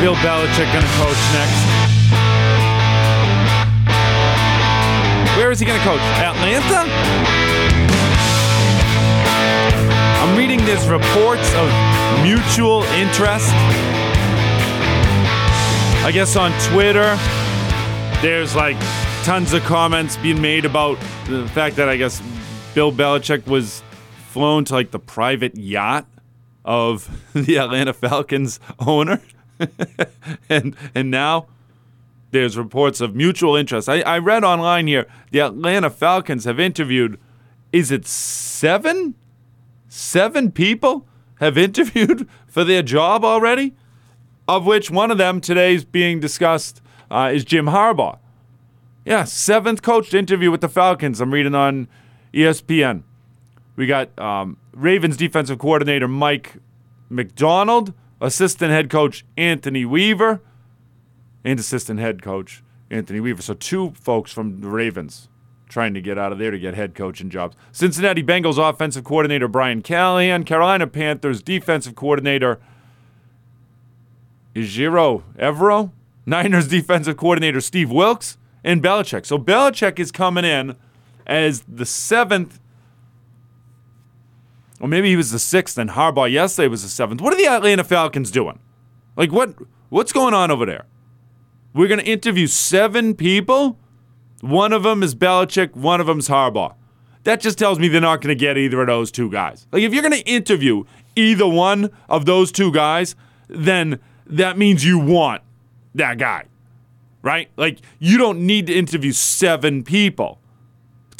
Bill 0.00 0.14
Belichick 0.14 0.72
going 0.72 0.82
to 0.82 0.92
coach 0.96 1.20
next? 1.34 1.60
Where 5.36 5.50
is 5.50 5.60
he 5.60 5.66
going 5.66 5.78
to 5.78 5.84
coach? 5.84 6.00
Atlanta? 6.00 6.90
I'm 10.22 10.38
reading 10.38 10.64
this 10.64 10.86
reports 10.86 11.52
of 11.54 11.68
mutual 12.22 12.82
interest. 12.94 13.50
I 16.02 16.10
guess 16.14 16.34
on 16.34 16.52
Twitter, 16.70 17.14
there's 18.22 18.56
like 18.56 18.78
tons 19.24 19.52
of 19.52 19.62
comments 19.64 20.16
being 20.16 20.40
made 20.40 20.64
about 20.64 20.98
the 21.26 21.46
fact 21.52 21.76
that 21.76 21.90
I 21.90 21.98
guess 21.98 22.22
Bill 22.74 22.90
Belichick 22.90 23.46
was 23.46 23.82
flown 24.28 24.64
to 24.64 24.72
like 24.72 24.92
the 24.92 24.98
private 24.98 25.58
yacht 25.58 26.06
of 26.64 27.06
the 27.34 27.58
Atlanta 27.58 27.92
Falcons 27.92 28.60
owner. 28.78 29.20
and 30.48 30.76
and 30.94 31.10
now 31.10 31.46
there's 32.30 32.56
reports 32.56 33.00
of 33.00 33.14
mutual 33.14 33.56
interest. 33.56 33.88
I, 33.88 34.00
I 34.02 34.18
read 34.18 34.44
online 34.44 34.86
here 34.86 35.06
the 35.30 35.40
Atlanta 35.40 35.90
Falcons 35.90 36.44
have 36.44 36.60
interviewed, 36.60 37.18
is 37.72 37.90
it 37.90 38.06
seven? 38.06 39.14
Seven 39.88 40.52
people 40.52 41.06
have 41.40 41.58
interviewed 41.68 42.28
for 42.46 42.64
their 42.64 42.82
job 42.82 43.24
already? 43.24 43.74
Of 44.46 44.66
which 44.66 44.90
one 44.90 45.10
of 45.10 45.18
them 45.18 45.40
today 45.40 45.74
is 45.74 45.84
being 45.84 46.20
discussed 46.20 46.82
uh, 47.10 47.30
is 47.32 47.44
Jim 47.44 47.66
Harbaugh. 47.66 48.18
Yeah, 49.04 49.24
seventh 49.24 49.82
coach 49.82 50.10
to 50.10 50.18
interview 50.18 50.50
with 50.50 50.60
the 50.60 50.68
Falcons. 50.68 51.20
I'm 51.20 51.32
reading 51.32 51.54
on 51.54 51.88
ESPN. 52.34 53.02
We 53.76 53.86
got 53.86 54.16
um, 54.18 54.58
Ravens 54.72 55.16
defensive 55.16 55.58
coordinator 55.58 56.06
Mike 56.06 56.54
Macdonald, 57.08 57.94
assistant 58.20 58.70
head 58.70 58.90
coach 58.90 59.24
Anthony 59.36 59.84
Weaver, 59.84 60.40
and 61.44 61.58
assistant 61.58 62.00
head 62.00 62.22
coach 62.22 62.62
Anthony 62.90 63.20
Weaver. 63.20 63.42
So 63.42 63.54
two 63.54 63.92
folks 63.92 64.32
from 64.32 64.60
the 64.60 64.68
Ravens 64.68 65.28
trying 65.68 65.94
to 65.94 66.00
get 66.00 66.18
out 66.18 66.32
of 66.32 66.38
there 66.38 66.50
to 66.50 66.58
get 66.58 66.74
head 66.74 66.94
coaching 66.94 67.30
jobs. 67.30 67.56
Cincinnati 67.72 68.22
Bengals 68.22 68.58
offensive 68.58 69.04
coordinator 69.04 69.48
Brian 69.48 69.82
Callahan, 69.82 70.44
Carolina 70.44 70.86
Panthers 70.86 71.42
defensive 71.42 71.94
coordinator 71.94 72.58
Ejiro 74.54 75.22
Evero, 75.38 75.92
Niners 76.26 76.66
defensive 76.66 77.16
coordinator 77.16 77.60
Steve 77.60 77.90
Wilks, 77.90 78.36
and 78.64 78.82
Belichick. 78.82 79.24
So 79.24 79.38
Belichick 79.38 79.98
is 79.98 80.10
coming 80.10 80.44
in 80.44 80.76
as 81.26 81.62
the 81.68 81.86
seventh, 81.86 82.58
or 84.80 84.88
maybe 84.88 85.10
he 85.10 85.16
was 85.16 85.30
the 85.30 85.38
sixth, 85.38 85.78
and 85.78 85.90
Harbaugh 85.90 86.30
yesterday 86.30 86.68
was 86.68 86.82
the 86.82 86.88
seventh. 86.88 87.20
What 87.20 87.32
are 87.32 87.36
the 87.36 87.46
Atlanta 87.46 87.84
Falcons 87.84 88.30
doing? 88.30 88.58
Like 89.16 89.30
what? 89.30 89.54
What's 89.90 90.12
going 90.12 90.34
on 90.34 90.50
over 90.50 90.64
there? 90.64 90.86
We're 91.74 91.88
going 91.88 92.00
to 92.00 92.06
interview 92.06 92.46
seven 92.46 93.14
people. 93.14 93.76
One 94.40 94.72
of 94.72 94.82
them 94.82 95.02
is 95.02 95.14
Belichick, 95.14 95.74
one 95.74 96.00
of 96.00 96.06
them's 96.06 96.28
Harbaugh. 96.28 96.74
That 97.24 97.40
just 97.40 97.58
tells 97.58 97.78
me 97.78 97.88
they're 97.88 98.00
not 98.00 98.20
going 98.20 98.36
to 98.36 98.40
get 98.40 98.56
either 98.56 98.80
of 98.80 98.86
those 98.86 99.10
two 99.10 99.30
guys. 99.30 99.66
Like, 99.70 99.82
if 99.82 99.92
you're 99.92 100.02
going 100.02 100.20
to 100.20 100.28
interview 100.28 100.84
either 101.14 101.46
one 101.46 101.90
of 102.08 102.24
those 102.24 102.50
two 102.50 102.72
guys, 102.72 103.14
then 103.48 104.00
that 104.26 104.56
means 104.56 104.84
you 104.84 104.98
want 104.98 105.42
that 105.94 106.18
guy, 106.18 106.44
right? 107.22 107.50
Like, 107.56 107.80
you 107.98 108.16
don't 108.16 108.46
need 108.46 108.66
to 108.68 108.74
interview 108.74 109.12
seven 109.12 109.84
people 109.84 110.39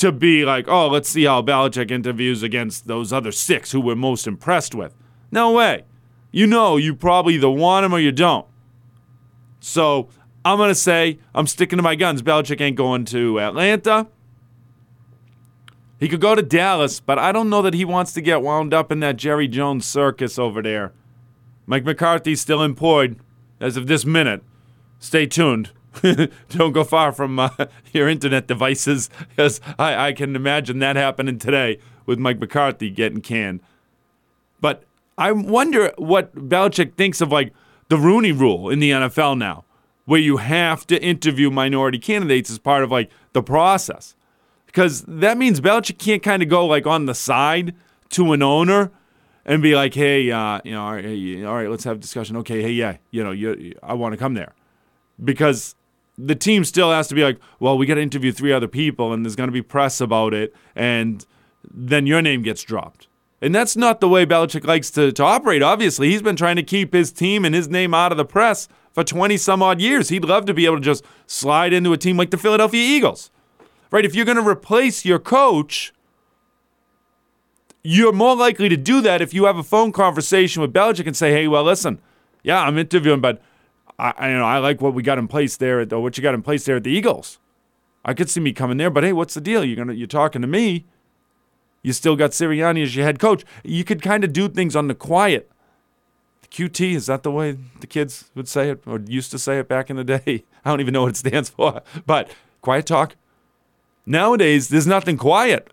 to 0.01 0.13
be 0.13 0.45
like, 0.45 0.69
oh, 0.69 0.89
let's 0.89 1.09
see 1.09 1.25
how 1.25 1.43
Belichick 1.43 1.91
interviews 1.91 2.43
against 2.43 2.87
those 2.87 3.13
other 3.13 3.33
six 3.33 3.73
who 3.73 3.81
we're 3.81 3.95
most 3.95 4.27
impressed 4.27 4.75
with. 4.75 4.95
No 5.31 5.53
way. 5.53 5.85
You 6.33 6.47
know, 6.47 6.77
you 6.77 6.95
probably 6.95 7.35
either 7.35 7.51
want 7.51 7.87
him 7.87 7.93
or 7.93 7.99
you 7.99 8.13
don't. 8.13 8.47
So 9.61 10.09
I'm 10.45 10.59
going 10.59 10.71
to 10.71 10.75
say 10.75 11.19
I'm 11.35 11.47
sticking 11.47 11.77
to 11.77 11.83
my 11.83 11.95
guns. 11.95 12.23
Belichick 12.23 12.61
ain't 12.61 12.77
going 12.77 13.05
to 13.07 13.41
Atlanta. 13.41 14.09
He 15.99 16.09
could 16.09 16.21
go 16.21 16.35
to 16.35 16.43
Dallas, 16.43 16.99
but 16.99 17.19
I 17.19 17.31
don't 17.31 17.51
know 17.51 17.61
that 17.63 17.75
he 17.75 17.85
wants 17.85 18.13
to 18.15 18.23
get 18.23 18.41
wound 18.41 18.73
up 18.73 18.91
in 18.91 19.01
that 19.01 19.17
Jerry 19.17 19.47
Jones 19.47 19.85
circus 19.85 20.39
over 20.39 20.63
there. 20.63 20.93
Mike 21.67 21.85
McCarthy's 21.85 22.41
still 22.41 22.63
employed 22.63 23.21
as 23.61 23.77
of 23.77 23.87
this 23.87 24.07
minute. 24.07 24.43
Stay 24.99 25.27
tuned. 25.27 25.73
don't 26.49 26.73
go 26.73 26.85
far 26.85 27.13
from 27.13 27.39
uh, 27.39 27.51
your 27.93 28.09
internet 28.09 28.47
devices 28.47 29.11
because 29.31 29.61
I, 29.79 30.09
I 30.09 30.13
can 30.13 30.37
imagine 30.37 30.79
that 30.81 30.97
happening 30.97 31.39
today 31.39 31.79
with 32.07 32.19
Mike 32.19 32.39
McCarthy 32.39 32.91
getting 32.91 33.21
canned. 33.21 33.61
But 34.61 34.85
I 35.19 35.33
wonder 35.33 35.93
what 35.97 36.35
Belichick 36.35 36.95
thinks 36.95 37.21
of 37.21 37.33
like 37.33 37.53
the 37.89 37.97
Rooney 37.97 38.33
rule 38.33 38.71
in 38.71 38.79
the 38.79 38.91
NFL 38.91 39.39
now, 39.39 39.65
where 40.05 40.21
you 40.21 40.39
have 40.39 40.87
to 40.89 41.03
interview 41.03 41.51
minority 41.51 41.99
candidates 41.99 42.51
as 42.51 42.59
part 42.59 42.85
of 42.85 42.91
like 42.91 43.11
the 43.33 43.43
process 43.43 44.15
because 44.71 45.03
that 45.09 45.37
means 45.37 45.61
Belichick 45.61 45.99
can't 45.99 46.23
kind 46.23 46.45
of 46.45 46.49
go 46.49 46.65
like 46.65 46.87
on 46.87 47.07
the 47.07 47.15
side 47.15 47.75
to 48.11 48.33
an 48.33 48.41
owner 48.41 48.93
and 49.45 49.61
be 49.61 49.75
like, 49.75 49.95
hey, 49.95 50.31
uh, 50.31 50.61
you 50.65 50.71
know, 50.71 50.83
all 50.85 50.95
right, 50.95 51.45
all 51.45 51.55
right, 51.57 51.69
let's 51.69 51.83
have 51.83 51.97
a 51.97 52.01
discussion. 52.01 52.37
Okay, 52.37 52.63
hey, 52.63 52.71
yeah, 52.71 52.99
you 53.11 53.25
know, 53.25 53.33
you, 53.33 53.75
I 53.83 53.95
want 53.95 54.13
to 54.13 54.17
come 54.17 54.35
there 54.35 54.55
because 55.23 55.75
the 56.27 56.35
team 56.35 56.65
still 56.65 56.91
has 56.91 57.09
to 57.09 57.15
be 57.15 57.23
like, 57.23 57.39
well, 57.59 57.77
we 57.77 57.87
got 57.87 57.95
to 57.95 58.03
interview 58.03 58.33
three 58.33 58.53
other 58.53 58.69
people, 58.69 59.13
and 59.13 59.25
there's 59.25 59.37
going 59.37 59.49
to 59.49 59.53
be 59.53 59.63
press 59.63 60.01
about 60.01 60.35
it, 60.35 60.55
and 60.75 61.25
then 61.73 62.07
your 62.07 62.23
name 62.23 62.43
gets 62.43 62.63
dropped. 62.63 63.09
And 63.43 63.55
that's 63.55 63.77
not 63.77 64.01
the 64.01 64.09
way 64.09 64.27
Belichick 64.27 64.67
likes 64.67 64.91
to, 64.93 65.13
to 65.13 65.23
operate. 65.23 65.63
Obviously, 65.63 66.11
he's 66.11 66.23
been 66.23 66.37
trying 66.37 66.57
to 66.57 66.63
keep 66.63 66.93
his 66.93 67.11
team 67.11 67.45
and 67.45 67.55
his 67.55 67.69
name 67.69 67.95
out 67.95 68.13
of 68.13 68.19
the 68.19 68.25
press 68.25 68.69
for 68.93 69.03
20 69.03 69.37
some 69.39 69.63
odd 69.63 69.81
years. 69.81 70.11
He'd 70.11 70.25
love 70.25 70.45
to 70.47 70.55
be 70.55 70.67
able 70.67 70.77
to 70.77 70.83
just 70.83 71.05
slide 71.27 71.73
into 71.73 71.93
a 71.93 71.97
team 71.97 72.17
like 72.19 72.31
the 72.31 72.37
Philadelphia 72.37 72.83
Eagles 72.83 73.31
right? 73.91 74.05
If 74.05 74.15
you're 74.15 74.25
going 74.25 74.37
to 74.37 74.49
replace 74.49 75.05
your 75.05 75.19
coach, 75.19 75.93
you're 77.83 78.13
more 78.13 78.37
likely 78.37 78.69
to 78.69 78.77
do 78.77 79.01
that 79.03 79.21
if 79.21 79.35
you 79.35 79.45
have 79.45 79.57
a 79.57 79.63
phone 79.63 79.93
conversation 79.93 80.63
with 80.63 80.73
Belichick 80.73 81.07
and 81.07 81.17
say, 81.17 81.33
"Hey, 81.33 81.49
well, 81.49 81.65
listen, 81.65 82.01
yeah, 82.43 82.63
I'm 82.63 82.79
interviewing, 82.79 83.21
but 83.21 83.41
I, 84.01 84.13
I 84.17 84.31
you 84.31 84.39
know 84.39 84.45
I 84.45 84.59
like 84.59 84.81
what 84.81 84.95
we 84.95 85.03
got 85.03 85.19
in 85.19 85.29
place 85.29 85.57
there 85.57 85.81
at 85.81 85.91
the, 85.91 86.01
what 86.01 86.17
you 86.17 86.23
got 86.23 86.35
in 86.35 86.43
place 86.43 86.65
there 86.65 86.77
at 86.77 86.85
the 86.85 86.91
Eagles. 86.91 87.39
I 88.05 88.15
could 88.15 88.31
see 88.31 88.41
me 88.41 88.53
coming 88.53 88.79
there, 88.79 88.91
but 88.91 89.05
hey, 89.05 89.13
what's 89.13 89.35
the 89.35 89.41
deal? 89.41 89.65
You're 89.65 89.77
gonna 89.77 89.95
you're 89.95 90.07
talking 90.07 90.43
to 90.43 90.49
me. 90.49 90.87
You 91.83 91.93
still 91.93 92.17
got 92.17 92.31
Sirianni 92.31 92.83
as 92.83 92.95
your 92.95 93.05
head 93.05 93.19
coach. 93.19 93.45
You 93.65 93.85
could 93.85 94.03
kind 94.03 94.23
of 94.25 94.33
do 94.33 94.49
things 94.49 94.77
on 94.77 94.89
the 94.89 94.95
quiet. 94.95 95.51
The 96.43 96.49
QT 96.49 96.95
is 96.95 97.07
that 97.07 97.23
the 97.23 97.31
way 97.31 97.57
the 97.81 97.87
kids 97.87 98.31
would 98.35 98.49
say 98.49 98.71
it 98.71 98.83
or 98.87 99.01
used 99.01 99.31
to 99.31 99.39
say 99.39 99.59
it 99.59 99.69
back 99.69 99.89
in 99.89 99.97
the 99.97 100.05
day? 100.05 100.45
I 100.65 100.71
don't 100.71 100.81
even 100.81 100.93
know 100.93 101.03
what 101.03 101.11
it 101.11 101.17
stands 101.17 101.49
for, 101.57 101.83
but 102.07 102.31
quiet 102.61 102.87
talk 102.87 103.17
Nowadays, 104.07 104.69
there's 104.69 104.87
nothing 104.89 105.17
quiet. 105.17 105.73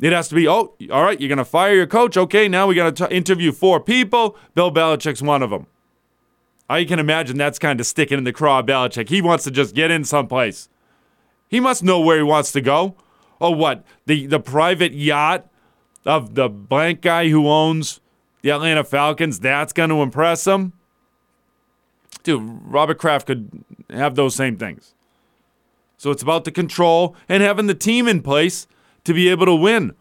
It 0.00 0.12
has 0.12 0.28
to 0.28 0.34
be, 0.34 0.48
oh, 0.48 0.74
all 0.90 1.04
right, 1.04 1.20
you're 1.20 1.28
going 1.28 1.38
to 1.38 1.44
fire 1.44 1.74
your 1.74 1.86
coach. 1.86 2.16
Okay, 2.16 2.48
now 2.48 2.66
we 2.66 2.74
got 2.74 2.96
to 2.96 3.14
interview 3.14 3.52
four 3.52 3.78
people. 3.78 4.36
Bill 4.54 4.72
Belichick's 4.72 5.22
one 5.22 5.40
of 5.42 5.50
them. 5.50 5.66
I 6.68 6.84
can 6.84 6.98
imagine 6.98 7.36
that's 7.36 7.58
kind 7.58 7.78
of 7.80 7.86
sticking 7.86 8.18
in 8.18 8.24
the 8.24 8.32
craw 8.32 8.60
of 8.60 8.66
Belichick. 8.66 9.08
He 9.08 9.20
wants 9.20 9.44
to 9.44 9.50
just 9.50 9.74
get 9.74 9.90
in 9.90 10.04
someplace. 10.04 10.68
He 11.48 11.60
must 11.60 11.82
know 11.82 12.00
where 12.00 12.16
he 12.16 12.22
wants 12.22 12.52
to 12.52 12.60
go. 12.60 12.96
Oh, 13.40 13.50
what? 13.50 13.84
The, 14.06 14.26
the 14.26 14.40
private 14.40 14.92
yacht 14.92 15.46
of 16.06 16.34
the 16.34 16.48
blank 16.48 17.02
guy 17.02 17.28
who 17.28 17.48
owns 17.48 18.00
the 18.42 18.50
Atlanta 18.50 18.84
Falcons, 18.84 19.40
that's 19.40 19.72
going 19.72 19.90
to 19.90 20.02
impress 20.02 20.46
him? 20.46 20.74
Dude, 22.22 22.42
Robert 22.64 22.98
Kraft 22.98 23.26
could 23.26 23.64
have 23.90 24.14
those 24.14 24.34
same 24.34 24.56
things. 24.56 24.94
So 25.96 26.10
it's 26.10 26.22
about 26.22 26.44
the 26.44 26.50
control 26.50 27.16
and 27.28 27.42
having 27.42 27.66
the 27.66 27.74
team 27.74 28.06
in 28.06 28.20
place 28.20 28.66
to 29.04 29.14
be 29.14 29.28
able 29.28 29.46
to 29.46 29.54
win. 29.54 29.94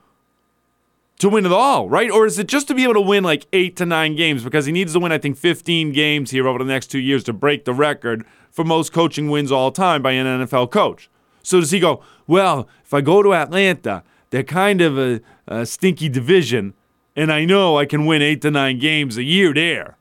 To 1.19 1.29
win 1.29 1.45
it 1.45 1.51
all, 1.51 1.87
right? 1.87 2.11
Or 2.11 2.25
is 2.25 2.37
it 2.37 2.47
just 2.47 2.67
to 2.67 2.75
be 2.75 2.83
able 2.83 2.95
to 2.95 3.01
win 3.01 3.23
like 3.23 3.45
eight 3.53 3.77
to 3.77 3.85
nine 3.85 4.15
games? 4.15 4.43
Because 4.43 4.65
he 4.65 4.71
needs 4.71 4.93
to 4.93 4.99
win, 4.99 5.11
I 5.11 5.17
think, 5.17 5.37
15 5.37 5.91
games 5.93 6.31
here 6.31 6.47
over 6.47 6.59
the 6.59 6.65
next 6.65 6.87
two 6.87 6.99
years 6.99 7.23
to 7.25 7.33
break 7.33 7.65
the 7.65 7.73
record 7.73 8.25
for 8.51 8.65
most 8.65 8.91
coaching 8.91 9.29
wins 9.29 9.51
all 9.51 9.71
time 9.71 10.01
by 10.01 10.11
an 10.11 10.25
NFL 10.25 10.71
coach. 10.71 11.09
So 11.41 11.59
does 11.59 11.71
he 11.71 11.79
go, 11.79 12.01
well, 12.27 12.67
if 12.83 12.93
I 12.93 13.01
go 13.01 13.21
to 13.21 13.33
Atlanta, 13.33 14.03
they're 14.31 14.43
kind 14.43 14.81
of 14.81 14.97
a, 14.97 15.21
a 15.47 15.65
stinky 15.65 16.09
division, 16.09 16.73
and 17.15 17.31
I 17.31 17.45
know 17.45 17.77
I 17.77 17.85
can 17.85 18.05
win 18.05 18.21
eight 18.21 18.41
to 18.41 18.51
nine 18.51 18.79
games 18.79 19.17
a 19.17 19.23
year 19.23 19.53
there, 19.53 19.97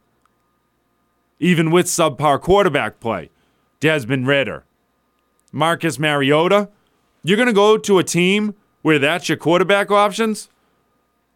even 1.39 1.71
with 1.71 1.87
subpar 1.87 2.41
quarterback 2.41 3.01
play. 3.01 3.31
Desmond 3.81 4.27
Ridder, 4.29 4.65
Marcus 5.51 5.99
Mariota, 5.99 6.71
you're 7.25 7.37
going 7.37 7.49
to 7.49 7.53
go 7.53 7.77
to 7.77 7.99
a 7.99 8.05
team 8.05 8.55
where 8.83 8.99
that's 8.99 9.29
your 9.29 9.37
quarterback 9.37 9.91
options? 9.91 10.49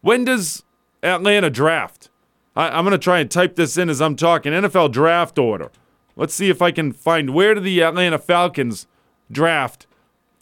When 0.00 0.24
does 0.24 0.64
Atlanta 1.02 1.50
draft? 1.50 2.10
I, 2.54 2.78
am 2.78 2.84
going 2.84 2.92
to 2.92 2.98
try 2.98 3.18
and 3.18 3.30
type 3.30 3.56
this 3.56 3.76
in 3.76 3.90
as 3.90 4.00
I'm 4.00 4.16
talking. 4.16 4.52
NFL 4.52 4.92
draft 4.92 5.38
order. 5.38 5.70
Let's 6.16 6.34
see 6.34 6.48
if 6.48 6.62
I 6.62 6.70
can 6.70 6.92
find 6.92 7.34
where 7.34 7.54
do 7.54 7.60
the 7.60 7.82
Atlanta 7.82 8.18
Falcons 8.18 8.86
draft 9.30 9.86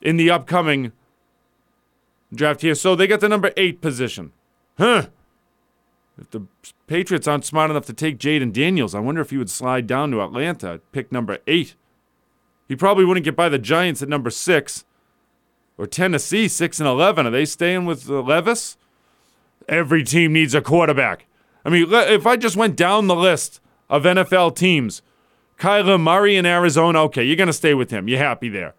in 0.01 0.17
the 0.17 0.31
upcoming 0.31 0.93
draft 2.33 2.61
here. 2.61 2.75
So 2.75 2.95
they 2.95 3.07
got 3.07 3.21
the 3.21 3.29
number 3.29 3.53
eight 3.57 3.81
position. 3.81 4.33
Huh. 4.79 5.07
If 6.17 6.31
the 6.31 6.47
Patriots 6.87 7.27
aren't 7.27 7.45
smart 7.45 7.71
enough 7.71 7.87
to 7.87 7.93
take 7.93 8.19
Jayden 8.19 8.53
Daniels, 8.53 8.95
I 8.95 9.01
wonder 9.01 9.21
if 9.21 9.31
he 9.31 9.37
would 9.37 9.51
slide 9.51 9.89
down 9.89 10.13
to 10.13 10.23
Atlanta, 10.23 10.81
pick 10.93 11.11
number 11.11 11.39
eight. 11.49 11.75
He 12.69 12.77
probably 12.77 13.05
wouldn't 13.05 13.25
get 13.25 13.37
by 13.37 13.49
the 13.49 13.59
Giants 13.59 14.01
at 14.03 14.09
number 14.09 14.31
six 14.31 14.85
or 15.77 15.87
Tennessee, 15.87 16.47
six 16.47 16.79
and 16.79 16.89
11. 16.89 17.27
Are 17.27 17.31
they 17.31 17.45
staying 17.45 17.85
with 17.85 18.09
Levis? 18.09 18.77
Every 19.69 20.05
team 20.05 20.33
needs 20.33 20.55
a 20.55 20.61
quarterback. 20.61 21.27
I 21.65 21.71
mean, 21.71 21.87
if 21.91 22.27
I 22.27 22.37
just 22.37 22.57
went 22.57 22.77
down 22.77 23.07
the 23.07 23.17
list 23.17 23.61
of 23.89 24.03
NFL 24.05 24.57
teams, 24.57 25.03
Kyler 25.59 26.01
Murray 26.01 26.37
in 26.37 26.45
Arizona, 26.45 27.03
okay, 27.05 27.25
you're 27.25 27.37
going 27.37 27.47
to 27.47 27.53
stay 27.53 27.75
with 27.75 27.91
him. 27.91 28.09
You're 28.09 28.19
happy 28.19 28.49
there. 28.49 28.75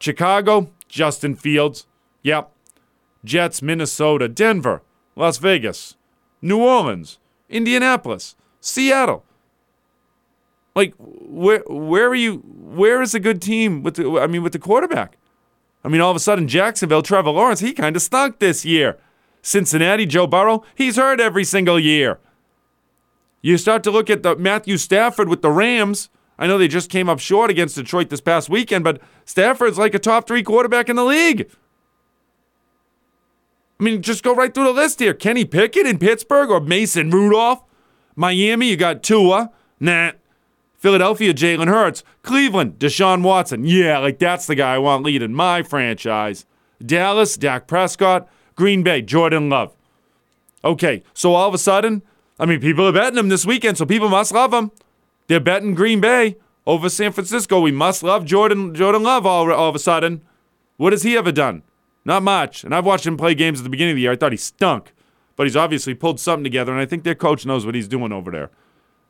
Chicago, 0.00 0.70
Justin 0.88 1.34
Fields. 1.34 1.86
Yep. 2.22 2.50
Jets, 3.24 3.62
Minnesota, 3.62 4.28
Denver, 4.28 4.82
Las 5.14 5.38
Vegas, 5.38 5.96
New 6.40 6.60
Orleans, 6.60 7.18
Indianapolis, 7.48 8.34
Seattle. 8.60 9.24
Like 10.74 10.94
where 10.98 11.62
where 11.68 12.08
are 12.08 12.14
you? 12.14 12.38
Where 12.38 13.02
is 13.02 13.14
a 13.14 13.20
good 13.20 13.42
team 13.42 13.82
with 13.82 13.96
the? 13.96 14.18
I 14.18 14.26
mean, 14.26 14.42
with 14.42 14.54
the 14.54 14.58
quarterback. 14.58 15.18
I 15.84 15.88
mean, 15.88 16.00
all 16.00 16.10
of 16.10 16.16
a 16.16 16.20
sudden 16.20 16.48
Jacksonville, 16.48 17.02
Trevor 17.02 17.30
Lawrence, 17.30 17.60
he 17.60 17.72
kind 17.72 17.94
of 17.94 18.02
stunk 18.02 18.38
this 18.38 18.64
year. 18.64 18.98
Cincinnati, 19.42 20.06
Joe 20.06 20.26
Burrow, 20.26 20.64
he's 20.74 20.96
hurt 20.96 21.20
every 21.20 21.44
single 21.44 21.78
year. 21.78 22.18
You 23.42 23.58
start 23.58 23.82
to 23.82 23.90
look 23.90 24.08
at 24.08 24.22
the 24.22 24.36
Matthew 24.36 24.76
Stafford 24.76 25.28
with 25.28 25.42
the 25.42 25.50
Rams. 25.50 26.08
I 26.38 26.46
know 26.46 26.58
they 26.58 26.68
just 26.68 26.90
came 26.90 27.08
up 27.08 27.18
short 27.18 27.50
against 27.50 27.74
Detroit 27.74 28.08
this 28.08 28.20
past 28.20 28.48
weekend, 28.48 28.84
but 28.84 29.00
Stafford's 29.24 29.78
like 29.78 29.94
a 29.94 29.98
top 29.98 30.26
three 30.26 30.44
quarterback 30.44 30.88
in 30.88 30.96
the 30.96 31.04
league. 31.04 31.50
I 33.80 33.84
mean, 33.84 34.00
just 34.00 34.22
go 34.22 34.32
right 34.32 34.54
through 34.54 34.64
the 34.64 34.72
list 34.72 35.00
here. 35.00 35.12
Kenny 35.12 35.44
Pickett 35.44 35.86
in 35.86 35.98
Pittsburgh 35.98 36.50
or 36.50 36.60
Mason 36.60 37.10
Rudolph. 37.10 37.64
Miami, 38.14 38.68
you 38.70 38.76
got 38.76 39.02
Tua. 39.02 39.50
Nah. 39.80 40.12
Philadelphia, 40.76 41.34
Jalen 41.34 41.66
Hurts. 41.66 42.04
Cleveland, 42.22 42.78
Deshaun 42.78 43.22
Watson. 43.22 43.64
Yeah, 43.64 43.98
like 43.98 44.20
that's 44.20 44.46
the 44.46 44.54
guy 44.54 44.74
I 44.74 44.78
want 44.78 45.04
leading 45.04 45.32
my 45.32 45.62
franchise. 45.64 46.46
Dallas, 46.84 47.36
Dak 47.36 47.66
Prescott. 47.66 48.28
Green 48.54 48.82
Bay, 48.82 49.02
Jordan 49.02 49.48
Love. 49.48 49.74
Okay, 50.64 51.02
so 51.12 51.34
all 51.34 51.48
of 51.48 51.54
a 51.54 51.58
sudden, 51.58 52.02
I 52.38 52.46
mean, 52.46 52.60
people 52.60 52.86
are 52.86 52.92
betting 52.92 53.18
him 53.18 53.28
this 53.28 53.46
weekend, 53.46 53.78
so 53.78 53.86
people 53.86 54.08
must 54.08 54.32
love 54.32 54.52
him. 54.52 54.70
They're 55.26 55.40
betting 55.40 55.74
Green 55.74 56.00
Bay 56.00 56.36
over 56.66 56.88
San 56.88 57.12
Francisco. 57.12 57.60
We 57.60 57.72
must 57.72 58.02
love 58.02 58.24
Jordan 58.24 58.74
Jordan 58.74 59.02
Love 59.02 59.26
all, 59.26 59.50
all 59.52 59.68
of 59.68 59.74
a 59.74 59.80
sudden. 59.80 60.22
What 60.76 60.92
has 60.92 61.02
he 61.02 61.16
ever 61.16 61.32
done? 61.32 61.62
Not 62.04 62.22
much. 62.22 62.64
And 62.64 62.74
I've 62.74 62.86
watched 62.86 63.06
him 63.06 63.16
play 63.16 63.34
games 63.34 63.60
at 63.60 63.64
the 63.64 63.70
beginning 63.70 63.92
of 63.92 63.96
the 63.96 64.02
year. 64.02 64.12
I 64.12 64.16
thought 64.16 64.32
he 64.32 64.38
stunk, 64.38 64.92
but 65.36 65.46
he's 65.46 65.56
obviously 65.56 65.94
pulled 65.94 66.20
something 66.20 66.44
together, 66.44 66.72
and 66.72 66.80
I 66.80 66.86
think 66.86 67.04
their 67.04 67.14
coach 67.14 67.46
knows 67.46 67.64
what 67.64 67.74
he's 67.74 67.88
doing 67.88 68.12
over 68.12 68.30
there. 68.30 68.50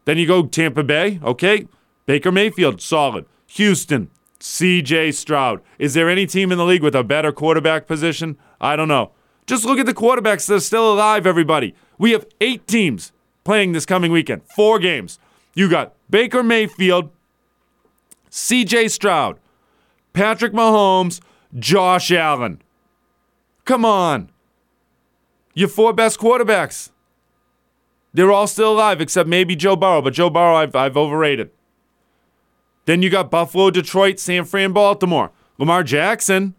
Then 0.04 0.18
you 0.18 0.26
go 0.26 0.46
Tampa 0.46 0.82
Bay, 0.82 1.20
okay? 1.22 1.68
Baker 2.06 2.32
Mayfield, 2.32 2.80
solid. 2.80 3.24
Houston, 3.46 4.10
CJ 4.40 5.14
Stroud. 5.14 5.62
Is 5.78 5.94
there 5.94 6.10
any 6.10 6.26
team 6.26 6.50
in 6.50 6.58
the 6.58 6.64
league 6.64 6.82
with 6.82 6.96
a 6.96 7.04
better 7.04 7.32
quarterback 7.32 7.86
position? 7.86 8.36
I 8.60 8.76
don't 8.76 8.88
know. 8.88 9.12
Just 9.52 9.66
look 9.66 9.78
at 9.78 9.84
the 9.84 9.92
quarterbacks 9.92 10.46
that 10.46 10.54
are 10.54 10.60
still 10.60 10.94
alive, 10.94 11.26
everybody. 11.26 11.74
We 11.98 12.12
have 12.12 12.24
eight 12.40 12.66
teams 12.66 13.12
playing 13.44 13.72
this 13.72 13.84
coming 13.84 14.10
weekend, 14.10 14.40
four 14.56 14.78
games. 14.78 15.18
You 15.52 15.68
got 15.68 15.92
Baker 16.08 16.42
Mayfield, 16.42 17.10
CJ 18.30 18.90
Stroud, 18.90 19.38
Patrick 20.14 20.54
Mahomes, 20.54 21.20
Josh 21.54 22.10
Allen. 22.10 22.62
Come 23.66 23.84
on. 23.84 24.30
Your 25.52 25.68
four 25.68 25.92
best 25.92 26.18
quarterbacks. 26.18 26.88
They're 28.14 28.32
all 28.32 28.46
still 28.46 28.72
alive 28.72 29.02
except 29.02 29.28
maybe 29.28 29.54
Joe 29.54 29.76
Burrow, 29.76 30.00
but 30.00 30.14
Joe 30.14 30.30
Burrow 30.30 30.56
I've, 30.56 30.74
I've 30.74 30.96
overrated. 30.96 31.50
Then 32.86 33.02
you 33.02 33.10
got 33.10 33.30
Buffalo, 33.30 33.70
Detroit, 33.70 34.18
San 34.18 34.46
Fran, 34.46 34.72
Baltimore. 34.72 35.30
Lamar 35.58 35.82
Jackson. 35.84 36.54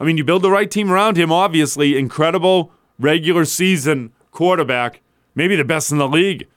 I 0.00 0.04
mean, 0.04 0.16
you 0.16 0.24
build 0.24 0.42
the 0.42 0.50
right 0.50 0.70
team 0.70 0.90
around 0.90 1.18
him, 1.18 1.30
obviously. 1.30 1.98
Incredible 1.98 2.72
regular 2.98 3.44
season 3.44 4.12
quarterback, 4.30 5.02
maybe 5.34 5.56
the 5.56 5.64
best 5.64 5.92
in 5.92 5.98
the 5.98 6.08
league 6.08 6.48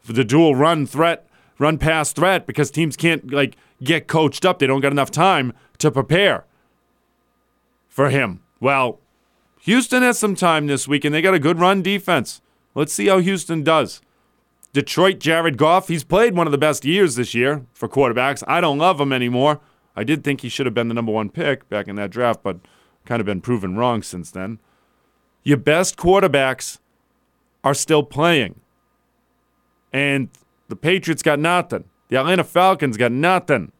for 0.00 0.12
the 0.12 0.24
dual 0.24 0.56
run 0.56 0.84
threat, 0.84 1.28
run 1.58 1.78
pass 1.78 2.12
threat, 2.12 2.46
because 2.46 2.70
teams 2.70 2.96
can't 2.96 3.32
like 3.32 3.56
get 3.82 4.08
coached 4.08 4.44
up. 4.44 4.58
They 4.58 4.66
don't 4.66 4.80
get 4.80 4.92
enough 4.92 5.10
time 5.12 5.52
to 5.78 5.90
prepare 5.90 6.44
for 7.88 8.10
him. 8.10 8.40
Well, 8.58 8.98
Houston 9.60 10.02
has 10.02 10.18
some 10.18 10.34
time 10.34 10.66
this 10.66 10.88
week, 10.88 11.04
and 11.04 11.14
they 11.14 11.22
got 11.22 11.34
a 11.34 11.38
good 11.38 11.60
run 11.60 11.82
defense. 11.82 12.40
Let's 12.74 12.92
see 12.92 13.06
how 13.06 13.18
Houston 13.18 13.62
does. 13.62 14.00
Detroit, 14.72 15.20
Jared 15.20 15.58
Goff, 15.58 15.88
he's 15.88 16.02
played 16.02 16.34
one 16.34 16.46
of 16.46 16.52
the 16.52 16.58
best 16.58 16.84
years 16.84 17.14
this 17.14 17.34
year 17.34 17.66
for 17.74 17.88
quarterbacks. 17.88 18.42
I 18.48 18.60
don't 18.60 18.78
love 18.78 19.00
him 19.00 19.12
anymore. 19.12 19.60
I 19.94 20.04
did 20.04 20.24
think 20.24 20.40
he 20.40 20.48
should 20.48 20.66
have 20.66 20.74
been 20.74 20.88
the 20.88 20.94
number 20.94 21.12
one 21.12 21.28
pick 21.28 21.68
back 21.68 21.88
in 21.88 21.96
that 21.96 22.10
draft, 22.10 22.42
but 22.42 22.58
kind 23.04 23.20
of 23.20 23.26
been 23.26 23.40
proven 23.40 23.76
wrong 23.76 24.02
since 24.02 24.30
then. 24.30 24.58
Your 25.42 25.56
best 25.56 25.96
quarterbacks 25.96 26.78
are 27.64 27.74
still 27.74 28.02
playing. 28.02 28.60
And 29.92 30.28
the 30.68 30.76
Patriots 30.76 31.22
got 31.22 31.38
nothing. 31.38 31.84
The 32.08 32.16
Atlanta 32.16 32.44
Falcons 32.44 32.96
got 32.96 33.12
nothing. 33.12 33.72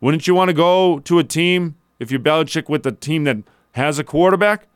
Wouldn't 0.00 0.26
you 0.26 0.34
want 0.34 0.48
to 0.48 0.54
go 0.54 0.98
to 1.00 1.18
a 1.18 1.24
team 1.24 1.76
if 1.98 2.10
you're 2.10 2.20
Belichick 2.20 2.68
with 2.68 2.84
a 2.86 2.92
team 2.92 3.24
that 3.24 3.38
has 3.72 3.98
a 3.98 4.04
quarterback? 4.04 4.66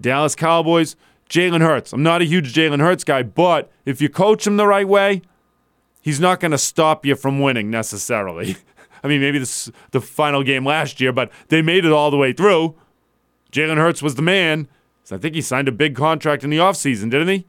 Dallas 0.00 0.34
Cowboys, 0.34 0.96
Jalen 1.28 1.60
Hurts. 1.60 1.92
I'm 1.92 2.02
not 2.02 2.22
a 2.22 2.24
huge 2.24 2.54
Jalen 2.54 2.80
Hurts 2.80 3.04
guy, 3.04 3.22
but 3.22 3.70
if 3.84 4.00
you 4.00 4.08
coach 4.08 4.46
him 4.46 4.56
the 4.56 4.66
right 4.66 4.86
way, 4.86 5.22
he's 6.00 6.20
not 6.20 6.40
going 6.40 6.52
to 6.52 6.58
stop 6.58 7.04
you 7.04 7.16
from 7.16 7.40
winning 7.40 7.70
necessarily. 7.70 8.56
I 9.06 9.08
mean, 9.08 9.20
maybe 9.20 9.38
this 9.38 9.70
the 9.92 10.00
final 10.00 10.42
game 10.42 10.66
last 10.66 11.00
year, 11.00 11.12
but 11.12 11.30
they 11.48 11.62
made 11.62 11.84
it 11.84 11.92
all 11.92 12.10
the 12.10 12.16
way 12.16 12.32
through. 12.32 12.74
Jalen 13.52 13.76
Hurts 13.76 14.02
was 14.02 14.16
the 14.16 14.22
man. 14.22 14.68
So 15.04 15.14
I 15.14 15.18
think 15.20 15.36
he 15.36 15.40
signed 15.40 15.68
a 15.68 15.72
big 15.72 15.94
contract 15.94 16.42
in 16.42 16.50
the 16.50 16.58
offseason, 16.58 17.10
didn't 17.10 17.28
he? 17.28 17.46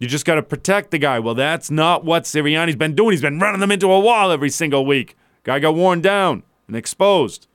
You 0.00 0.08
just 0.08 0.24
got 0.24 0.34
to 0.34 0.42
protect 0.42 0.90
the 0.90 0.98
guy. 0.98 1.20
Well, 1.20 1.34
that's 1.34 1.70
not 1.70 2.04
what 2.04 2.24
Sirianni's 2.24 2.74
been 2.74 2.96
doing. 2.96 3.12
He's 3.12 3.22
been 3.22 3.38
running 3.38 3.60
them 3.60 3.70
into 3.70 3.90
a 3.90 4.00
wall 4.00 4.32
every 4.32 4.50
single 4.50 4.84
week. 4.84 5.16
Guy 5.44 5.60
got 5.60 5.76
worn 5.76 6.00
down 6.00 6.42
and 6.66 6.76
exposed. 6.76 7.46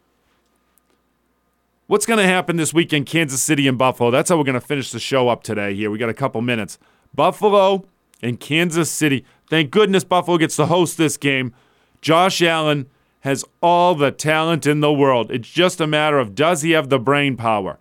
What's 1.87 2.05
going 2.05 2.19
to 2.19 2.25
happen 2.25 2.55
this 2.55 2.73
week 2.73 2.93
in 2.93 3.03
Kansas 3.03 3.41
City 3.41 3.67
and 3.67 3.77
Buffalo? 3.77 4.11
That's 4.11 4.29
how 4.29 4.37
we're 4.37 4.45
going 4.45 4.53
to 4.53 4.65
finish 4.65 4.91
the 4.91 4.99
show 4.99 5.27
up 5.27 5.43
today 5.43 5.75
here. 5.75 5.91
We 5.91 5.97
got 5.97 6.07
a 6.07 6.13
couple 6.13 6.41
minutes. 6.41 6.79
Buffalo 7.13 7.85
and 8.23 8.39
Kansas 8.39 8.89
City. 8.89 9.25
Thank 9.49 9.71
goodness 9.71 10.05
Buffalo 10.05 10.37
gets 10.37 10.55
to 10.55 10.67
host 10.67 10.97
this 10.97 11.17
game. 11.17 11.53
Josh 11.99 12.41
Allen 12.41 12.87
has 13.21 13.45
all 13.61 13.95
the 13.95 14.11
talent 14.11 14.65
in 14.65 14.79
the 14.79 14.93
world. 14.93 15.31
It's 15.31 15.49
just 15.49 15.79
a 15.79 15.87
matter 15.87 16.19
of 16.19 16.35
does 16.35 16.61
he 16.61 16.71
have 16.71 16.89
the 16.89 16.99
brain 16.99 17.37
power? 17.37 17.77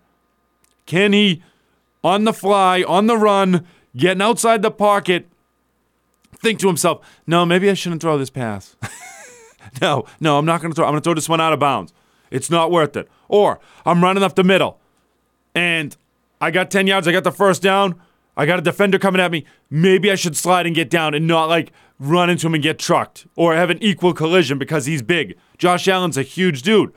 Can 0.85 1.13
he, 1.13 1.43
on 2.03 2.23
the 2.23 2.33
fly, 2.33 2.83
on 2.83 3.07
the 3.07 3.17
run, 3.17 3.65
getting 3.95 4.21
outside 4.21 4.61
the 4.61 4.71
pocket, 4.71 5.27
think 6.37 6.59
to 6.59 6.67
himself, 6.67 7.05
no, 7.27 7.45
maybe 7.45 7.69
I 7.69 7.73
shouldn't 7.73 8.01
throw 8.01 8.17
this 8.17 8.29
pass. 8.29 8.75
no, 9.81 10.05
no, 10.19 10.37
I'm 10.37 10.45
not 10.45 10.61
going 10.61 10.71
to 10.71 10.75
throw. 10.75 10.85
I'm 10.85 10.91
going 10.91 11.01
to 11.01 11.03
throw 11.03 11.13
this 11.13 11.29
one 11.29 11.41
out 11.41 11.53
of 11.53 11.59
bounds. 11.59 11.93
It's 12.29 12.49
not 12.49 12.71
worth 12.71 12.95
it. 12.95 13.09
Or 13.27 13.59
I'm 13.85 14.03
running 14.03 14.23
up 14.23 14.35
the 14.35 14.43
middle 14.43 14.79
and 15.53 15.95
I 16.39 16.51
got 16.51 16.71
10 16.71 16.87
yards, 16.87 17.07
I 17.07 17.11
got 17.11 17.23
the 17.23 17.31
first 17.31 17.61
down, 17.61 18.01
I 18.35 18.45
got 18.45 18.59
a 18.59 18.61
defender 18.61 18.97
coming 18.97 19.21
at 19.21 19.31
me. 19.31 19.45
Maybe 19.69 20.11
I 20.11 20.15
should 20.15 20.35
slide 20.35 20.65
and 20.65 20.75
get 20.75 20.89
down 20.89 21.13
and 21.13 21.27
not 21.27 21.49
like 21.49 21.71
run 22.01 22.31
into 22.31 22.47
him 22.47 22.55
and 22.55 22.63
get 22.63 22.79
trucked 22.79 23.27
or 23.35 23.53
have 23.53 23.69
an 23.69 23.81
equal 23.81 24.13
collision 24.13 24.57
because 24.57 24.87
he's 24.87 25.03
big. 25.03 25.37
Josh 25.57 25.87
Allen's 25.87 26.17
a 26.17 26.23
huge 26.23 26.63
dude. 26.63 26.93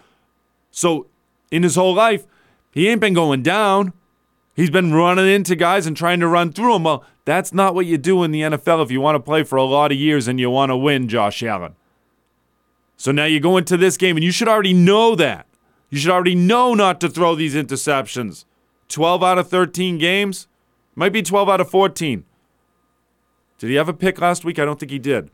So 0.71 1.09
in 1.51 1.63
his 1.63 1.75
whole 1.75 1.95
life, 1.95 2.27
he 2.73 2.89
ain't 2.89 3.03
been 3.03 3.13
going 3.13 3.43
down. 3.43 3.93
He's 4.57 4.71
been 4.71 4.95
running 4.95 5.29
into 5.29 5.57
guys 5.57 5.87
and 5.87 5.97
trying 5.97 6.21
to 6.21 6.29
run 6.29 6.53
through 6.53 6.73
them. 6.73 6.85
Well, 6.85 7.05
that's 7.27 7.53
not 7.53 7.75
what 7.75 7.87
you 7.87 7.99
do 7.99 8.23
in 8.23 8.31
the 8.31 8.41
NFL 8.41 8.83
if 8.83 8.91
you 8.91 9.01
want 9.01 9.17
to 9.17 9.21
play 9.21 9.43
for 9.43 9.57
a 9.57 9.65
lot 9.65 9.93
of 9.93 9.99
years 9.99 10.27
and 10.27 10.41
you 10.41 10.49
want 10.49 10.71
to 10.71 10.77
win, 10.77 11.07
Josh 11.07 11.43
Allen. 11.43 11.75
So 12.97 13.13
now 13.13 13.27
you 13.27 13.41
go 13.41 13.59
into 13.59 13.77
this 13.77 13.99
game 13.99 14.17
and 14.17 14.25
you 14.25 14.33
should 14.33 14.49
already 14.49 14.73
know 14.73 15.15
that. 15.17 15.47
You 15.91 15.99
should 15.99 16.11
already 16.11 16.35
know 16.35 16.73
not 16.73 17.01
to 17.03 17.11
throw 17.11 17.35
these 17.35 17.55
interceptions. 17.55 18.47
12 18.89 19.23
out 19.23 19.39
of 19.39 19.49
13 19.49 19.99
games, 19.99 20.49
might 20.95 21.13
be 21.13 21.23
12 21.23 21.49
out 21.49 21.61
of 21.61 21.69
14. 21.71 22.25
Did 23.65 23.71
he 23.71 23.77
have 23.77 23.89
a 23.89 23.95
pick 23.95 24.21
last 24.21 24.45
week? 24.45 24.59
I 24.59 24.67
don't 24.67 24.79
think 24.79 24.93
he 24.93 24.99
did. 24.99 25.31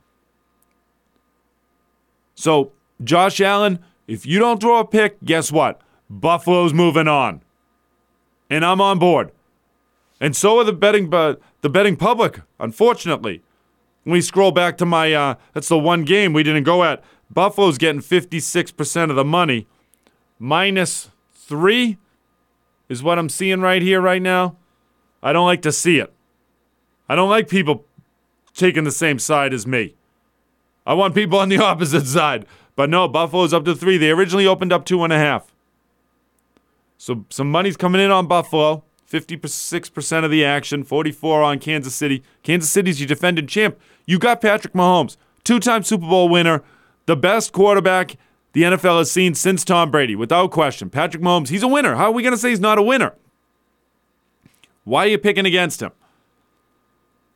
So, 2.36 2.70
Josh 3.02 3.40
Allen, 3.40 3.80
if 4.06 4.24
you 4.24 4.38
don't 4.38 4.60
throw 4.60 4.78
a 4.78 4.84
pick, 4.84 5.16
guess 5.24 5.50
what? 5.50 5.80
Buffalo's 6.08 6.72
moving 6.72 7.08
on. 7.08 7.42
And 8.48 8.64
I'm 8.64 8.80
on 8.80 9.00
board. 9.00 9.32
And 10.20 10.36
so 10.36 10.60
are 10.60 10.64
the 10.64 10.72
betting 10.72 11.10
but 11.10 11.40
the 11.62 11.68
betting 11.68 11.96
public, 11.96 12.38
unfortunately. 12.60 13.42
When 14.04 14.12
we 14.12 14.20
scroll 14.20 14.52
back 14.52 14.78
to 14.78 14.86
my 14.86 15.12
uh, 15.12 15.34
that's 15.52 15.68
the 15.68 15.76
one 15.76 16.04
game 16.04 16.32
we 16.32 16.44
didn't 16.44 16.62
go 16.62 16.84
at. 16.84 17.02
Buffalo's 17.30 17.78
getting 17.78 18.00
56% 18.00 19.10
of 19.10 19.16
the 19.16 19.24
money 19.24 19.66
minus 20.38 21.10
three 21.34 21.98
is 22.88 23.02
what 23.02 23.18
I'm 23.18 23.28
seeing 23.28 23.60
right 23.60 23.82
here, 23.82 24.00
right 24.00 24.22
now. 24.22 24.56
I 25.20 25.32
don't 25.32 25.46
like 25.46 25.62
to 25.62 25.72
see 25.72 25.98
it. 25.98 26.12
I 27.08 27.16
don't 27.16 27.28
like 27.28 27.48
people 27.48 27.86
taking 28.54 28.84
the 28.84 28.92
same 28.92 29.18
side 29.18 29.52
as 29.52 29.66
me. 29.66 29.94
I 30.86 30.94
want 30.94 31.14
people 31.14 31.38
on 31.38 31.48
the 31.48 31.58
opposite 31.62 32.06
side. 32.06 32.46
But 32.76 32.88
no, 32.88 33.08
Buffalo's 33.08 33.52
up 33.52 33.64
to 33.66 33.74
three. 33.74 33.98
They 33.98 34.10
originally 34.10 34.46
opened 34.46 34.72
up 34.72 34.84
two 34.84 35.04
and 35.04 35.12
a 35.12 35.18
half. 35.18 35.52
So 36.96 37.24
some 37.30 37.50
money's 37.50 37.76
coming 37.76 38.00
in 38.00 38.10
on 38.10 38.26
Buffalo. 38.26 38.84
56% 39.10 40.24
of 40.24 40.30
the 40.30 40.44
action, 40.44 40.84
44 40.84 41.42
on 41.42 41.58
Kansas 41.58 41.94
City. 41.94 42.22
Kansas 42.44 42.70
City's 42.70 43.00
your 43.00 43.08
defending 43.08 43.48
champ. 43.48 43.78
You 44.06 44.18
got 44.18 44.40
Patrick 44.40 44.72
Mahomes, 44.72 45.16
two-time 45.42 45.82
Super 45.82 46.06
Bowl 46.06 46.28
winner, 46.28 46.62
the 47.06 47.16
best 47.16 47.52
quarterback 47.52 48.16
the 48.52 48.62
NFL 48.62 48.98
has 48.98 49.10
seen 49.10 49.34
since 49.34 49.64
Tom 49.64 49.90
Brady, 49.90 50.14
without 50.14 50.52
question. 50.52 50.90
Patrick 50.90 51.22
Mahomes, 51.22 51.48
he's 51.48 51.62
a 51.62 51.68
winner. 51.68 51.96
How 51.96 52.06
are 52.06 52.12
we 52.12 52.22
going 52.22 52.34
to 52.34 52.38
say 52.38 52.50
he's 52.50 52.60
not 52.60 52.78
a 52.78 52.82
winner? 52.82 53.14
Why 54.84 55.06
are 55.06 55.08
you 55.08 55.18
picking 55.18 55.46
against 55.46 55.82
him? 55.82 55.90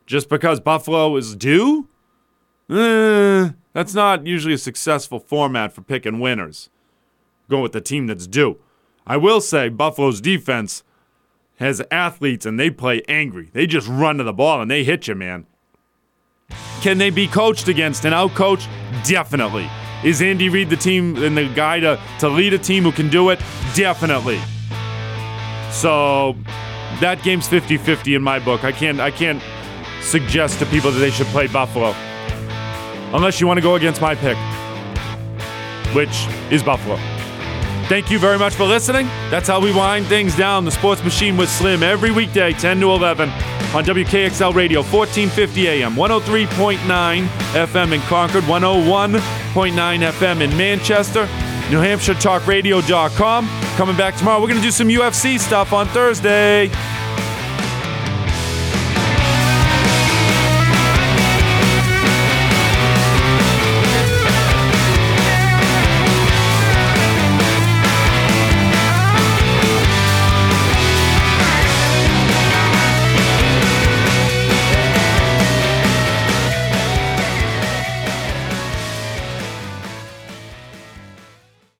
Just 0.06 0.28
because 0.28 0.60
Buffalo 0.60 1.16
is 1.16 1.34
due? 1.34 1.88
Eh, 2.70 3.50
that's 3.72 3.94
not 3.94 4.26
usually 4.26 4.54
a 4.54 4.58
successful 4.58 5.18
format 5.18 5.72
for 5.72 5.82
picking 5.82 6.20
winners. 6.20 6.70
Go 7.48 7.60
with 7.62 7.72
the 7.72 7.80
team 7.80 8.06
that's 8.06 8.26
due. 8.26 8.58
I 9.06 9.16
will 9.16 9.40
say 9.40 9.68
Buffalo's 9.68 10.20
defense 10.20 10.82
has 11.56 11.82
athletes 11.90 12.46
and 12.46 12.58
they 12.58 12.70
play 12.70 13.02
angry. 13.08 13.50
They 13.52 13.66
just 13.66 13.86
run 13.88 14.18
to 14.18 14.24
the 14.24 14.32
ball 14.32 14.60
and 14.62 14.70
they 14.70 14.84
hit 14.84 15.08
you, 15.08 15.14
man. 15.14 15.46
Can 16.80 16.98
they 16.98 17.10
be 17.10 17.26
coached 17.26 17.68
against 17.68 18.04
and 18.04 18.14
outcoached? 18.14 18.68
Definitely. 19.06 19.68
Is 20.02 20.20
Andy 20.20 20.48
Reid 20.48 20.68
the 20.68 20.76
team 20.76 21.22
and 21.22 21.36
the 21.36 21.48
guy 21.54 21.80
to, 21.80 21.98
to 22.20 22.28
lead 22.28 22.52
a 22.52 22.58
team 22.58 22.82
who 22.82 22.92
can 22.92 23.08
do 23.08 23.30
it? 23.30 23.38
Definitely. 23.74 24.38
So 25.70 26.36
that 27.00 27.22
game's 27.22 27.48
50-50 27.48 28.16
in 28.16 28.22
my 28.22 28.38
book. 28.38 28.64
I 28.64 28.72
can't 28.72 29.00
I 29.00 29.10
can't 29.10 29.42
suggest 30.04 30.58
to 30.60 30.66
people 30.66 30.90
that 30.90 30.98
they 30.98 31.10
should 31.10 31.26
play 31.28 31.46
Buffalo. 31.46 31.94
Unless 33.14 33.40
you 33.40 33.46
want 33.46 33.58
to 33.58 33.62
go 33.62 33.74
against 33.74 34.00
my 34.00 34.14
pick, 34.14 34.36
which 35.94 36.26
is 36.50 36.62
Buffalo. 36.62 36.96
Thank 37.86 38.10
you 38.10 38.18
very 38.18 38.38
much 38.38 38.54
for 38.54 38.64
listening. 38.64 39.06
That's 39.28 39.46
how 39.46 39.60
we 39.60 39.70
wind 39.70 40.06
things 40.06 40.34
down. 40.34 40.64
The 40.64 40.70
Sports 40.70 41.04
Machine 41.04 41.36
with 41.36 41.50
Slim 41.50 41.82
every 41.82 42.10
weekday, 42.10 42.52
10 42.54 42.80
to 42.80 42.90
11 42.90 43.28
on 43.28 43.84
WKXL 43.84 44.54
Radio, 44.54 44.80
1450 44.80 45.68
AM, 45.68 45.94
103.9 45.94 47.26
FM 47.26 47.92
in 47.92 48.00
Concord, 48.02 48.44
101.9 48.44 49.20
FM 50.12 50.40
in 50.40 50.56
Manchester, 50.56 51.28
New 51.70 51.80
Hampshire 51.80 52.14
Talk 52.14 52.46
Radio.com. 52.46 53.46
Coming 53.76 53.96
back 53.96 54.16
tomorrow. 54.16 54.40
We're 54.40 54.48
going 54.48 54.60
to 54.60 54.64
do 54.64 54.70
some 54.70 54.88
UFC 54.88 55.38
stuff 55.38 55.72
on 55.72 55.86
Thursday. 55.88 56.70